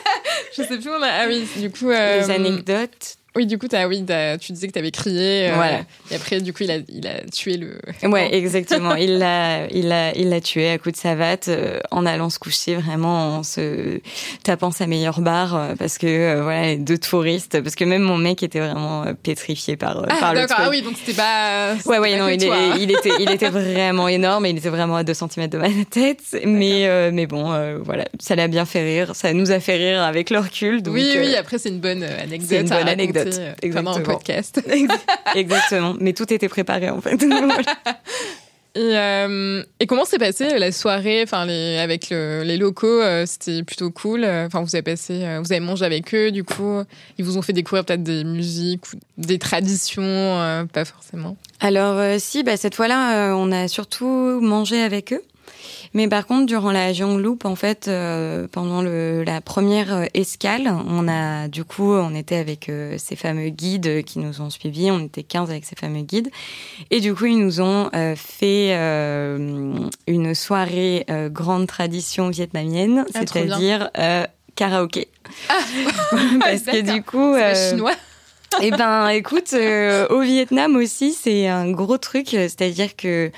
je 0.57 0.63
sais 0.63 0.79
plus. 0.79 0.89
On 0.89 1.03
a... 1.03 1.09
Ah 1.09 1.27
oui, 1.29 1.47
du 1.57 1.71
coup. 1.71 1.91
Euh... 1.91 2.21
Les 2.21 2.31
anecdotes. 2.31 3.18
Oui, 3.37 3.47
du 3.47 3.59
coup, 3.59 3.69
as, 3.73 3.87
oui, 3.87 4.05
tu 4.41 4.53
disais 4.53 4.67
que 4.67 4.73
tu 4.73 4.79
avais 4.79 4.91
crié. 4.91 5.51
Euh, 5.51 5.55
voilà. 5.55 5.81
Et 6.11 6.15
après, 6.15 6.41
du 6.41 6.53
coup, 6.53 6.65
il 6.65 6.71
a, 6.71 6.79
il 6.89 7.07
a 7.07 7.21
tué 7.31 7.59
le. 7.59 7.79
Ouais, 8.03 8.35
exactement. 8.35 8.95
il 8.95 9.19
l'a, 9.19 9.67
il 9.71 9.89
l'a, 9.89 10.17
il 10.17 10.31
l'a 10.31 10.41
tué 10.41 10.71
à 10.71 10.79
coup 10.79 10.91
de 10.91 10.97
savate 10.97 11.49
euh, 11.49 11.79
en 11.91 12.07
allant 12.07 12.31
se 12.31 12.39
coucher, 12.39 12.77
vraiment 12.77 13.37
en 13.37 13.43
se 13.43 14.01
tapant 14.45 14.71
sa 14.71 14.87
meilleure 14.87 15.21
barre 15.21 15.55
euh, 15.55 15.75
parce 15.79 15.99
que 15.99 16.41
voilà, 16.41 16.77
deux 16.77 16.97
touristes, 16.97 17.61
parce 17.63 17.75
que 17.75 17.85
même 17.85 18.03
mon 18.03 18.17
mec 18.17 18.43
était 18.43 18.61
vraiment 18.61 19.05
pétrifié 19.23 19.77
par 19.77 20.05
ah, 20.09 20.17
par 20.19 20.35
le 20.35 20.47
truc. 20.47 20.53
Ah 20.57 20.71
oui, 20.71 20.81
donc 20.81 20.95
c'était 20.97 21.17
pas. 21.17 21.75
Ouais, 21.85 21.99
ouais, 21.99 22.19
non, 22.19 22.29
il, 22.29 22.43
il, 22.81 22.91
était, 22.91 23.13
il 23.21 23.31
était 23.31 23.51
vraiment 23.51 24.09
énorme. 24.09 24.47
Il 24.47 24.57
était 24.57 24.71
vraiment 24.71 24.97
à 24.97 25.05
2 25.05 25.13
cm 25.13 25.49
de 25.49 25.59
ma 25.59 25.69
tête, 25.91 26.23
mais 26.45 27.11
mais 27.13 27.27
bon, 27.27 27.53
voilà, 27.85 28.07
ça 28.19 28.35
l'a 28.35 28.49
bien 28.49 28.65
fait 28.65 28.83
rire. 28.83 29.15
Ça 29.15 29.35
nous 29.35 29.51
a 29.53 29.61
fait 29.61 29.77
rire 29.77 30.03
avec 30.03 30.31
le 30.31 30.39
recul. 30.39 30.83
Donc, 30.83 30.95
oui, 30.95 31.13
oui. 31.15 31.37
Après, 31.37 31.59
c'est 31.59 31.69
une 31.69 31.81
bonne 31.81 32.03
anecdote. 32.03 32.49
C'est 32.49 32.61
une 32.61 32.69
bonne 32.69 32.89
anecdote. 32.89 33.18
Exactement. 33.27 33.97
un 33.97 34.01
podcast. 34.01 34.63
Exactement. 35.35 35.95
Mais 36.01 36.13
tout 36.13 36.33
était 36.33 36.49
préparé 36.49 36.91
en 36.91 37.01
fait. 37.01 37.25
Et, 38.75 38.97
euh, 38.97 39.65
et, 39.81 39.87
comment 39.87 40.05
s'est 40.05 40.19
passée 40.19 40.57
la 40.59 40.71
soirée? 40.71 41.23
Enfin 41.25 41.47
les, 41.47 41.79
avec 41.79 42.11
les 42.11 42.57
locaux 42.57 42.87
euh, 42.87 43.25
C'était 43.27 43.65
plutôt 43.65 43.91
cool. 43.91 44.25
Enfin, 44.25 44.63
vous 44.63 44.77
avez 44.77 44.83
passé, 44.83 45.25
euh, 45.25 45.41
vous 45.41 45.51
avez 45.53 45.61
mangé 45.61 45.85
avec 45.85 46.15
eux, 46.15 46.31
du 46.31 46.45
coup, 46.45 46.83
ils 47.17 47.25
vous 47.25 47.39
ont 47.39 47.43
fait 47.43 47.55
découvrir 47.55 47.85
peut-être 47.85 48.05
des 48.05 48.23
musiques 48.23 48.85
ou 48.93 48.97
des 49.17 49.39
traditions, 49.39 50.67
pas 50.73 50.85
forcément. 50.85 51.37
Alors 51.61 52.21
si, 52.21 52.45
bah, 52.45 52.57
cette 52.57 52.75
fois-là, 52.77 53.35
on 53.35 53.51
a 53.51 53.67
surtout 53.67 54.39
mangé 54.41 54.81
avec 54.81 55.13
eux. 55.13 55.23
Mais 55.99 56.07
par 56.07 56.29
contre, 56.29 56.47
durant 56.47 56.71
la 56.71 56.93
Loop, 56.93 57.45
en 57.45 57.57
fait, 57.57 57.89
euh, 57.89 58.47
pendant 58.53 58.83
le, 58.83 59.25
la 59.25 59.41
première 59.41 59.93
euh, 59.93 60.05
escale, 60.15 60.73
on 60.87 61.09
a 61.09 61.49
du 61.49 61.65
coup, 61.65 61.93
on 61.93 62.15
était 62.15 62.37
avec 62.37 62.69
euh, 62.69 62.95
ces 62.99 63.17
fameux 63.17 63.49
guides 63.49 64.05
qui 64.05 64.21
nous 64.21 64.41
ont 64.41 64.49
suivis. 64.49 64.93
On 64.93 65.01
était 65.01 65.25
15 65.25 65.51
avec 65.51 65.65
ces 65.65 65.75
fameux 65.75 66.03
guides. 66.03 66.31
Et 66.93 67.01
du 67.01 67.17
coup, 67.17 67.27
ils 67.27 67.37
nous 67.37 67.61
ont 67.61 67.91
fait 68.15 68.77
une 70.07 70.35
soirée 70.37 71.05
grande 71.33 71.67
tradition 71.67 72.29
vietnamienne, 72.29 73.05
ah, 73.05 73.19
c'est-à-dire 73.19 73.91
karaoké. 74.55 75.09
Ah, 75.49 75.59
Parce 76.41 76.63
que 76.63 76.95
du 76.95 77.03
coup... 77.03 77.35
chinois 77.71 77.95
eh 78.63 78.71
ben, 78.71 79.09
écoute, 79.09 79.53
au 80.11 80.21
Vietnam 80.21 80.77
aussi, 80.77 81.13
c'est 81.13 81.49
un 81.49 81.71
gros 81.73 81.99
truc, 81.99 82.29
c'est-à-dire 82.31 82.95
que 82.95 83.33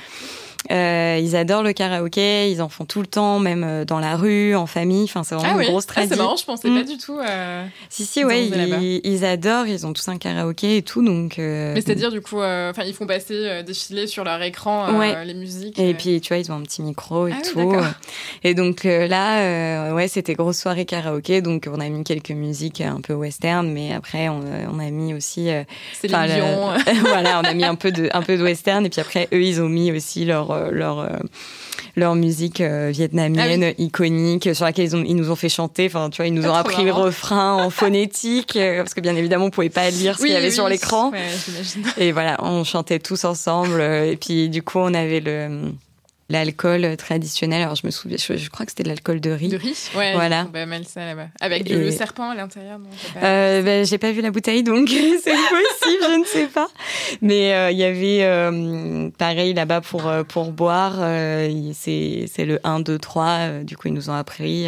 euh, 0.70 1.18
ils 1.20 1.36
adorent 1.36 1.62
le 1.62 1.72
karaoké, 1.72 2.50
ils 2.50 2.60
en 2.60 2.68
font 2.68 2.84
tout 2.84 3.00
le 3.00 3.06
temps, 3.06 3.38
même 3.38 3.64
euh, 3.64 3.84
dans 3.84 3.98
la 3.98 4.16
rue, 4.16 4.54
en 4.54 4.66
famille. 4.66 5.04
Enfin, 5.04 5.24
c'est 5.24 5.34
vraiment 5.34 5.56
ah 5.58 5.62
une 5.62 5.70
grosse 5.70 5.86
tradition. 5.86 6.12
Ah, 6.12 6.16
c'est 6.16 6.22
marrant, 6.22 6.36
je 6.36 6.44
pensais 6.44 6.68
pas 6.68 6.82
mm. 6.82 6.84
du 6.84 6.98
tout. 6.98 7.18
Euh, 7.18 7.64
si, 7.88 8.04
si, 8.04 8.24
ouais, 8.24 8.46
ils, 8.46 9.24
adorent, 9.24 9.66
ils 9.66 9.86
ont 9.86 9.92
tous 9.92 10.08
un 10.08 10.18
karaoké 10.18 10.76
et 10.76 10.82
tout, 10.82 11.02
donc. 11.02 11.38
Euh, 11.38 11.72
Mais 11.74 11.80
c'est-à-dire, 11.80 12.12
du 12.12 12.20
coup, 12.20 12.36
enfin, 12.36 12.82
ils 12.84 12.92
font 12.92 13.06
passer, 13.06 13.62
défiler 13.64 14.06
sur 14.06 14.24
leur 14.24 14.42
écran 14.42 14.86
les 15.24 15.34
musiques. 15.34 15.78
Et 15.78 15.94
puis, 15.94 16.20
tu 16.20 16.28
vois, 16.28 16.38
ils 16.38 16.52
ont 16.52 16.56
un 16.56 16.62
petit 16.62 16.82
micro 16.82 17.26
et 17.26 17.32
ah 17.32 17.42
tout. 17.42 17.74
et 18.44 18.54
donc 18.54 18.84
là, 18.84 19.92
ouais, 19.94 20.08
c'était 20.08 20.34
grosse 20.34 20.58
soirée 20.58 20.84
karaoké, 20.84 21.40
donc 21.40 21.68
on 21.72 21.80
a 21.80 21.88
mis 21.88 22.04
quelques 22.04 22.30
musiques 22.30 22.80
un 22.80 23.00
peu 23.00 23.14
western, 23.14 23.70
mais 23.70 23.92
après, 23.92 24.28
on, 24.28 24.42
on 24.72 24.78
a 24.78 24.90
mis 24.90 25.14
aussi. 25.14 25.48
c'est 26.00 26.10
voilà, 26.10 27.40
on 27.40 27.44
a 27.44 27.54
mis 27.54 27.64
un 27.64 27.74
peu 27.74 27.90
de, 27.92 28.08
un 28.12 28.22
peu 28.22 28.36
de 28.36 28.42
western, 28.42 28.84
et 28.84 28.90
puis 28.90 29.00
après, 29.00 29.28
eux, 29.32 29.42
ils 29.42 29.60
ont 29.60 29.68
mis 29.68 29.90
aussi 29.90 30.24
leur 30.24 30.49
euh, 30.52 30.70
leur 30.70 31.00
euh, 31.00 31.08
leur 31.96 32.14
musique 32.14 32.60
euh, 32.60 32.90
vietnamienne 32.92 33.64
ah 33.64 33.72
iconique 33.78 34.54
sur 34.54 34.64
laquelle 34.64 34.84
ils, 34.84 34.96
ont, 34.96 35.02
ils, 35.04 35.16
nous 35.16 35.30
ont 35.30 35.36
fait 35.36 35.48
chanter. 35.48 35.86
Enfin, 35.86 36.08
tu 36.10 36.18
vois, 36.18 36.26
ils 36.26 36.34
nous 36.34 36.46
ont 36.46 36.54
appris 36.54 36.84
le 36.84 36.92
refrain 36.92 37.54
en 37.54 37.70
phonétique 37.70 38.58
parce 38.76 38.94
que 38.94 39.00
bien 39.00 39.16
évidemment, 39.16 39.46
on 39.46 39.50
pouvait 39.50 39.70
pas 39.70 39.90
lire 39.90 40.16
ce 40.16 40.22
qu'il 40.22 40.32
y 40.32 40.36
avait 40.36 40.50
sur 40.50 40.68
l'écran. 40.68 41.12
et 41.98 42.12
voilà, 42.12 42.36
on 42.42 42.64
chantait 42.64 43.00
tous 43.00 43.24
ensemble. 43.24 43.80
Et 43.80 44.16
puis, 44.16 44.48
du 44.48 44.62
coup, 44.62 44.78
on 44.78 44.94
avait 44.94 45.20
le 45.20 45.72
l'alcool 46.30 46.96
traditionnel. 46.96 47.62
Alors 47.62 47.74
je 47.74 47.84
me 47.84 47.90
souviens, 47.90 48.16
je, 48.16 48.48
crois 48.48 48.64
que 48.64 48.72
c'était 48.72 48.84
de 48.84 48.88
l'alcool 48.88 49.20
de 49.20 49.30
riz. 49.30 49.48
De 49.48 49.56
riz, 49.56 49.90
ouais. 49.96 50.14
Voilà. 50.14 50.44
Bah, 50.44 50.64
mal 50.64 50.84
ça 50.86 51.04
là-bas. 51.04 51.28
Avec 51.40 51.68
le 51.68 51.90
serpent 51.90 52.30
à 52.30 52.34
l'intérieur. 52.34 52.78
Euh, 53.22 53.62
bah, 53.62 53.84
j'ai 53.84 53.98
pas 53.98 54.12
vu 54.12 54.22
la 54.22 54.30
bouteille, 54.30 54.62
donc 54.62 54.88
c'est 55.22 55.32
possible, 55.32 56.02
je 56.02 56.18
ne 56.20 56.24
sais 56.24 56.46
pas. 56.46 56.68
Mais 57.20 57.52
euh, 57.52 57.70
il 57.70 57.78
y 57.78 57.84
avait 57.84 58.22
euh, 58.22 59.10
pareil 59.18 59.52
là-bas 59.54 59.80
pour 59.80 60.10
pour 60.28 60.52
boire. 60.52 60.94
c'est 61.74 62.26
c'est 62.32 62.44
le 62.44 62.60
1, 62.64 62.80
2, 62.80 62.98
3. 62.98 63.48
du 63.64 63.76
coup, 63.76 63.88
ils 63.88 63.94
nous 63.94 64.08
ont 64.08 64.14
appris. 64.14 64.66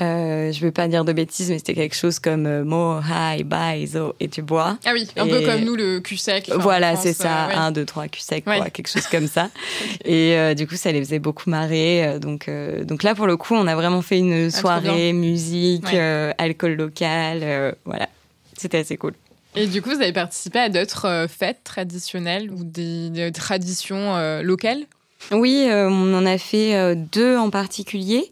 Euh, 0.00 0.52
je 0.52 0.60
veux 0.60 0.70
pas 0.70 0.88
dire 0.88 1.04
de 1.04 1.12
bêtises, 1.12 1.50
mais 1.50 1.58
c'était 1.58 1.74
quelque 1.74 1.96
chose 1.96 2.18
comme 2.18 2.46
euh, 2.46 2.64
Mo, 2.64 3.00
Hai, 3.00 3.42
Bai, 3.42 3.86
Zo, 3.86 4.14
et 4.20 4.28
tu 4.28 4.42
bois. 4.42 4.78
Ah 4.84 4.90
oui, 4.92 5.08
un 5.16 5.26
peu 5.26 5.40
comme 5.44 5.62
nous, 5.62 5.76
le 5.76 6.00
cul 6.00 6.16
sec. 6.16 6.50
Voilà, 6.54 6.96
c'est 6.96 7.12
ça, 7.12 7.48
1, 7.48 7.72
2, 7.72 7.84
3, 7.84 8.08
cul 8.08 8.20
sec, 8.20 8.44
quoi, 8.44 8.70
quelque 8.70 8.88
chose 8.88 9.06
comme 9.06 9.26
ça. 9.26 9.50
Et 10.04 10.36
euh, 10.36 10.54
du 10.54 10.66
coup, 10.66 10.76
ça 10.76 10.92
les 10.92 11.00
faisait 11.00 11.18
beaucoup 11.18 11.50
marrer. 11.50 12.06
Euh, 12.06 12.18
donc, 12.18 12.48
euh, 12.48 12.84
donc 12.84 13.02
là, 13.02 13.14
pour 13.14 13.26
le 13.26 13.36
coup, 13.36 13.54
on 13.54 13.66
a 13.66 13.74
vraiment 13.74 14.02
fait 14.02 14.18
une 14.18 14.46
ah, 14.46 14.50
soirée, 14.50 15.12
musique, 15.12 15.94
alcool 16.38 16.74
local, 16.74 17.76
voilà. 17.84 18.08
C'était 18.56 18.78
assez 18.78 18.96
cool. 18.96 19.14
Et 19.56 19.66
du 19.66 19.82
coup, 19.82 19.90
vous 19.90 20.00
avez 20.00 20.12
participé 20.12 20.60
à 20.60 20.68
d'autres 20.68 21.26
fêtes 21.28 21.64
traditionnelles 21.64 22.50
ou 22.50 22.62
des 22.62 23.30
traditions 23.32 24.40
locales 24.42 24.84
oui, 25.32 25.66
euh, 25.68 25.88
on 25.88 26.14
en 26.14 26.26
a 26.26 26.38
fait 26.38 26.74
euh, 26.74 26.94
deux 26.94 27.36
en 27.36 27.50
particulier. 27.50 28.30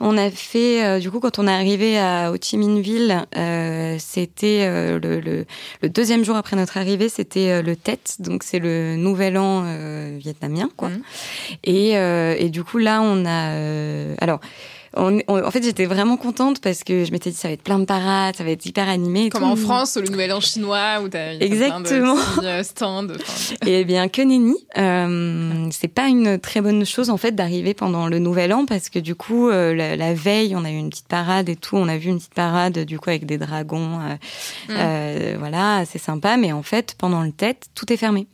On 0.00 0.16
a 0.16 0.30
fait, 0.30 0.84
euh, 0.84 0.98
du 0.98 1.10
coup, 1.10 1.20
quand 1.20 1.38
on 1.38 1.46
est 1.46 1.52
arrivé 1.52 1.98
à 1.98 2.32
Ho 2.32 2.36
Chi 2.40 2.56
Minh 2.56 2.80
Ville, 2.80 3.26
c'était 3.98 4.66
le, 4.98 5.20
le, 5.20 5.44
le, 5.82 5.88
deuxième 5.88 6.24
jour 6.24 6.36
après 6.36 6.56
notre 6.56 6.76
arrivée, 6.76 7.08
c'était 7.08 7.62
le 7.62 7.76
Tet, 7.76 7.98
donc 8.20 8.42
c'est 8.44 8.60
le 8.60 8.96
nouvel 8.96 9.36
an 9.36 9.64
vietnamien, 10.18 10.70
quoi. 10.76 10.88
Mmh. 10.88 11.02
Et, 11.64 11.90
et 11.92 12.48
du 12.50 12.64
coup, 12.64 12.78
là, 12.78 13.00
on 13.02 13.24
a... 13.26 14.14
alors 14.22 14.40
en 14.98 15.50
fait, 15.50 15.62
j'étais 15.62 15.86
vraiment 15.86 16.16
contente 16.16 16.60
parce 16.60 16.84
que 16.84 17.04
je 17.04 17.12
m'étais 17.12 17.30
dit 17.30 17.36
ça 17.36 17.48
va 17.48 17.54
être 17.54 17.62
plein 17.62 17.78
de 17.78 17.84
parades, 17.84 18.36
ça 18.36 18.44
va 18.44 18.50
être 18.50 18.66
hyper 18.66 18.88
animé. 18.88 19.28
Comme 19.30 19.44
en 19.44 19.56
France, 19.56 19.96
le 19.96 20.08
Nouvel 20.08 20.32
An 20.32 20.40
chinois 20.40 21.00
où 21.02 21.08
t'as 21.08 21.34
exactement 21.34 22.16
plein 22.34 22.58
de 22.58 22.62
stands. 22.62 23.06
Et 23.66 23.80
eh 23.80 23.84
bien 23.84 24.08
que 24.08 24.22
nenni, 24.22 24.56
euh, 24.76 25.68
c'est 25.70 25.88
pas 25.88 26.08
une 26.08 26.38
très 26.38 26.60
bonne 26.60 26.84
chose 26.84 27.10
en 27.10 27.16
fait 27.16 27.32
d'arriver 27.32 27.74
pendant 27.74 28.08
le 28.08 28.18
Nouvel 28.18 28.52
An 28.52 28.66
parce 28.66 28.88
que 28.88 28.98
du 28.98 29.14
coup 29.14 29.48
euh, 29.48 29.74
la, 29.74 30.14
veille 30.14 30.54
on 30.56 30.64
a 30.64 30.70
eu 30.70 30.76
une 30.76 30.90
petite 30.90 31.08
parade 31.08 31.48
et 31.48 31.56
tout, 31.56 31.76
on 31.76 31.88
a 31.88 31.96
vu 31.96 32.10
une 32.10 32.18
petite 32.18 32.34
parade 32.34 32.78
du 32.80 32.98
coup 32.98 33.10
avec 33.10 33.26
des 33.26 33.38
dragons, 33.38 34.00
euh, 34.00 34.14
mm. 34.68 34.76
euh 34.76 35.36
voilà, 35.38 35.84
c'est 35.84 35.98
sympa. 35.98 36.36
Mais 36.36 36.52
en 36.52 36.62
fait 36.62 36.94
pendant 36.98 37.22
le 37.22 37.32
tête 37.32 37.68
tout 37.74 37.92
est 37.92 37.96
fermé. 37.96 38.26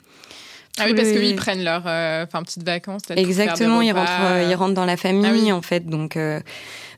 Ah 0.78 0.84
oui, 0.86 0.94
parce 0.94 1.08
qu'ils 1.08 1.24
ils 1.24 1.36
prennent 1.36 1.62
leur 1.62 1.84
euh, 1.86 2.24
enfin 2.24 2.42
petites 2.42 2.64
vacances. 2.64 3.02
Exactement, 3.14 3.80
ils 3.80 3.92
rentrent, 3.92 4.10
euh, 4.22 4.48
ils 4.50 4.54
rentrent 4.54 4.74
dans 4.74 4.84
la 4.84 4.96
famille 4.96 5.50
ah 5.50 5.56
en 5.56 5.62
fait, 5.62 5.86
donc 5.86 6.16
euh, 6.16 6.40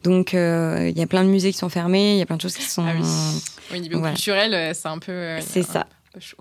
donc 0.02 0.32
il 0.32 0.98
y 0.98 1.02
a 1.02 1.06
plein 1.06 1.24
de 1.24 1.28
musées 1.28 1.52
qui 1.52 1.58
sont 1.58 1.68
fermés, 1.68 2.14
il 2.14 2.18
y 2.18 2.22
a 2.22 2.26
plein 2.26 2.36
de 2.36 2.42
choses 2.42 2.56
qui 2.56 2.64
sont. 2.64 2.86
Ah 2.86 2.92
oui. 2.98 3.06
oui 3.72 3.80
niveau 3.80 4.00
culturel, 4.00 4.74
c'est 4.74 4.88
un 4.88 4.98
peu. 4.98 5.36
c'est 5.40 5.62
ça. 5.62 5.86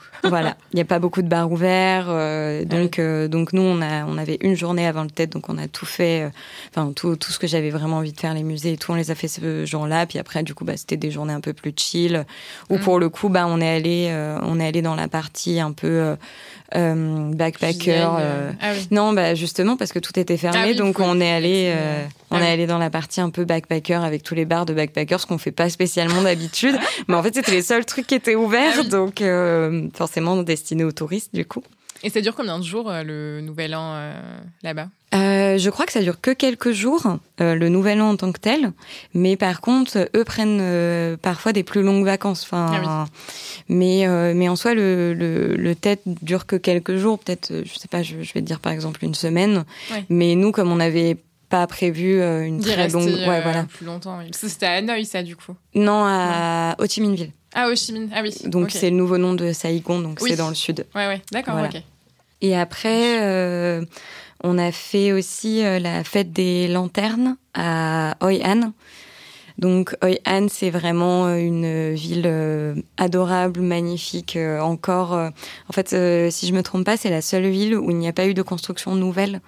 voilà, 0.23 0.57
il 0.73 0.75
n'y 0.75 0.81
a 0.81 0.85
pas 0.85 0.99
beaucoup 0.99 1.21
de 1.21 1.27
bars 1.27 1.51
ouverts, 1.51 2.09
ah 2.09 2.63
donc 2.65 2.99
donc 2.99 3.53
nous 3.53 3.61
on 3.61 3.81
a 3.81 4.05
on 4.05 4.17
avait 4.17 4.37
une 4.41 4.55
journée 4.55 4.87
avant 4.87 5.03
le 5.03 5.09
TED, 5.09 5.29
donc 5.29 5.49
on 5.49 5.57
a 5.57 5.67
tout 5.67 5.85
fait, 5.85 6.29
enfin 6.69 6.91
tout 6.95 7.15
tout 7.15 7.31
ce 7.31 7.39
que 7.39 7.47
j'avais 7.47 7.69
vraiment 7.69 7.97
envie 7.97 8.13
de 8.13 8.19
faire, 8.19 8.33
les 8.33 8.43
musées 8.43 8.73
et 8.73 8.77
tout, 8.77 8.91
on 8.91 8.95
les 8.95 9.11
a 9.11 9.15
fait 9.15 9.27
ce 9.27 9.65
jour-là, 9.65 10.05
puis 10.05 10.19
après 10.19 10.43
du 10.43 10.53
coup 10.53 10.65
bah 10.65 10.77
c'était 10.77 10.97
des 10.97 11.11
journées 11.11 11.33
un 11.33 11.41
peu 11.41 11.53
plus 11.53 11.73
chill, 11.75 12.25
où 12.69 12.77
mm. 12.77 12.81
pour 12.81 12.99
le 12.99 13.09
coup 13.09 13.29
bah 13.29 13.45
on 13.47 13.61
est 13.61 13.75
allé 13.75 14.39
on 14.43 14.59
est 14.59 14.67
allé 14.67 14.81
dans 14.81 14.95
la 14.95 15.07
partie 15.07 15.59
un 15.59 15.71
peu 15.71 16.15
euh, 16.75 17.31
backpacker. 17.33 18.07
Euh, 18.19 18.51
ah 18.59 18.73
non, 18.89 19.13
bah 19.13 19.35
justement 19.35 19.77
parce 19.77 19.91
que 19.91 19.99
tout 19.99 20.17
était 20.19 20.37
fermé, 20.37 20.71
ah 20.71 20.73
donc 20.73 20.99
on 20.99 21.21
est 21.21 21.31
allé, 21.31 21.71
euh, 21.75 22.03
on 22.31 22.39
est 22.39 22.49
allé 22.49 22.65
dans 22.65 22.79
la 22.79 22.89
partie 22.89 23.21
un 23.21 23.29
peu 23.29 23.45
backpacker 23.45 24.03
avec 24.03 24.23
tous 24.23 24.33
les 24.33 24.45
bars 24.45 24.65
de 24.65 24.73
backpackers, 24.73 25.19
ce 25.19 25.27
qu'on 25.27 25.37
fait 25.37 25.51
pas 25.51 25.69
spécialement 25.69 26.23
d'habitude. 26.23 26.75
mais 27.07 27.15
en 27.15 27.21
fait, 27.21 27.35
c'était 27.35 27.51
les 27.51 27.61
seuls 27.61 27.85
trucs 27.85 28.07
qui 28.07 28.15
étaient 28.15 28.35
ouverts, 28.35 28.77
ah 28.79 28.83
donc 28.83 29.21
forcément 29.93 30.41
destinés 30.43 30.83
aux 30.83 30.91
touristes 30.91 31.33
du 31.33 31.45
coup. 31.45 31.63
Et 32.03 32.09
ça 32.09 32.21
dure 32.21 32.35
combien 32.35 32.59
de 32.59 32.63
jours 32.63 32.91
le 32.91 33.41
nouvel 33.41 33.73
an 33.73 34.13
là-bas? 34.63 34.89
Euh, 35.15 35.57
je 35.57 35.69
crois 35.69 35.85
que 35.85 35.93
ça 35.93 36.01
dure 36.01 36.19
que 36.19 36.31
quelques 36.31 36.71
jours, 36.71 37.03
euh, 37.39 37.55
le 37.55 37.69
nouvel 37.69 38.01
an 38.01 38.09
en 38.09 38.17
tant 38.17 38.31
que 38.31 38.39
tel. 38.39 38.73
Mais 39.13 39.37
par 39.37 39.61
contre, 39.61 40.09
eux 40.15 40.23
prennent 40.25 40.59
euh, 40.61 41.15
parfois 41.15 41.53
des 41.53 41.63
plus 41.63 41.83
longues 41.83 42.03
vacances. 42.03 42.43
Enfin, 42.43 42.71
ah 42.73 43.05
mais 43.69 44.07
mais 44.33 44.49
en 44.49 44.55
soi, 44.55 44.73
le, 44.73 45.13
le, 45.13 45.55
le 45.55 45.75
tête 45.75 46.01
dure 46.05 46.45
que 46.45 46.55
quelques 46.55 46.97
jours. 46.97 47.19
Peut-être, 47.19 47.63
je 47.63 47.79
sais 47.79 47.87
pas, 47.87 48.03
je, 48.03 48.15
vais 48.17 48.25
te 48.25 48.39
dire 48.39 48.59
par 48.59 48.73
exemple 48.73 49.03
une 49.05 49.15
semaine. 49.15 49.63
Mais 50.09 50.35
nous, 50.35 50.51
comme 50.51 50.71
on 50.71 50.77
n'avait 50.77 51.17
pas 51.49 51.67
prévu 51.67 52.21
une 52.21 52.59
très 52.61 52.89
longue, 52.89 53.07
ouais, 53.07 53.41
voilà, 53.41 53.63
plus 53.63 53.85
longtemps. 53.85 54.17
Oui. 54.19 54.31
C'était 54.33 54.65
à 54.65 54.73
Hanoï, 54.73 55.05
ça, 55.05 55.23
du 55.23 55.35
coup. 55.35 55.55
Non, 55.73 56.03
à 56.05 56.75
Ho 56.79 56.85
Chi 56.87 57.01
Minh 57.01 57.15
Ville. 57.15 57.31
Ah, 57.53 57.69
Ho 57.69 57.75
Chi 57.75 57.93
Minh. 57.93 58.09
Ah 58.13 58.21
oui. 58.21 58.35
Donc 58.45 58.71
c'est 58.71 58.89
le 58.89 58.95
nouveau 58.95 59.17
nom 59.17 59.33
de 59.33 59.53
Saigon, 59.53 59.99
donc 59.99 60.19
c'est 60.19 60.35
dans 60.35 60.49
le 60.49 60.55
sud. 60.55 60.85
Ouais, 60.95 61.07
ouais. 61.07 61.21
D'accord. 61.31 61.55
Ok. 61.63 61.81
Et 62.41 62.55
après. 62.55 63.81
On 64.43 64.59
a 64.59 64.71
fait 64.71 65.11
aussi 65.11 65.65
euh, 65.65 65.79
la 65.79 66.03
fête 66.03 66.31
des 66.31 66.67
lanternes 66.67 67.37
à 67.55 68.15
Hoi 68.21 68.45
An. 68.45 68.73
Donc 69.57 69.95
Hoi 70.03 70.19
An, 70.27 70.45
c'est 70.49 70.69
vraiment 70.69 71.33
une 71.33 71.93
ville 71.93 72.29
adorable, 72.97 73.61
magnifique. 73.61 74.37
encore, 74.59 75.13
en 75.13 75.73
fait, 75.73 75.89
si 76.29 76.47
je 76.47 76.53
me 76.53 76.61
trompe 76.61 76.85
pas, 76.85 76.97
c'est 76.97 77.09
la 77.09 77.21
seule 77.21 77.47
ville 77.47 77.75
où 77.75 77.89
il 77.89 77.97
n'y 77.97 78.07
a 78.07 78.13
pas 78.13 78.27
eu 78.27 78.33
de 78.33 78.41
construction 78.41 78.93
nouvelle 78.93 79.39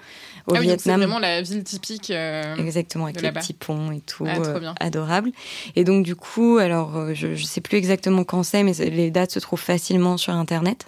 au 0.48 0.56
ah 0.56 0.60
oui, 0.60 0.68
Vietnam. 0.68 0.96
C'est 0.96 1.06
vraiment 1.06 1.20
la 1.20 1.42
ville 1.42 1.64
typique. 1.64 2.10
Euh, 2.10 2.56
Exactement, 2.56 3.06
avec 3.06 3.22
les 3.22 3.32
petits 3.32 3.54
ponts 3.54 3.92
et 3.92 4.00
tout, 4.00 4.26
ah, 4.28 4.38
euh, 4.40 4.74
adorable. 4.80 5.32
Et 5.76 5.84
donc 5.84 6.06
du 6.06 6.16
coup, 6.16 6.58
alors 6.58 6.96
euh, 6.96 7.14
je, 7.14 7.28
ne 7.28 7.36
sais 7.36 7.62
plus 7.62 7.78
exactement 7.78 8.24
quand 8.24 8.44
c'est, 8.44 8.64
mais 8.64 8.74
les 8.74 9.12
dates 9.12 9.32
se 9.32 9.40
trouvent 9.40 9.60
facilement 9.60 10.18
sur 10.18 10.34
internet. 10.34 10.88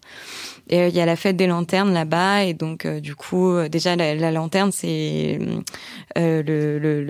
Et 0.69 0.87
il 0.87 0.95
y 0.95 1.01
a 1.01 1.05
la 1.05 1.15
fête 1.15 1.35
des 1.35 1.47
lanternes 1.47 1.93
là-bas, 1.93 2.43
et 2.43 2.53
donc 2.53 2.87
du 2.87 3.15
coup, 3.15 3.55
déjà 3.69 3.95
la, 3.95 4.31
lanterne, 4.31 4.71
c'est 4.71 5.39
le, 6.15 6.41
le, 6.79 7.01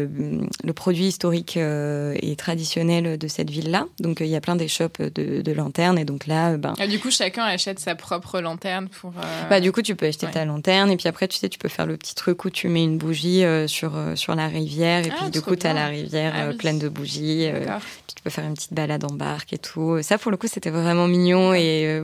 le, 0.64 0.74
produit 0.74 1.08
historique 1.08 1.58
et 1.58 2.36
traditionnel 2.38 3.18
de 3.18 3.28
cette 3.28 3.50
ville-là. 3.50 3.86
Donc 4.00 4.22
il 4.22 4.28
y 4.28 4.36
a 4.36 4.42
plein 4.42 4.56
d'échoppes 4.56 5.02
de, 5.02 5.42
de 5.42 5.52
lanternes, 5.52 6.00
et 6.00 6.06
donc 6.06 6.26
là, 6.26 6.58
ben. 6.58 6.74
Ah, 6.80 6.88
du 6.88 7.00
coup, 7.00 7.12
chacun 7.12 7.44
achète 7.44 7.80
sa 7.80 7.96
propre 7.96 8.40
lanterne 8.40 8.88
pour. 8.88 9.12
Bah 9.50 9.60
du 9.60 9.72
coup, 9.72 9.82
tu 9.82 9.96
peux 9.96 10.08
acheter 10.08 10.28
ta 10.28 10.46
lanterne, 10.46 10.90
et 10.90 10.98
puis 10.98 11.08
après, 11.08 11.28
tu 11.28 11.38
sais, 11.38 11.50
tu 11.50 11.60
peux 11.60 11.70
faire 11.70 11.86
le 11.86 11.98
petit 11.98 12.16
truc 12.16 12.40
coup, 12.40 12.50
tu 12.50 12.70
mets 12.70 12.84
une 12.84 12.98
bougie 12.98 13.44
euh, 13.44 13.68
sur, 13.68 13.96
euh, 13.96 14.16
sur 14.16 14.34
la 14.34 14.48
rivière 14.48 15.06
et 15.06 15.12
ah, 15.12 15.16
puis 15.22 15.30
du 15.30 15.42
coup, 15.42 15.56
tu 15.56 15.68
as 15.68 15.74
la 15.74 15.88
rivière 15.88 16.34
ah 16.36 16.46
euh, 16.46 16.54
pleine 16.54 16.80
de 16.80 16.90
bougies. 16.90 17.50
puis 17.52 18.16
tu 18.16 18.24
peux 18.24 18.30
faire 18.32 18.46
une 18.46 18.56
petite 18.56 18.74
balade 18.74 19.04
en 19.04 19.14
barque 19.14 19.54
et 19.54 19.58
tout. 19.60 20.02
Ça, 20.02 20.18
pour 20.18 20.32
le 20.32 20.38
coup, 20.38 20.48
c'était 20.48 20.72
vraiment 20.72 21.08
mignon 21.08 21.54
et 21.54 22.02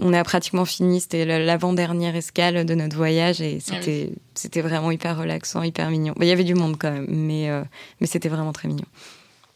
on 0.00 0.12
a 0.12 0.22
pratiquement 0.24 0.64
fini. 0.64 1.00
C'était 1.00 1.24
l'avant-dernière 1.24 2.16
escale 2.16 2.64
de 2.64 2.74
notre 2.74 2.96
voyage 2.96 3.40
et 3.40 3.58
ah 3.60 3.74
c'était 3.74 4.10
c'était 4.34 4.60
vraiment 4.60 4.90
hyper 4.90 5.18
relaxant, 5.18 5.62
hyper 5.62 5.90
mignon. 5.90 6.14
Il 6.20 6.26
y 6.26 6.32
avait 6.32 6.44
du 6.44 6.54
monde 6.54 6.76
quand 6.78 6.92
même, 6.92 7.06
mais, 7.08 7.50
mais 8.00 8.06
c'était 8.06 8.28
vraiment 8.28 8.52
très 8.52 8.68
mignon. 8.68 8.86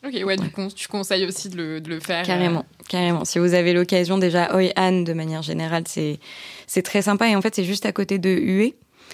Ok, 0.04 0.14
ouais, 0.24 0.36
Du 0.36 0.50
coup, 0.50 0.66
tu 0.74 0.88
conseilles 0.88 1.24
aussi 1.26 1.48
de 1.48 1.56
le, 1.56 1.80
de 1.80 1.88
le 1.88 2.00
faire. 2.00 2.26
Carrément, 2.26 2.64
carrément. 2.88 3.24
Si 3.24 3.38
vous 3.38 3.54
avez 3.54 3.72
l'occasion, 3.72 4.18
déjà, 4.18 4.52
Hoi 4.52 4.72
An, 4.76 5.02
de 5.02 5.12
manière 5.12 5.42
générale, 5.42 5.84
c'est 5.86 6.82
très 6.82 7.02
sympa. 7.02 7.28
Et 7.28 7.36
en 7.36 7.40
fait, 7.42 7.54
c'est 7.54 7.64
juste 7.64 7.86
à 7.86 7.92
côté 7.92 8.18
de 8.18 8.30
Hue. 8.30 8.72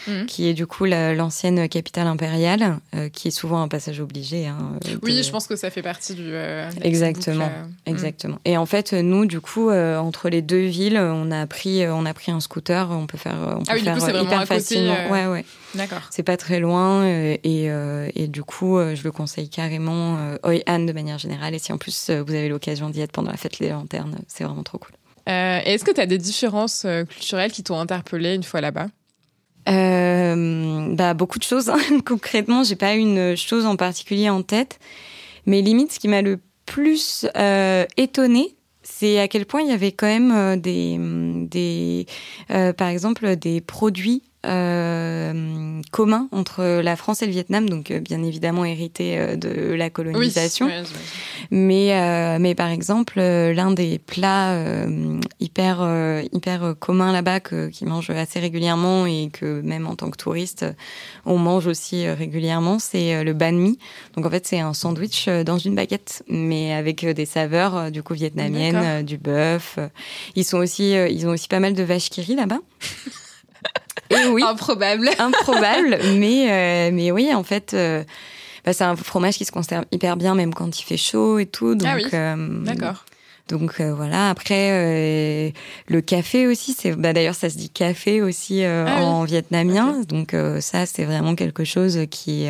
Mhm. 0.09 0.27
qui 0.27 0.49
est 0.49 0.55
du 0.55 0.67
coup 0.67 0.85
l'ancienne 0.85 1.69
capitale 1.69 2.07
impériale, 2.07 2.79
euh, 2.95 3.09
qui 3.09 3.29
est 3.29 3.33
souvent 3.33 3.61
un 3.61 3.69
passage 3.69 4.01
obligé. 4.01 4.47
Hein, 4.47 4.73
oui, 5.03 5.23
je 5.23 5.31
pense 5.31 5.47
que 5.47 5.57
ça 5.57 5.71
fait 5.71 5.83
partie 5.83 6.15
du. 6.15 6.25
Euh, 6.27 6.71
exactement, 6.83 7.47
euh, 7.47 7.67
exactement. 7.87 8.39
Et 8.45 8.57
en 8.57 8.67
fait, 8.67 8.93
nous, 8.93 9.27
du 9.27 9.41
coup, 9.41 9.71
entre 9.71 10.29
les 10.29 10.43
deux 10.43 10.67
villes, 10.67 10.99
on 10.99 11.31
a 11.31 11.47
pris, 11.47 11.87
on 11.89 12.07
a 12.07 12.15
pris 12.15 12.33
un 12.33 12.41
scooter. 12.41 12.91
On 12.91 13.07
peut 13.07 13.19
faire, 13.19 13.37
on 13.39 13.63
ah 13.69 13.75
peut 13.75 13.81
faire 13.81 14.23
hyper 14.23 14.47
facilement. 14.47 15.11
Ouais, 15.11 15.27
ouais. 15.27 15.45
D'accord. 15.75 16.03
C'est 16.11 16.23
pas 16.23 16.37
très 16.37 16.61
loin 16.61 17.07
et, 17.07 17.41
et 17.45 18.29
du 18.29 18.43
coup, 18.43 18.79
je 18.79 19.03
le 19.03 19.13
conseille 19.13 19.49
carrément. 19.49 20.19
Hoi 20.45 20.63
An 20.69 20.81
de 20.81 20.93
manière 20.93 21.19
générale. 21.19 21.55
Et 21.55 21.59
si 21.59 21.73
en 21.73 21.79
plus 21.79 22.11
vous 22.11 22.35
avez 22.35 22.49
l'occasion 22.49 22.91
d'y 22.91 23.01
être 23.01 23.13
pendant 23.13 23.31
la 23.31 23.37
fête 23.37 23.59
des 23.61 23.71
lanternes, 23.71 24.19
c'est 24.27 24.45
vraiment 24.45 24.63
trop 24.63 24.79
cool. 24.79 24.93
Est-ce 25.27 25.85
que 25.85 25.91
tu 25.91 26.01
as 26.01 26.07
des 26.07 26.19
différences 26.19 26.87
culturelles 27.11 27.53
qui 27.53 27.63
t'ont 27.63 27.79
interpellé 27.79 28.35
une 28.35 28.43
fois 28.43 28.61
là-bas? 28.61 28.89
Euh, 29.69 30.95
bah, 30.95 31.15
beaucoup 31.15 31.39
de 31.39 31.45
choses. 31.45 31.69
Hein. 31.69 31.79
Concrètement, 32.07 32.63
j'ai 32.63 32.77
pas 32.77 32.95
une 32.95 33.37
chose 33.37 33.67
en 33.67 33.77
particulier 33.77 34.31
en 34.31 34.43
tête. 34.43 34.79
Mais 35.47 35.63
limite, 35.63 35.93
ce 35.93 35.99
qui 35.99 36.09
m'a 36.09 36.23
le 36.23 36.41
plus 36.67 37.27
euh, 37.37 37.87
étonné, 37.97 38.55
c'est 38.83 39.19
à 39.19 39.29
quel 39.29 39.47
point 39.47 39.63
il 39.63 39.69
y 39.69 39.73
avait 39.73 39.93
quand 39.93 40.07
même 40.07 40.33
euh, 40.33 40.57
des, 40.57 40.99
des 41.47 42.07
euh, 42.51 42.73
par 42.73 42.89
exemple, 42.89 43.37
des 43.37 43.61
produits 43.61 44.23
euh, 44.47 45.81
commun 45.91 46.29
entre 46.33 46.81
la 46.81 46.97
France 46.97 47.23
et 47.23 47.27
le 47.27 47.33
Vietnam, 47.33 47.69
donc 47.69 47.91
euh, 47.91 48.01
bien 48.01 48.23
évidemment 48.23 48.65
hérité 48.65 49.19
euh, 49.19 49.37
de 49.37 49.75
la 49.75 49.91
colonisation. 49.91 50.69
mais, 51.51 51.93
euh, 51.93 52.39
mais 52.41 52.55
par 52.55 52.69
exemple, 52.69 53.21
l'un 53.21 53.71
des 53.73 53.99
plats 53.99 54.57
hyper, 55.41 56.23
hyper 56.33 56.75
communs 56.79 57.13
là-bas 57.13 57.41
qu'ils 57.41 57.89
mangent 57.89 58.11
assez 58.11 58.39
régulièrement 58.39 59.07
et 59.07 59.31
que 59.33 59.61
même 59.61 59.87
en 59.87 59.97
tant 59.97 60.11
que 60.11 60.17
touriste, 60.17 60.65
on 61.27 61.39
mange 61.39 61.67
aussi 61.67 62.09
régulièrement, 62.09 62.79
c'est 62.79 63.25
le 63.25 63.33
banh 63.33 63.53
mi. 63.53 63.79
Donc 64.15 64.27
en 64.27 64.31
fait, 64.31 64.47
c'est 64.47 64.61
un 64.61 64.75
sandwich 64.75 65.29
dans 65.29 65.59
une 65.59 65.75
baguette, 65.75 66.23
mais 66.29 66.73
avec 66.73 67.05
des 67.05 67.27
saveurs 67.27 67.91
du 67.91 68.03
coup 68.03 68.15
vietnamiennes, 68.15 69.05
du 69.05 69.19
bœuf. 69.19 69.79
Ils 70.35 70.45
sont 70.45 70.59
aussi, 70.59 70.93
ils 70.93 71.27
ont 71.27 71.31
aussi 71.31 71.49
pas 71.49 71.61
mal 71.61 71.75
de 71.75 71.83
vaches 71.83 72.11
qui 72.11 72.35
là-bas. 72.35 72.61
Et 74.11 74.27
oui. 74.27 74.43
Improbable. 74.43 75.11
Improbable, 75.19 75.99
mais, 76.17 76.51
euh, 76.51 76.91
mais 76.93 77.11
oui, 77.11 77.33
en 77.35 77.43
fait, 77.43 77.75
euh, 77.75 78.05
bah, 78.65 78.73
c'est 78.73 78.85
un 78.85 78.97
fromage 78.97 79.37
qui 79.37 79.45
se 79.45 79.53
conserve 79.53 79.85
hyper 79.93 80.17
bien, 80.17 80.35
même 80.35 80.55
quand 80.55 80.79
il 80.79 80.83
fait 80.83 80.97
chaud 80.97 81.39
et 81.39 81.47
tout. 81.47 81.75
Donc, 81.75 81.89
ah 81.91 81.97
oui. 81.97 82.05
Euh, 82.13 82.65
D'accord. 82.65 83.05
Donc 83.49 83.81
voilà. 83.81 84.29
Après, 84.29 85.55
le 85.89 86.01
café 86.03 86.47
aussi, 86.47 86.77
c'est 86.79 86.93
bah, 86.93 87.15
d'ailleurs 87.15 87.35
ça 87.35 87.49
se 87.49 87.57
dit 87.57 87.71
café 87.71 88.21
aussi 88.21 88.63
ah 88.63 89.03
en 89.03 89.25
vietnamien. 89.25 90.03
Donc 90.07 90.37
ça, 90.61 90.85
c'est 90.85 91.05
vraiment 91.05 91.35
quelque 91.35 91.65
chose 91.65 91.99
qui 92.11 92.47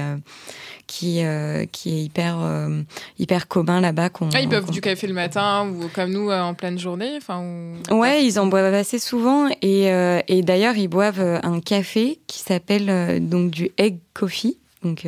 qui 0.88 1.22
euh, 1.22 1.66
qui 1.70 1.90
est 1.90 2.02
hyper 2.02 2.38
euh, 2.40 2.82
hyper 3.20 3.46
commun 3.46 3.80
là-bas. 3.80 4.08
Ah, 4.34 4.40
ils 4.40 4.48
boivent 4.48 4.70
du 4.70 4.80
café 4.80 5.06
le 5.06 5.14
matin 5.14 5.68
ou 5.68 5.88
comme 5.94 6.10
nous 6.10 6.30
euh, 6.30 6.40
en 6.40 6.54
pleine 6.54 6.78
journée, 6.78 7.12
enfin. 7.16 7.44
Ouais, 7.92 8.24
ils 8.24 8.40
en 8.40 8.46
boivent 8.46 8.74
assez 8.74 8.98
souvent 8.98 9.48
et 9.62 9.84
et 10.28 10.42
d'ailleurs 10.42 10.76
ils 10.76 10.88
boivent 10.88 11.40
un 11.42 11.60
café 11.60 12.18
qui 12.26 12.40
s'appelle 12.40 13.28
donc 13.28 13.50
du 13.50 13.70
egg 13.78 13.98
coffee, 14.14 14.58
donc 14.82 15.06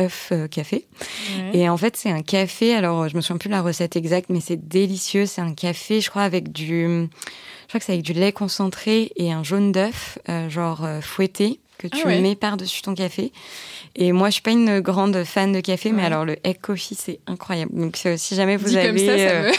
œuf 0.00 0.32
café. 0.50 0.86
Et 1.52 1.68
en 1.68 1.76
fait, 1.76 1.96
c'est 1.96 2.10
un 2.10 2.22
café. 2.22 2.74
Alors, 2.74 3.08
je 3.08 3.16
me 3.16 3.20
souviens 3.20 3.38
plus 3.38 3.48
de 3.48 3.54
la 3.54 3.60
recette 3.60 3.96
exacte, 3.96 4.30
mais 4.30 4.40
c'est 4.40 4.68
délicieux. 4.68 5.26
C'est 5.26 5.40
un 5.40 5.52
café, 5.52 6.00
je 6.00 6.08
crois, 6.08 6.22
avec 6.22 6.52
du, 6.52 6.84
je 6.84 7.68
crois 7.68 7.80
que 7.80 7.84
c'est 7.84 7.92
avec 7.92 8.04
du 8.04 8.12
lait 8.12 8.32
concentré 8.32 9.12
et 9.16 9.32
un 9.32 9.42
jaune 9.42 9.72
d'œuf, 9.72 10.18
genre 10.48 10.86
fouetté 11.02 11.60
que 11.82 11.88
ah 11.92 11.96
tu 11.96 12.06
mets 12.06 12.36
par-dessus 12.36 12.82
ton 12.82 12.94
café. 12.94 13.32
Et 13.94 14.12
moi, 14.12 14.28
je 14.28 14.34
suis 14.34 14.42
pas 14.42 14.52
une 14.52 14.80
grande 14.80 15.22
fan 15.24 15.52
de 15.52 15.60
café, 15.60 15.92
mais 15.92 16.04
alors 16.04 16.24
le 16.24 16.36
egg 16.44 16.58
coffee, 16.60 16.96
c'est 16.98 17.20
incroyable. 17.26 17.72
Donc, 17.74 18.00
si 18.16 18.34
jamais 18.34 18.56
vous 18.56 18.74
avez, 18.74 18.88
comme 18.88 18.98
ça, 18.98 19.12
euh... 19.12 19.52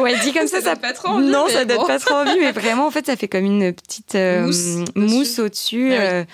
ouais, 0.00 0.18
dit 0.20 0.32
comme 0.32 0.46
ça, 0.46 0.60
ça, 0.60 0.70
ça 0.70 0.76
pas 0.76 0.92
trop 0.92 1.08
envie. 1.08 1.26
Non, 1.26 1.46
ça 1.48 1.64
donne 1.64 1.86
pas 1.86 1.98
trop 1.98 2.14
envie, 2.14 2.38
mais 2.40 2.52
vraiment, 2.52 2.86
en 2.86 2.90
fait, 2.90 3.04
ça 3.06 3.16
fait 3.16 3.28
comme 3.28 3.44
une 3.44 3.74
petite 3.74 4.14
euh, 4.14 4.50
mousse, 4.94 5.38
au-dessus. 5.38 5.92
Ah 5.92 6.00
euh, 6.00 6.24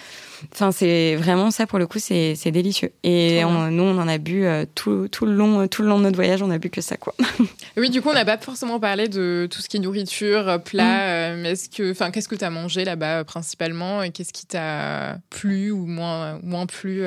enfin, 0.53 0.73
c'est 0.73 1.17
vraiment 1.17 1.51
ça 1.51 1.67
pour 1.67 1.79
le 1.79 1.87
coup, 1.87 1.99
c'est 1.99 2.51
délicieux. 2.51 2.93
Et 3.03 3.43
nous, 3.45 3.83
on 3.83 3.99
en 3.99 4.09
a 4.09 4.19
bu 4.19 4.45
tout, 4.75 5.09
tout, 5.09 5.27
le 5.27 5.35
long, 5.35 5.69
tout 5.69 5.83
le 5.83 5.89
long 5.89 5.99
de 5.99 6.05
notre 6.05 6.17
voyage, 6.17 6.43
on 6.43 6.51
a 6.51 6.59
bu 6.59 6.71
que 6.71 6.81
ça, 6.81 6.97
quoi. 6.97 7.15
oui, 7.77 7.91
du 7.91 8.03
coup, 8.03 8.09
on 8.11 8.15
n'a 8.15 8.25
pas 8.25 8.39
forcément 8.39 8.81
parlé 8.81 9.09
de 9.09 9.49
tout 9.51 9.61
ce 9.61 9.69
qui 9.69 9.77
est 9.77 9.81
nourriture, 9.81 10.61
plat. 10.65 11.35
Mm. 11.35 11.41
mais 11.41 11.51
est-ce 11.53 11.69
que, 11.69 11.91
enfin, 11.91 12.11
qu'est-ce 12.11 12.29
que 12.29 12.35
tu 12.35 12.45
as 12.45 12.51
mangé 12.51 12.85
là-bas 12.85 13.25
principalement 13.25 14.03
et 14.03 14.11
qu'est-ce 14.11 14.33
qui 14.33 14.47
t'a 14.47 15.19
plu 15.31 15.71
ou 15.71 15.87
moins, 15.87 16.39
moins 16.43 16.67
plu 16.67 17.05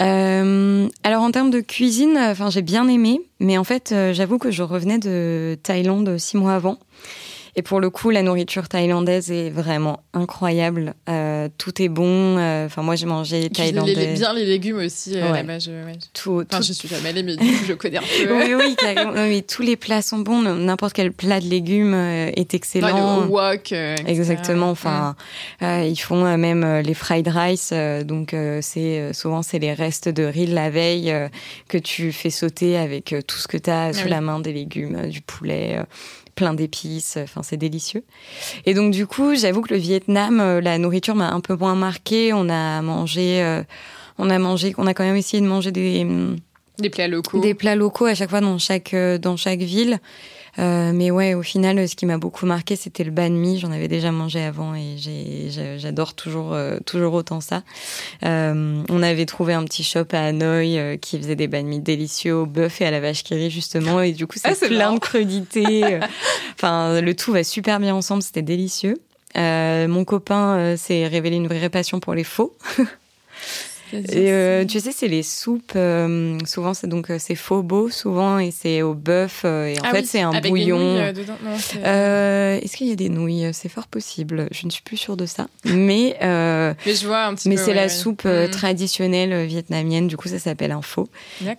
euh, 0.00 0.88
alors 1.04 1.22
en 1.22 1.30
termes 1.30 1.50
de 1.50 1.60
cuisine, 1.60 2.16
enfin 2.18 2.50
j'ai 2.50 2.62
bien 2.62 2.88
aimé, 2.88 3.20
mais 3.40 3.58
en 3.58 3.64
fait 3.64 3.92
euh, 3.92 4.12
j'avoue 4.12 4.38
que 4.38 4.50
je 4.50 4.62
revenais 4.62 4.98
de 4.98 5.58
Thaïlande 5.62 6.16
six 6.18 6.36
mois 6.36 6.54
avant 6.54 6.78
et 7.56 7.62
pour 7.62 7.80
le 7.80 7.90
coup, 7.90 8.10
la 8.10 8.22
nourriture 8.22 8.68
thaïlandaise 8.68 9.30
est 9.30 9.50
vraiment 9.50 10.00
incroyable. 10.14 10.94
Euh, 11.08 11.29
tout 11.58 11.80
est 11.82 11.88
bon. 11.88 12.38
Euh, 12.38 12.66
enfin, 12.66 12.82
moi, 12.82 12.96
j'ai 12.96 13.06
mangé 13.06 13.48
thaïlandais. 13.50 13.94
Les, 13.94 14.14
bien 14.14 14.32
les 14.32 14.44
légumes 14.44 14.78
aussi. 14.78 15.16
Euh, 15.16 15.32
là-bas, 15.32 15.58
je, 15.58 15.70
ouais. 15.70 15.98
tout, 16.12 16.44
enfin, 16.50 16.60
je 16.62 16.72
suis 16.72 16.88
jamais 16.88 17.10
allée, 17.10 17.22
mais 17.22 17.36
du 17.36 17.46
coup, 17.46 17.64
je 17.66 17.72
connais 17.74 17.98
un 17.98 18.02
peu. 18.02 18.32
oui, 18.32 18.54
oui, 18.54 18.76
oui, 19.16 19.42
tous 19.42 19.62
les 19.62 19.76
plats 19.76 20.02
sont 20.02 20.18
bons. 20.18 20.40
N'importe 20.40 20.92
quel 20.92 21.12
plat 21.12 21.40
de 21.40 21.46
légumes 21.46 21.94
est 21.94 22.54
excellent. 22.54 23.20
le 23.20 23.26
wok. 23.26 23.72
Exactement. 23.72 24.70
Enfin, 24.70 25.16
ils 25.60 26.00
font 26.00 26.36
même 26.36 26.80
les 26.80 26.94
fried 26.94 27.28
rice. 27.28 27.72
donc, 28.04 28.34
c'est 28.60 29.12
souvent 29.12 29.42
c'est 29.42 29.58
les 29.58 29.72
restes 29.72 30.08
de 30.08 30.24
riz 30.24 30.46
de 30.46 30.54
la 30.54 30.70
veille 30.70 31.14
que 31.68 31.78
tu 31.78 32.12
fais 32.12 32.30
sauter 32.30 32.76
avec 32.76 33.14
tout 33.26 33.36
ce 33.36 33.48
que 33.48 33.56
tu 33.56 33.70
as 33.70 33.86
ah 33.86 33.92
sous 33.92 34.08
la 34.08 34.20
main, 34.20 34.40
des 34.40 34.52
légumes, 34.52 35.08
du 35.08 35.20
poulet 35.20 35.78
plein 36.40 36.54
d'épices. 36.54 37.18
Enfin, 37.22 37.42
c'est 37.42 37.58
délicieux. 37.58 38.02
Et 38.64 38.72
donc, 38.72 38.92
du 38.92 39.06
coup, 39.06 39.34
j'avoue 39.34 39.60
que 39.60 39.74
le 39.74 39.78
Vietnam, 39.78 40.40
euh, 40.40 40.62
la 40.62 40.78
nourriture 40.78 41.14
m'a 41.14 41.30
un 41.30 41.40
peu 41.40 41.54
moins 41.54 41.74
marqué. 41.74 42.32
On 42.32 42.48
a 42.48 42.80
mangé, 42.80 43.42
euh, 43.42 43.62
on 44.16 44.30
a 44.30 44.38
mangé, 44.38 44.74
on 44.78 44.86
a 44.86 44.94
quand 44.94 45.04
même 45.04 45.16
essayé 45.16 45.42
de 45.42 45.46
manger 45.46 45.70
des 45.70 46.06
des 46.78 46.88
plats 46.88 47.08
locaux. 47.08 47.40
Des 47.40 47.52
plats 47.52 47.76
locaux 47.76 48.06
à 48.06 48.14
chaque 48.14 48.30
fois 48.30 48.40
dans 48.40 48.56
chaque 48.58 48.94
euh, 48.94 49.18
dans 49.18 49.36
chaque 49.36 49.60
ville. 49.60 49.98
Euh, 50.58 50.92
mais 50.92 51.10
ouais, 51.10 51.34
au 51.34 51.42
final, 51.42 51.88
ce 51.88 51.94
qui 51.94 52.06
m'a 52.06 52.18
beaucoup 52.18 52.46
marqué, 52.46 52.76
c'était 52.76 53.04
le 53.04 53.10
banh 53.10 53.30
mi. 53.30 53.58
J'en 53.58 53.70
avais 53.70 53.88
déjà 53.88 54.12
mangé 54.12 54.42
avant 54.42 54.74
et 54.74 54.96
j'adore 55.78 56.14
toujours, 56.14 56.52
euh, 56.52 56.78
toujours 56.84 57.14
autant 57.14 57.40
ça. 57.40 57.62
Euh, 58.24 58.82
on 58.88 59.02
avait 59.02 59.26
trouvé 59.26 59.54
un 59.54 59.64
petit 59.64 59.84
shop 59.84 60.06
à 60.12 60.24
Hanoï 60.24 60.98
qui 61.00 61.18
faisait 61.18 61.36
des 61.36 61.48
banh 61.48 61.64
mi 61.64 61.80
délicieux 61.80 62.34
au 62.34 62.46
bœuf 62.46 62.80
et 62.80 62.86
à 62.86 62.90
la 62.90 63.00
vache 63.00 63.22
qui 63.22 63.34
rit 63.34 63.50
justement. 63.50 64.00
Et 64.00 64.12
du 64.12 64.26
coup, 64.26 64.38
c'est 64.38 64.50
ah, 64.50 64.66
plein 64.66 64.92
de 64.94 64.98
crudités. 64.98 66.00
enfin, 66.54 67.00
le 67.00 67.14
tout 67.14 67.32
va 67.32 67.44
super 67.44 67.80
bien 67.80 67.94
ensemble. 67.94 68.22
C'était 68.22 68.42
délicieux. 68.42 69.00
mon 69.36 70.04
copain 70.04 70.76
s'est 70.76 71.06
révélé 71.06 71.36
une 71.36 71.48
vraie 71.48 71.70
passion 71.70 72.00
pour 72.00 72.14
les 72.14 72.24
faux. 72.24 72.56
Et, 73.92 74.66
tu 74.66 74.80
sais, 74.80 74.92
c'est 74.92 75.08
les 75.08 75.22
soupes. 75.22 75.72
souvent, 76.44 76.74
c'est 76.74 76.86
donc 76.86 77.10
c'est 77.18 77.34
faux 77.34 77.62
beau 77.62 77.90
souvent 77.90 78.38
et 78.38 78.50
c'est 78.50 78.82
au 78.82 78.94
bœuf. 78.94 79.44
et 79.44 79.78
en 79.80 79.84
ah 79.84 79.90
fait, 79.90 80.04
c'est 80.04 80.20
un 80.20 80.32
Avec 80.32 80.50
bouillon. 80.50 80.96
Est-ce 80.96 82.76
qu'il 82.76 82.88
y 82.88 82.92
a 82.92 82.96
des 82.96 83.08
nouilles? 83.08 83.50
C'est 83.52 83.68
fort 83.68 83.86
possible. 83.86 84.48
Je 84.52 84.66
ne 84.66 84.70
suis 84.70 84.82
plus 84.82 84.96
sûre 84.96 85.16
de 85.16 85.26
ça. 85.26 85.48
Mais 85.64 86.16
mais 86.20 86.94
je 86.94 87.06
vois 87.06 87.24
un 87.24 87.34
petit 87.34 87.48
mais 87.48 87.56
c'est 87.56 87.74
la 87.74 87.88
soupe 87.88 88.24
mm. 88.24 88.50
traditionnelle 88.50 89.46
vietnamienne. 89.46 90.06
Du 90.06 90.16
coup, 90.16 90.28
ça 90.28 90.38
s'appelle 90.38 90.72
un 90.72 90.82
faux. 90.82 91.08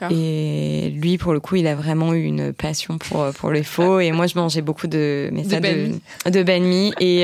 Et 0.09 0.93
lui, 0.95 1.17
pour 1.17 1.33
le 1.33 1.39
coup, 1.39 1.55
il 1.55 1.67
a 1.67 1.75
vraiment 1.75 2.13
eu 2.13 2.23
une 2.23 2.53
passion 2.53 2.97
pour 2.97 3.31
pour 3.33 3.51
les 3.51 3.63
faux. 3.63 3.99
Et 3.99 4.11
moi, 4.11 4.27
je 4.27 4.37
mangeais 4.37 4.61
beaucoup 4.61 4.87
de 4.87 5.29
mais 5.31 5.43
ça, 5.43 5.59
de, 5.59 5.91
de 6.29 6.43
banh 6.43 6.61
mi 6.61 6.93
et 6.99 7.23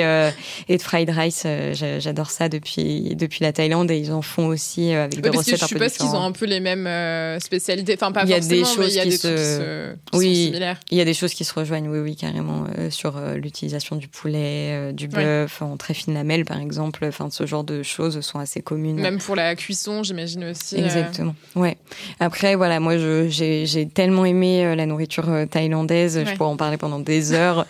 et 0.67 0.77
de 0.77 0.81
fried 0.81 1.09
rice. 1.09 1.45
J'adore 1.73 2.31
ça 2.31 2.49
depuis 2.49 3.15
depuis 3.15 3.43
la 3.43 3.53
Thaïlande 3.53 3.91
et 3.91 3.97
ils 3.97 4.11
en 4.11 4.21
font 4.21 4.47
aussi 4.47 4.91
avec 5.03 5.21
des 5.21 5.29
recettes 5.29 5.63
un 5.63 5.67
peu 5.67 5.75
différentes. 5.75 5.89
Je 5.89 5.93
suppose 5.93 6.09
qu'ils 6.09 6.15
ont 6.15 6.23
un 6.23 6.31
peu 6.31 6.45
les 6.45 6.59
mêmes 6.59 7.39
spécialités. 7.39 7.95
Enfin, 7.95 8.11
pas 8.11 8.23
il 8.23 8.29
y 8.29 8.33
a 8.33 8.39
des 8.39 8.63
choses 8.63 8.93
il 8.93 8.97
y 8.97 8.99
a 8.99 9.03
qui, 9.03 9.09
des 9.09 9.17
se... 9.17 9.93
qui 9.93 10.17
oui, 10.17 10.35
sont 10.35 10.41
similaires. 10.43 10.79
Il 10.91 10.97
y 10.97 11.01
a 11.01 11.05
des 11.05 11.13
choses 11.13 11.33
qui 11.33 11.43
se 11.43 11.53
rejoignent, 11.53 11.89
oui, 11.89 11.99
oui, 11.99 12.15
carrément, 12.15 12.65
euh, 12.77 12.89
sur 12.89 13.17
euh, 13.17 13.35
l'utilisation 13.35 13.95
du 13.95 14.07
poulet, 14.07 14.71
euh, 14.71 14.91
du 14.91 15.07
bœuf 15.07 15.61
en 15.61 15.77
très 15.77 15.93
fine 15.93 16.13
lamelle, 16.13 16.45
par 16.45 16.59
exemple. 16.59 17.05
Enfin, 17.05 17.29
ce 17.29 17.45
genre 17.45 17.63
de 17.63 17.83
choses 17.83 18.19
sont 18.21 18.39
assez 18.39 18.61
communes. 18.61 18.99
Même 18.99 19.19
pour 19.19 19.35
la 19.35 19.55
cuisson, 19.55 20.03
j'imagine 20.03 20.45
aussi. 20.45 20.77
Exactement. 20.77 21.35
Ouais. 21.55 21.77
Après, 22.19 22.55
voilà, 22.55 22.79
moi, 22.79 22.97
j'ai 22.97 23.89
tellement 23.93 24.25
aimé 24.25 24.75
la 24.75 24.85
nourriture 24.85 25.29
thaïlandaise, 25.49 26.23
je 26.25 26.35
pourrais 26.35 26.49
en 26.49 26.57
parler 26.57 26.77
pendant 26.77 26.99
des 26.99 27.33
heures, 27.33 27.65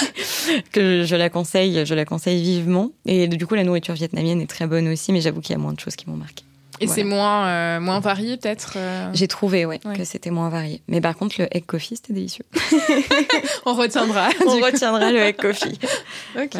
que 0.72 1.04
je, 1.04 1.16
la 1.16 1.30
conseille, 1.30 1.84
je 1.84 1.94
la 1.94 2.04
conseille 2.04 2.42
vivement. 2.42 2.90
Et 3.06 3.28
du 3.28 3.46
coup, 3.46 3.54
la 3.54 3.64
nourriture 3.64 3.94
vietnamienne 3.94 4.40
est 4.40 4.46
très 4.46 4.66
bonne 4.66 4.88
aussi, 4.88 5.12
mais 5.12 5.20
j'avoue 5.20 5.40
qu'il 5.40 5.52
y 5.52 5.56
a 5.56 5.58
moins 5.58 5.72
de 5.72 5.80
choses 5.80 5.96
qui 5.96 6.08
m'ont 6.08 6.16
marqué. 6.16 6.37
Et 6.80 6.86
c'est 6.86 7.04
moins, 7.04 7.46
euh, 7.46 7.80
moins 7.80 8.00
varié 8.00 8.36
peut-être 8.36 8.74
euh 8.76 9.10
J'ai 9.12 9.28
trouvé, 9.28 9.66
ouais, 9.66 9.78
que 9.78 10.04
c'était 10.04 10.30
moins 10.30 10.48
varié. 10.48 10.82
Mais 10.88 11.00
par 11.00 11.16
contre, 11.16 11.36
le 11.38 11.48
egg 11.50 11.64
coffee, 11.66 11.96
c'était 11.96 12.12
délicieux. 12.12 12.44
On 13.66 13.74
retiendra. 13.74 14.28
On 14.46 14.60
retiendra 14.60 15.10
le 15.10 15.18
egg 15.18 15.36
coffee. 15.36 15.78
ok, 16.38 16.56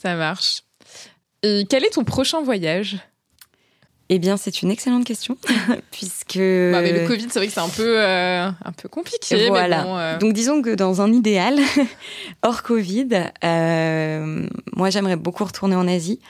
ça 0.00 0.14
marche. 0.14 0.62
Et 1.42 1.66
quel 1.68 1.84
est 1.84 1.90
ton 1.90 2.04
prochain 2.04 2.42
voyage? 2.42 2.98
Eh 4.08 4.18
bien, 4.18 4.36
c'est 4.36 4.60
une 4.60 4.70
excellente 4.70 5.04
question, 5.04 5.38
puisque... 5.90 6.36
Bah, 6.36 6.82
mais 6.82 6.92
le 6.92 7.06
Covid, 7.06 7.28
c'est 7.30 7.38
vrai 7.38 7.46
que 7.46 7.52
c'est 7.54 7.60
un 7.60 7.68
peu, 7.68 7.98
euh, 7.98 8.46
un 8.46 8.72
peu 8.72 8.88
compliqué. 8.88 9.48
Voilà. 9.48 10.18
Donc, 10.18 10.34
disons 10.34 10.60
que 10.60 10.74
dans 10.74 11.00
un 11.00 11.10
idéal, 11.12 11.58
hors 12.42 12.62
Covid, 12.62 13.08
moi, 13.42 14.90
j'aimerais 14.90 15.16
beaucoup 15.16 15.44
retourner 15.44 15.76
en 15.76 15.88
Asie. 15.88 16.20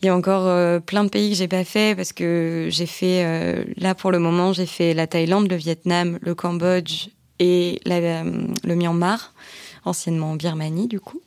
Il 0.00 0.06
y 0.06 0.08
a 0.08 0.14
encore 0.14 0.46
euh, 0.46 0.78
plein 0.78 1.02
de 1.02 1.08
pays 1.08 1.30
que 1.30 1.36
j'ai 1.36 1.48
pas 1.48 1.64
fait 1.64 1.96
parce 1.96 2.12
que 2.12 2.68
j'ai 2.70 2.86
fait 2.86 3.24
euh, 3.24 3.64
là 3.76 3.96
pour 3.96 4.12
le 4.12 4.20
moment 4.20 4.52
j'ai 4.52 4.66
fait 4.66 4.94
la 4.94 5.08
Thaïlande, 5.08 5.50
le 5.50 5.56
Vietnam, 5.56 6.18
le 6.22 6.34
Cambodge 6.36 7.08
et 7.40 7.80
la, 7.84 8.22
le 8.22 8.74
Myanmar, 8.76 9.34
anciennement 9.84 10.36
Birmanie 10.36 10.86
du 10.86 11.00
coup. 11.00 11.20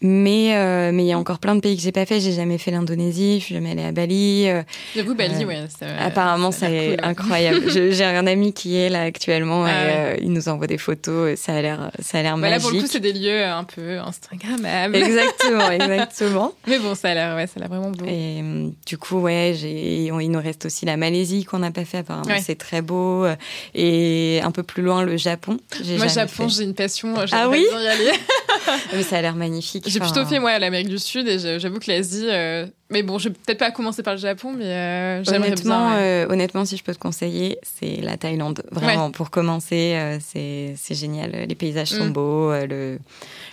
Mais 0.00 0.54
euh, 0.54 0.92
mais 0.92 1.02
il 1.04 1.08
y 1.08 1.12
a 1.12 1.18
encore 1.18 1.40
plein 1.40 1.56
de 1.56 1.60
pays 1.60 1.76
que 1.76 1.82
j'ai 1.82 1.90
pas 1.90 2.06
fait. 2.06 2.20
J'ai 2.20 2.32
jamais 2.32 2.58
fait 2.58 2.70
l'Indonésie. 2.70 3.40
Je 3.40 3.44
suis 3.46 3.54
jamais 3.54 3.72
allée 3.72 3.82
à 3.82 3.90
Bali. 3.90 4.48
Euh, 4.48 4.62
J'avoue 4.94 5.16
Bali, 5.16 5.44
ouais. 5.44 5.64
apparemment, 5.98 6.52
c'est 6.52 7.02
incroyable. 7.02 7.68
j'ai 7.68 8.04
un 8.04 8.26
ami 8.28 8.52
qui 8.52 8.76
est 8.76 8.90
là 8.90 9.02
actuellement 9.02 9.64
ah 9.64 9.70
et 9.70 9.72
euh, 9.72 10.16
il 10.22 10.32
nous 10.32 10.48
envoie 10.48 10.68
des 10.68 10.78
photos. 10.78 11.36
Ça 11.38 11.54
a 11.54 11.62
l'air 11.62 11.90
ça 11.98 12.18
a 12.18 12.22
l'air 12.22 12.36
magique. 12.36 12.50
Bah 12.50 12.56
là 12.56 12.62
pour 12.62 12.70
le 12.70 12.80
coup, 12.80 12.86
c'est 12.88 13.00
des 13.00 13.12
lieux 13.12 13.44
un 13.44 13.64
peu 13.64 13.98
instagrammables. 13.98 14.94
Exactement, 14.94 15.70
exactement. 15.70 16.52
Mais 16.68 16.78
bon, 16.78 16.94
ça 16.94 17.10
a 17.10 17.14
l'air 17.14 17.34
ouais, 17.34 17.48
ça 17.48 17.54
a 17.56 17.60
l'air 17.60 17.68
vraiment 17.68 17.90
beau. 17.90 18.04
Et 18.06 18.40
du 18.86 18.98
coup, 18.98 19.18
ouais, 19.18 19.56
j'ai 19.58 20.06
il 20.06 20.30
nous 20.30 20.40
reste 20.40 20.66
aussi 20.66 20.86
la 20.86 20.96
Malaisie 20.96 21.44
qu'on 21.44 21.58
n'a 21.58 21.72
pas 21.72 21.84
fait. 21.84 21.98
Apparemment, 21.98 22.36
c'est 22.40 22.58
très 22.58 22.82
beau. 22.82 23.26
Et 23.74 24.40
un 24.44 24.52
peu 24.52 24.62
plus 24.62 24.84
loin, 24.84 25.02
le 25.02 25.16
Japon. 25.16 25.58
Moi, 25.96 26.06
Japon, 26.06 26.48
j'ai 26.48 26.62
une 26.62 26.74
passion. 26.74 27.14
Ah 27.32 27.48
oui. 27.48 27.66
y 27.68 27.86
aller. 27.88 28.12
Mais 28.92 29.02
ça 29.02 29.18
a 29.18 29.22
l'air 29.22 29.34
magnifique. 29.34 29.87
J'ai 29.88 30.00
plutôt 30.00 30.24
fait 30.24 30.38
moi 30.38 30.58
l'Amérique 30.58 30.88
du 30.88 30.98
Sud 30.98 31.28
et 31.28 31.58
j'avoue 31.58 31.78
que 31.78 31.90
l'Asie. 31.90 32.26
Euh, 32.28 32.66
mais 32.90 33.02
bon, 33.02 33.18
je 33.18 33.28
vais 33.28 33.34
peut-être 33.34 33.58
pas 33.58 33.70
commencer 33.70 34.02
par 34.02 34.14
le 34.14 34.20
Japon, 34.20 34.54
mais 34.56 34.64
euh, 34.64 35.24
j'aimerais 35.24 35.48
honnêtement, 35.48 35.90
bien. 35.90 35.98
Euh, 35.98 36.26
honnêtement, 36.30 36.64
si 36.64 36.76
je 36.78 36.82
peux 36.82 36.94
te 36.94 36.98
conseiller, 36.98 37.58
c'est 37.62 38.00
la 38.00 38.16
Thaïlande. 38.16 38.62
Vraiment, 38.70 39.10
pour 39.10 39.30
commencer, 39.30 40.18
c'est 40.20 40.94
génial. 40.94 41.32
Les 41.32 41.54
paysages 41.54 41.88
sont 41.88 42.06
mm. 42.06 42.12
beaux, 42.12 42.52
le, 42.52 42.98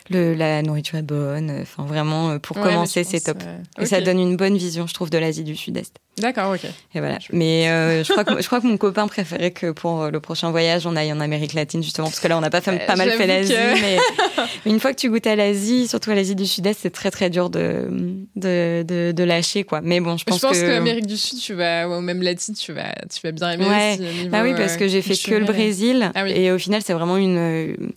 le, 0.10 0.34
la 0.34 0.62
nourriture 0.62 0.98
est 0.98 1.04
bonne. 1.04 1.52
Enfin, 1.62 1.84
vraiment, 1.84 2.40
pour 2.40 2.60
commencer, 2.60 3.04
c'est 3.04 3.20
top. 3.20 3.44
Et 3.80 3.86
ça 3.86 4.02
donne 4.02 4.20
une 4.20 4.38
bonne 4.38 4.58
vision, 4.58 4.88
je 4.88 4.94
trouve, 4.94 5.10
de 5.10 5.18
l'Asie 5.18 5.44
du 5.44 5.56
Sud-Est. 5.56 5.96
D'accord, 6.18 6.54
ok. 6.54 6.64
Et 6.94 7.00
voilà. 7.00 7.18
Mais 7.34 7.66
je, 8.04 8.10
crois 8.10 8.24
que, 8.24 8.42
je 8.42 8.48
crois 8.48 8.62
que 8.62 8.68
mon 8.68 8.78
copain 8.78 9.06
préférait 9.08 9.52
que 9.52 9.72
pour 9.72 10.06
le 10.06 10.20
prochain 10.22 10.50
voyage, 10.50 10.88
on 10.88 10.96
aille 10.96 11.12
en 11.12 11.20
Amérique 11.20 11.54
latine, 11.54 11.84
justement, 11.84 12.08
parce 12.08 12.22
que 12.22 12.28
là, 12.30 12.38
on 12.38 12.42
n'a 12.42 12.50
pas, 12.50 12.62
fait, 12.62 12.86
pas 12.86 12.96
mal 12.96 13.12
fait 13.12 13.28
l'Asie. 13.28 13.54
Mais 13.82 13.98
une 14.66 14.80
fois 14.80 14.94
que 14.94 15.00
tu 15.00 15.10
goûtes 15.10 15.28
à 15.28 15.36
l'Asie, 15.36 15.90
surtout 15.90 16.12
à 16.12 16.16
l'Asie 16.16 16.25
du 16.34 16.48
Sud-Est, 16.48 16.80
c'est 16.82 16.90
très 16.90 17.12
très 17.12 17.30
dur 17.30 17.52
de, 17.52 17.88
de, 18.36 18.84
de, 18.84 19.12
de, 19.12 19.24
lâcher 19.24 19.64
quoi. 19.64 19.82
Mais 19.82 20.00
bon, 20.00 20.18
je 20.18 20.24
pense, 20.24 20.38
je 20.38 20.48
pense 20.48 20.60
que, 20.60 20.66
l'Amérique 20.66 21.06
du 21.06 21.18
Sud, 21.18 21.38
tu 21.40 21.54
vas 21.54 21.88
ou 21.88 22.02
même 22.02 22.24
latine, 22.24 22.56
tu 22.56 22.74
vas 22.74 22.96
tu 23.14 23.20
vas 23.24 23.32
bien 23.32 23.52
aimer 23.52 23.68
ouais. 23.68 23.98
aussi. 24.00 24.30
ah 24.32 24.42
oui, 24.44 24.54
parce 24.56 24.78
que 24.78 24.88
j'ai 24.88 25.04
fait 25.04 25.16
que 25.16 25.36
le 25.36 25.46
Brésil 25.46 26.12
ah 26.16 26.28
et 26.28 26.52
au 26.52 26.58
final, 26.58 26.82
c'est 26.84 26.94
vraiment 26.94 27.18
une 27.18 27.92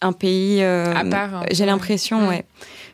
un 0.00 0.12
pays 0.12 0.62
euh, 0.62 0.92
à 0.94 1.04
part. 1.04 1.44
J'ai 1.52 1.66
l'impression, 1.66 2.28
ouais 2.28 2.44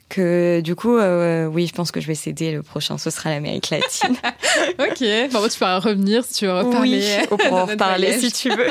que 0.08 0.60
du 0.60 0.74
coup, 0.74 0.96
euh, 0.96 1.46
oui, 1.46 1.66
je 1.66 1.72
pense 1.72 1.90
que 1.90 2.00
je 2.00 2.06
vais 2.06 2.14
céder. 2.14 2.52
Le 2.52 2.62
prochain, 2.62 2.98
ce 2.98 3.10
sera 3.10 3.30
l'Amérique 3.30 3.70
latine. 3.70 4.16
ok. 4.78 5.30
Bon, 5.32 5.48
tu 5.48 5.58
pourras 5.58 5.78
revenir 5.78 6.24
si 6.24 6.34
tu 6.34 6.46
veux 6.46 6.52
reparler. 6.52 6.98
Oui, 6.98 7.26
on 7.30 7.36
pourra 7.36 7.62
en 7.62 7.66
reparler 7.66 8.18
si 8.18 8.30
tu 8.32 8.50
veux. 8.50 8.68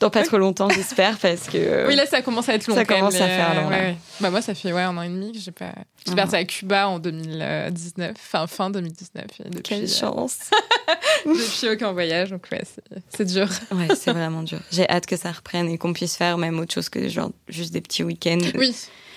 Dans 0.00 0.10
pas 0.10 0.22
trop 0.22 0.38
longtemps, 0.38 0.68
j'espère, 0.68 1.18
parce 1.18 1.48
que. 1.48 1.86
oui, 1.86 1.96
là, 1.96 2.06
ça 2.06 2.22
commence 2.22 2.48
à 2.48 2.54
être 2.54 2.66
long. 2.66 2.74
Ça 2.74 2.84
quand 2.84 2.96
commence 2.96 3.14
même, 3.14 3.22
à 3.22 3.28
faire 3.28 3.54
long. 3.54 3.96
Bah 4.20 4.30
moi, 4.30 4.40
ça 4.40 4.54
fait 4.54 4.72
ouais 4.72 4.82
un 4.82 4.96
an 4.96 5.02
et 5.02 5.08
demi 5.08 5.32
que 5.32 5.38
j'ai 5.38 5.52
pas. 5.52 5.72
J'ai 6.06 6.12
uh 6.12 6.16
parti 6.16 6.36
à 6.36 6.44
Cuba 6.44 6.88
en 6.88 6.98
2019, 7.00 8.12
enfin 8.16 8.46
fin 8.46 8.70
2019. 8.70 9.24
depuis, 9.46 9.62
Quelle 9.62 9.84
euh, 9.84 9.88
chance. 9.88 10.38
depuis 11.26 11.68
aucun 11.68 11.92
voyage, 11.92 12.30
donc 12.30 12.46
ouais, 12.52 12.62
c'est 13.10 13.24
dur. 13.24 13.48
ouais, 13.72 13.88
c'est 13.96 14.12
vraiment 14.12 14.42
dur. 14.42 14.60
J'ai 14.70 14.88
hâte 14.88 15.06
que 15.06 15.16
ça 15.16 15.32
reprenne 15.32 15.68
et 15.68 15.78
qu'on 15.78 15.92
puisse 15.92 16.16
faire 16.16 16.38
même 16.38 16.58
autre 16.60 16.72
chose 16.72 16.88
que 16.88 17.08
genre 17.08 17.30
juste 17.48 17.72
des 17.72 17.80
petits 17.80 18.04
week-ends. 18.04 18.38
Oui. 18.56 18.74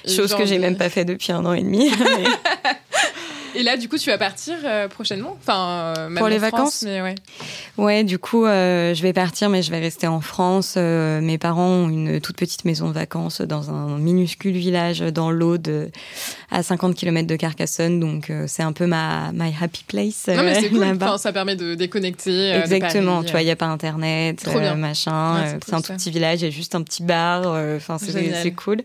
Chose 0.07 0.33
que 0.35 0.45
j'ai 0.45 0.59
même 0.59 0.77
pas 0.77 0.89
fait 0.89 1.05
depuis 1.05 1.31
un 1.31 1.45
an 1.45 1.53
et 1.53 1.61
demi. 1.61 1.91
Et 3.55 3.63
là, 3.63 3.77
du 3.77 3.89
coup, 3.89 3.97
tu 3.97 4.09
vas 4.09 4.17
partir 4.17 4.55
euh, 4.63 4.87
prochainement 4.87 5.37
Enfin, 5.39 5.93
euh, 5.97 6.15
Pour 6.15 6.27
les 6.27 6.39
France, 6.39 6.51
vacances 6.51 6.83
mais 6.83 7.01
ouais. 7.01 7.15
Ouais, 7.77 8.03
du 8.03 8.19
coup, 8.19 8.45
euh, 8.45 8.93
je 8.93 9.01
vais 9.01 9.13
partir, 9.13 9.49
mais 9.49 9.61
je 9.61 9.71
vais 9.71 9.79
rester 9.79 10.07
en 10.07 10.21
France. 10.21 10.75
mes 10.75 11.37
parents 11.37 11.67
ont 11.67 11.89
une 11.89 12.21
toute 12.21 12.37
petite 12.37 12.65
maison 12.65 12.87
de 12.87 12.93
vacances 12.93 13.41
dans 13.41 13.71
un 13.71 13.97
minuscule 13.97 14.53
village 14.57 14.99
dans 14.99 15.31
l'Aude, 15.31 15.91
à 16.51 16.63
50 16.63 16.95
km 16.95 17.27
de 17.27 17.35
Carcassonne. 17.35 17.99
Donc, 17.99 18.31
c'est 18.47 18.63
un 18.63 18.73
peu 18.73 18.85
ma 18.85 19.31
my 19.33 19.53
happy 19.59 19.83
place. 19.87 20.27
non, 20.27 20.43
mais 20.43 20.55
c'est 20.55 20.69
cool. 20.69 20.83
Enfin, 20.83 21.17
ça 21.17 21.31
permet 21.31 21.55
de 21.55 21.75
déconnecter. 21.75 22.51
Exactement. 22.51 23.21
De 23.21 23.25
tu 23.25 23.31
vois, 23.31 23.41
il 23.41 23.45
n'y 23.45 23.51
a 23.51 23.55
pas 23.55 23.67
Internet, 23.67 24.45
machin. 24.77 25.57
c'est 25.65 25.73
un 25.73 25.81
tout 25.81 25.93
petit 25.93 26.11
village, 26.11 26.41
il 26.41 26.45
y 26.45 26.47
a 26.47 26.51
juste 26.51 26.75
un 26.75 26.83
petit 26.83 27.03
bar. 27.03 27.47
Enfin, 27.75 27.97
c'est 27.97 28.51
cool. 28.51 28.81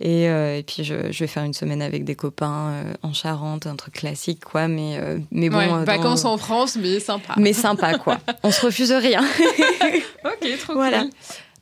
Et, 0.00 0.24
et, 0.24 0.64
puis, 0.66 0.84
je, 0.84 1.10
je, 1.10 1.18
vais 1.18 1.26
faire 1.26 1.44
une 1.44 1.54
semaine 1.54 1.82
avec 1.82 2.04
des 2.04 2.14
copains 2.14 2.84
en 3.02 3.12
Charente, 3.12 3.66
un 3.66 3.76
truc 3.76 3.91
classique, 3.92 4.44
quoi. 4.44 4.68
Mais, 4.68 4.98
euh, 4.98 5.18
mais 5.30 5.48
bon. 5.48 5.58
Euh, 5.58 5.84
vacances 5.84 6.24
en 6.24 6.36
France, 6.38 6.76
mais 6.80 7.00
sympa. 7.00 7.34
Mais 7.36 7.52
sympa, 7.52 7.98
quoi. 7.98 8.18
On 8.42 8.50
se 8.50 8.66
refuse 8.66 8.92
rien. 8.92 9.22
ok, 10.24 10.58
trop 10.60 10.74
voilà. 10.74 11.02
cool. 11.02 11.10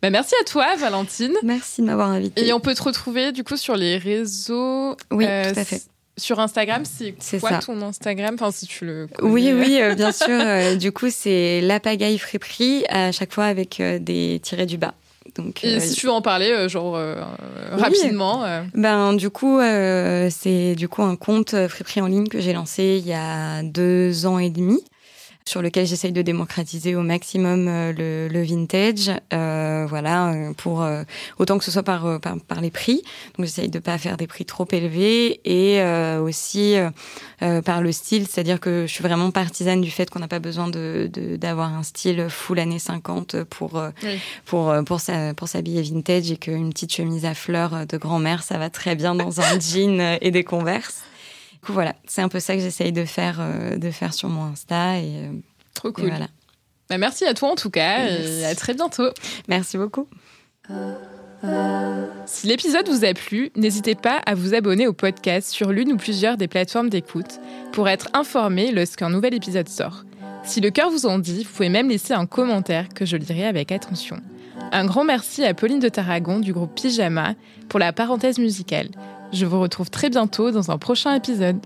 Bah, 0.03 0.11
merci 0.11 0.35
à 0.41 0.45
toi, 0.45 0.77
Valentine. 0.77 1.35
Merci 1.43 1.83
de 1.83 1.87
m'avoir 1.87 2.09
invitée. 2.09 2.47
Et 2.47 2.53
on 2.53 2.61
peut 2.61 2.75
te 2.75 2.83
retrouver, 2.83 3.33
du 3.33 3.45
coup, 3.45 3.57
sur 3.57 3.77
les 3.77 3.99
réseaux. 3.99 4.97
Oui, 5.11 5.27
euh, 5.29 5.53
tout 5.53 5.61
à 5.61 5.65
fait. 5.65 5.83
Sur 6.17 6.39
Instagram, 6.41 6.83
c'est 6.85 7.41
quoi 7.41 7.59
ton 7.59 7.81
Instagram? 7.83 8.35
Enfin, 8.35 8.51
si 8.51 8.67
tu 8.67 8.85
le 8.85 9.09
connais. 9.15 9.31
Oui, 9.31 9.53
oui, 9.55 9.95
bien 9.95 10.13
sûr. 10.13 10.77
du 10.79 10.93
coup, 10.93 11.09
c'est 11.11 11.61
la 11.63 11.81
pagaille 11.81 12.19
friperie, 12.19 12.85
à 12.89 13.11
chaque 13.13 13.33
fois 13.33 13.45
avec 13.45 13.81
des 14.01 14.41
tirés 14.43 14.67
du 14.67 14.77
bas. 14.77 14.95
Donc, 15.41 15.65
et 15.65 15.77
euh, 15.77 15.81
si 15.81 15.95
tu 15.95 16.07
veux 16.07 16.13
en 16.13 16.23
parler, 16.23 16.51
euh, 16.51 16.69
genre 16.69 16.97
euh, 16.97 17.17
rapidement. 17.73 18.45
Ben 18.75 19.15
du 19.15 19.31
coup, 19.31 19.61
c'est 19.61 20.75
du 20.75 20.89
coup 20.89 21.03
un 21.03 21.17
compte 21.17 21.55
friperie 21.69 22.01
en 22.01 22.07
ligne 22.07 22.29
que 22.29 22.41
j'ai 22.41 22.53
lancé 22.53 23.01
il 23.03 23.07
y 23.07 23.15
a 23.15 23.63
deux 23.63 24.27
ans 24.27 24.39
et 24.39 24.51
demi 24.51 24.83
sur 25.51 25.63
lequel 25.63 25.85
j'essaye 25.85 26.13
de 26.13 26.23
démocratiser 26.23 26.95
au 26.95 27.03
maximum 27.03 27.67
le, 27.67 28.29
le, 28.29 28.43
vintage, 28.43 29.11
euh, 29.33 29.85
voilà, 29.89 30.33
pour 30.57 30.83
euh, 30.83 31.03
autant 31.39 31.59
que 31.59 31.65
ce 31.65 31.73
soit 31.73 31.83
par, 31.83 32.21
par, 32.21 32.37
par 32.39 32.61
les 32.61 32.71
prix. 32.71 33.03
Donc 33.37 33.47
j'essaye 33.47 33.69
de 33.69 33.81
pas 33.81 33.99
faire 33.99 34.17
des 34.17 34.29
prix 34.29 34.45
trop 34.45 34.67
élevés 34.71 35.41
et 35.45 35.81
euh, 35.81 36.21
aussi 36.21 36.77
par 37.65 37.81
le 37.81 37.91
style, 37.91 38.27
c'est-à-dire 38.29 38.61
que 38.61 38.87
je 38.87 38.93
suis 38.93 39.03
vraiment 39.03 39.31
partisane 39.33 39.81
du 39.81 39.91
fait 39.91 40.09
qu'on 40.09 40.21
n'a 40.21 40.29
pas 40.29 40.39
besoin 40.39 40.69
de 40.69 41.11
d'avoir 41.37 41.75
un 41.75 41.83
style 41.83 42.27
full 42.29 42.59
années 42.59 42.79
50 42.79 43.45
pour 43.45 43.83
pour 44.45 44.73
pour 44.85 45.01
pour 45.37 45.49
s'habiller 45.49 45.83
vintage 45.83 46.31
et 46.31 46.37
qu'une 46.37 46.71
petite 46.71 46.93
chemise 46.93 47.25
à 47.25 47.35
fleurs 47.35 47.87
de 47.87 47.97
grand-mère 47.97 48.43
ça 48.43 48.59
va 48.59 48.71
très 48.71 48.95
bien 48.95 49.15
dans 49.15 49.41
un 49.41 49.59
jean 49.61 50.19
et 50.21 50.31
des 50.31 50.45
converses. 50.45 51.03
Du 51.61 51.67
coup, 51.67 51.73
voilà, 51.73 51.95
c'est 52.07 52.23
un 52.23 52.29
peu 52.29 52.41
ça 52.41 52.55
que 52.55 52.61
j'essaye 52.61 52.93
de 52.93 53.05
faire, 53.05 53.41
de 53.77 53.91
faire 53.91 54.15
sur 54.15 54.29
mon 54.29 54.45
Insta. 54.45 54.99
Et, 54.99 55.29
Trop 55.75 55.93
cool. 55.93 56.09
voilà. 56.09 56.29
Bah, 56.89 56.99
merci 56.99 57.25
à 57.25 57.35
toi 57.35 57.51
en 57.51 57.55
tout 57.55 57.71
cas 57.71 58.07
et 58.07 58.45
à 58.45 58.55
très 58.55 58.75
bientôt. 58.75 59.11
Merci 59.47 59.77
beaucoup. 59.79 60.09
Si 62.27 62.47
l'épisode 62.47 62.89
vous 62.89 63.05
a 63.05 63.15
plu, 63.15 63.51
n'hésitez 63.57 63.95
pas 63.95 64.21
à 64.27 64.35
vous 64.35 64.55
abonner 64.55 64.87
au 64.87 64.93
podcast 64.93 65.51
sur 65.51 65.73
l'une 65.73 65.93
ou 65.93 65.97
plusieurs 65.97 66.37
des 66.37 66.49
plateformes 66.49 66.91
d'écoute 66.91 67.41
pour 67.73 67.89
être 67.89 68.09
informé 68.13 68.73
lorsqu'un 68.73 69.11
nouvel 69.11 69.35
épisode 69.35 69.69
sort. 69.69 70.05
Si 70.45 70.61
le 70.61 70.71
cœur 70.71 70.91
vous 70.91 71.07
en 71.07 71.19
dit, 71.19 71.45
vous 71.45 71.51
pouvez 71.51 71.69
même 71.69 71.89
laisser 71.89 72.13
un 72.13 72.27
commentaire 72.27 72.89
que 72.89 73.05
je 73.05 73.17
lirai 73.17 73.47
avec 73.47 73.73
attention. 73.73 74.17
Un 74.73 74.85
grand 74.85 75.05
merci 75.05 75.45
à 75.45 75.55
Pauline 75.55 75.81
de 75.81 75.89
Tarragon 75.89 76.39
du 76.41 76.53
groupe 76.53 76.75
Pyjama 76.75 77.35
pour 77.69 77.79
la 77.79 77.93
parenthèse 77.93 78.39
musicale. 78.39 78.89
Je 79.33 79.47
vous 79.47 79.61
retrouve 79.61 79.91
très 79.91 80.11
bientôt 80.11 80.51
dans 80.51 80.71
un 80.71 80.79
prochain 80.79 81.15
épisode. 81.15 81.59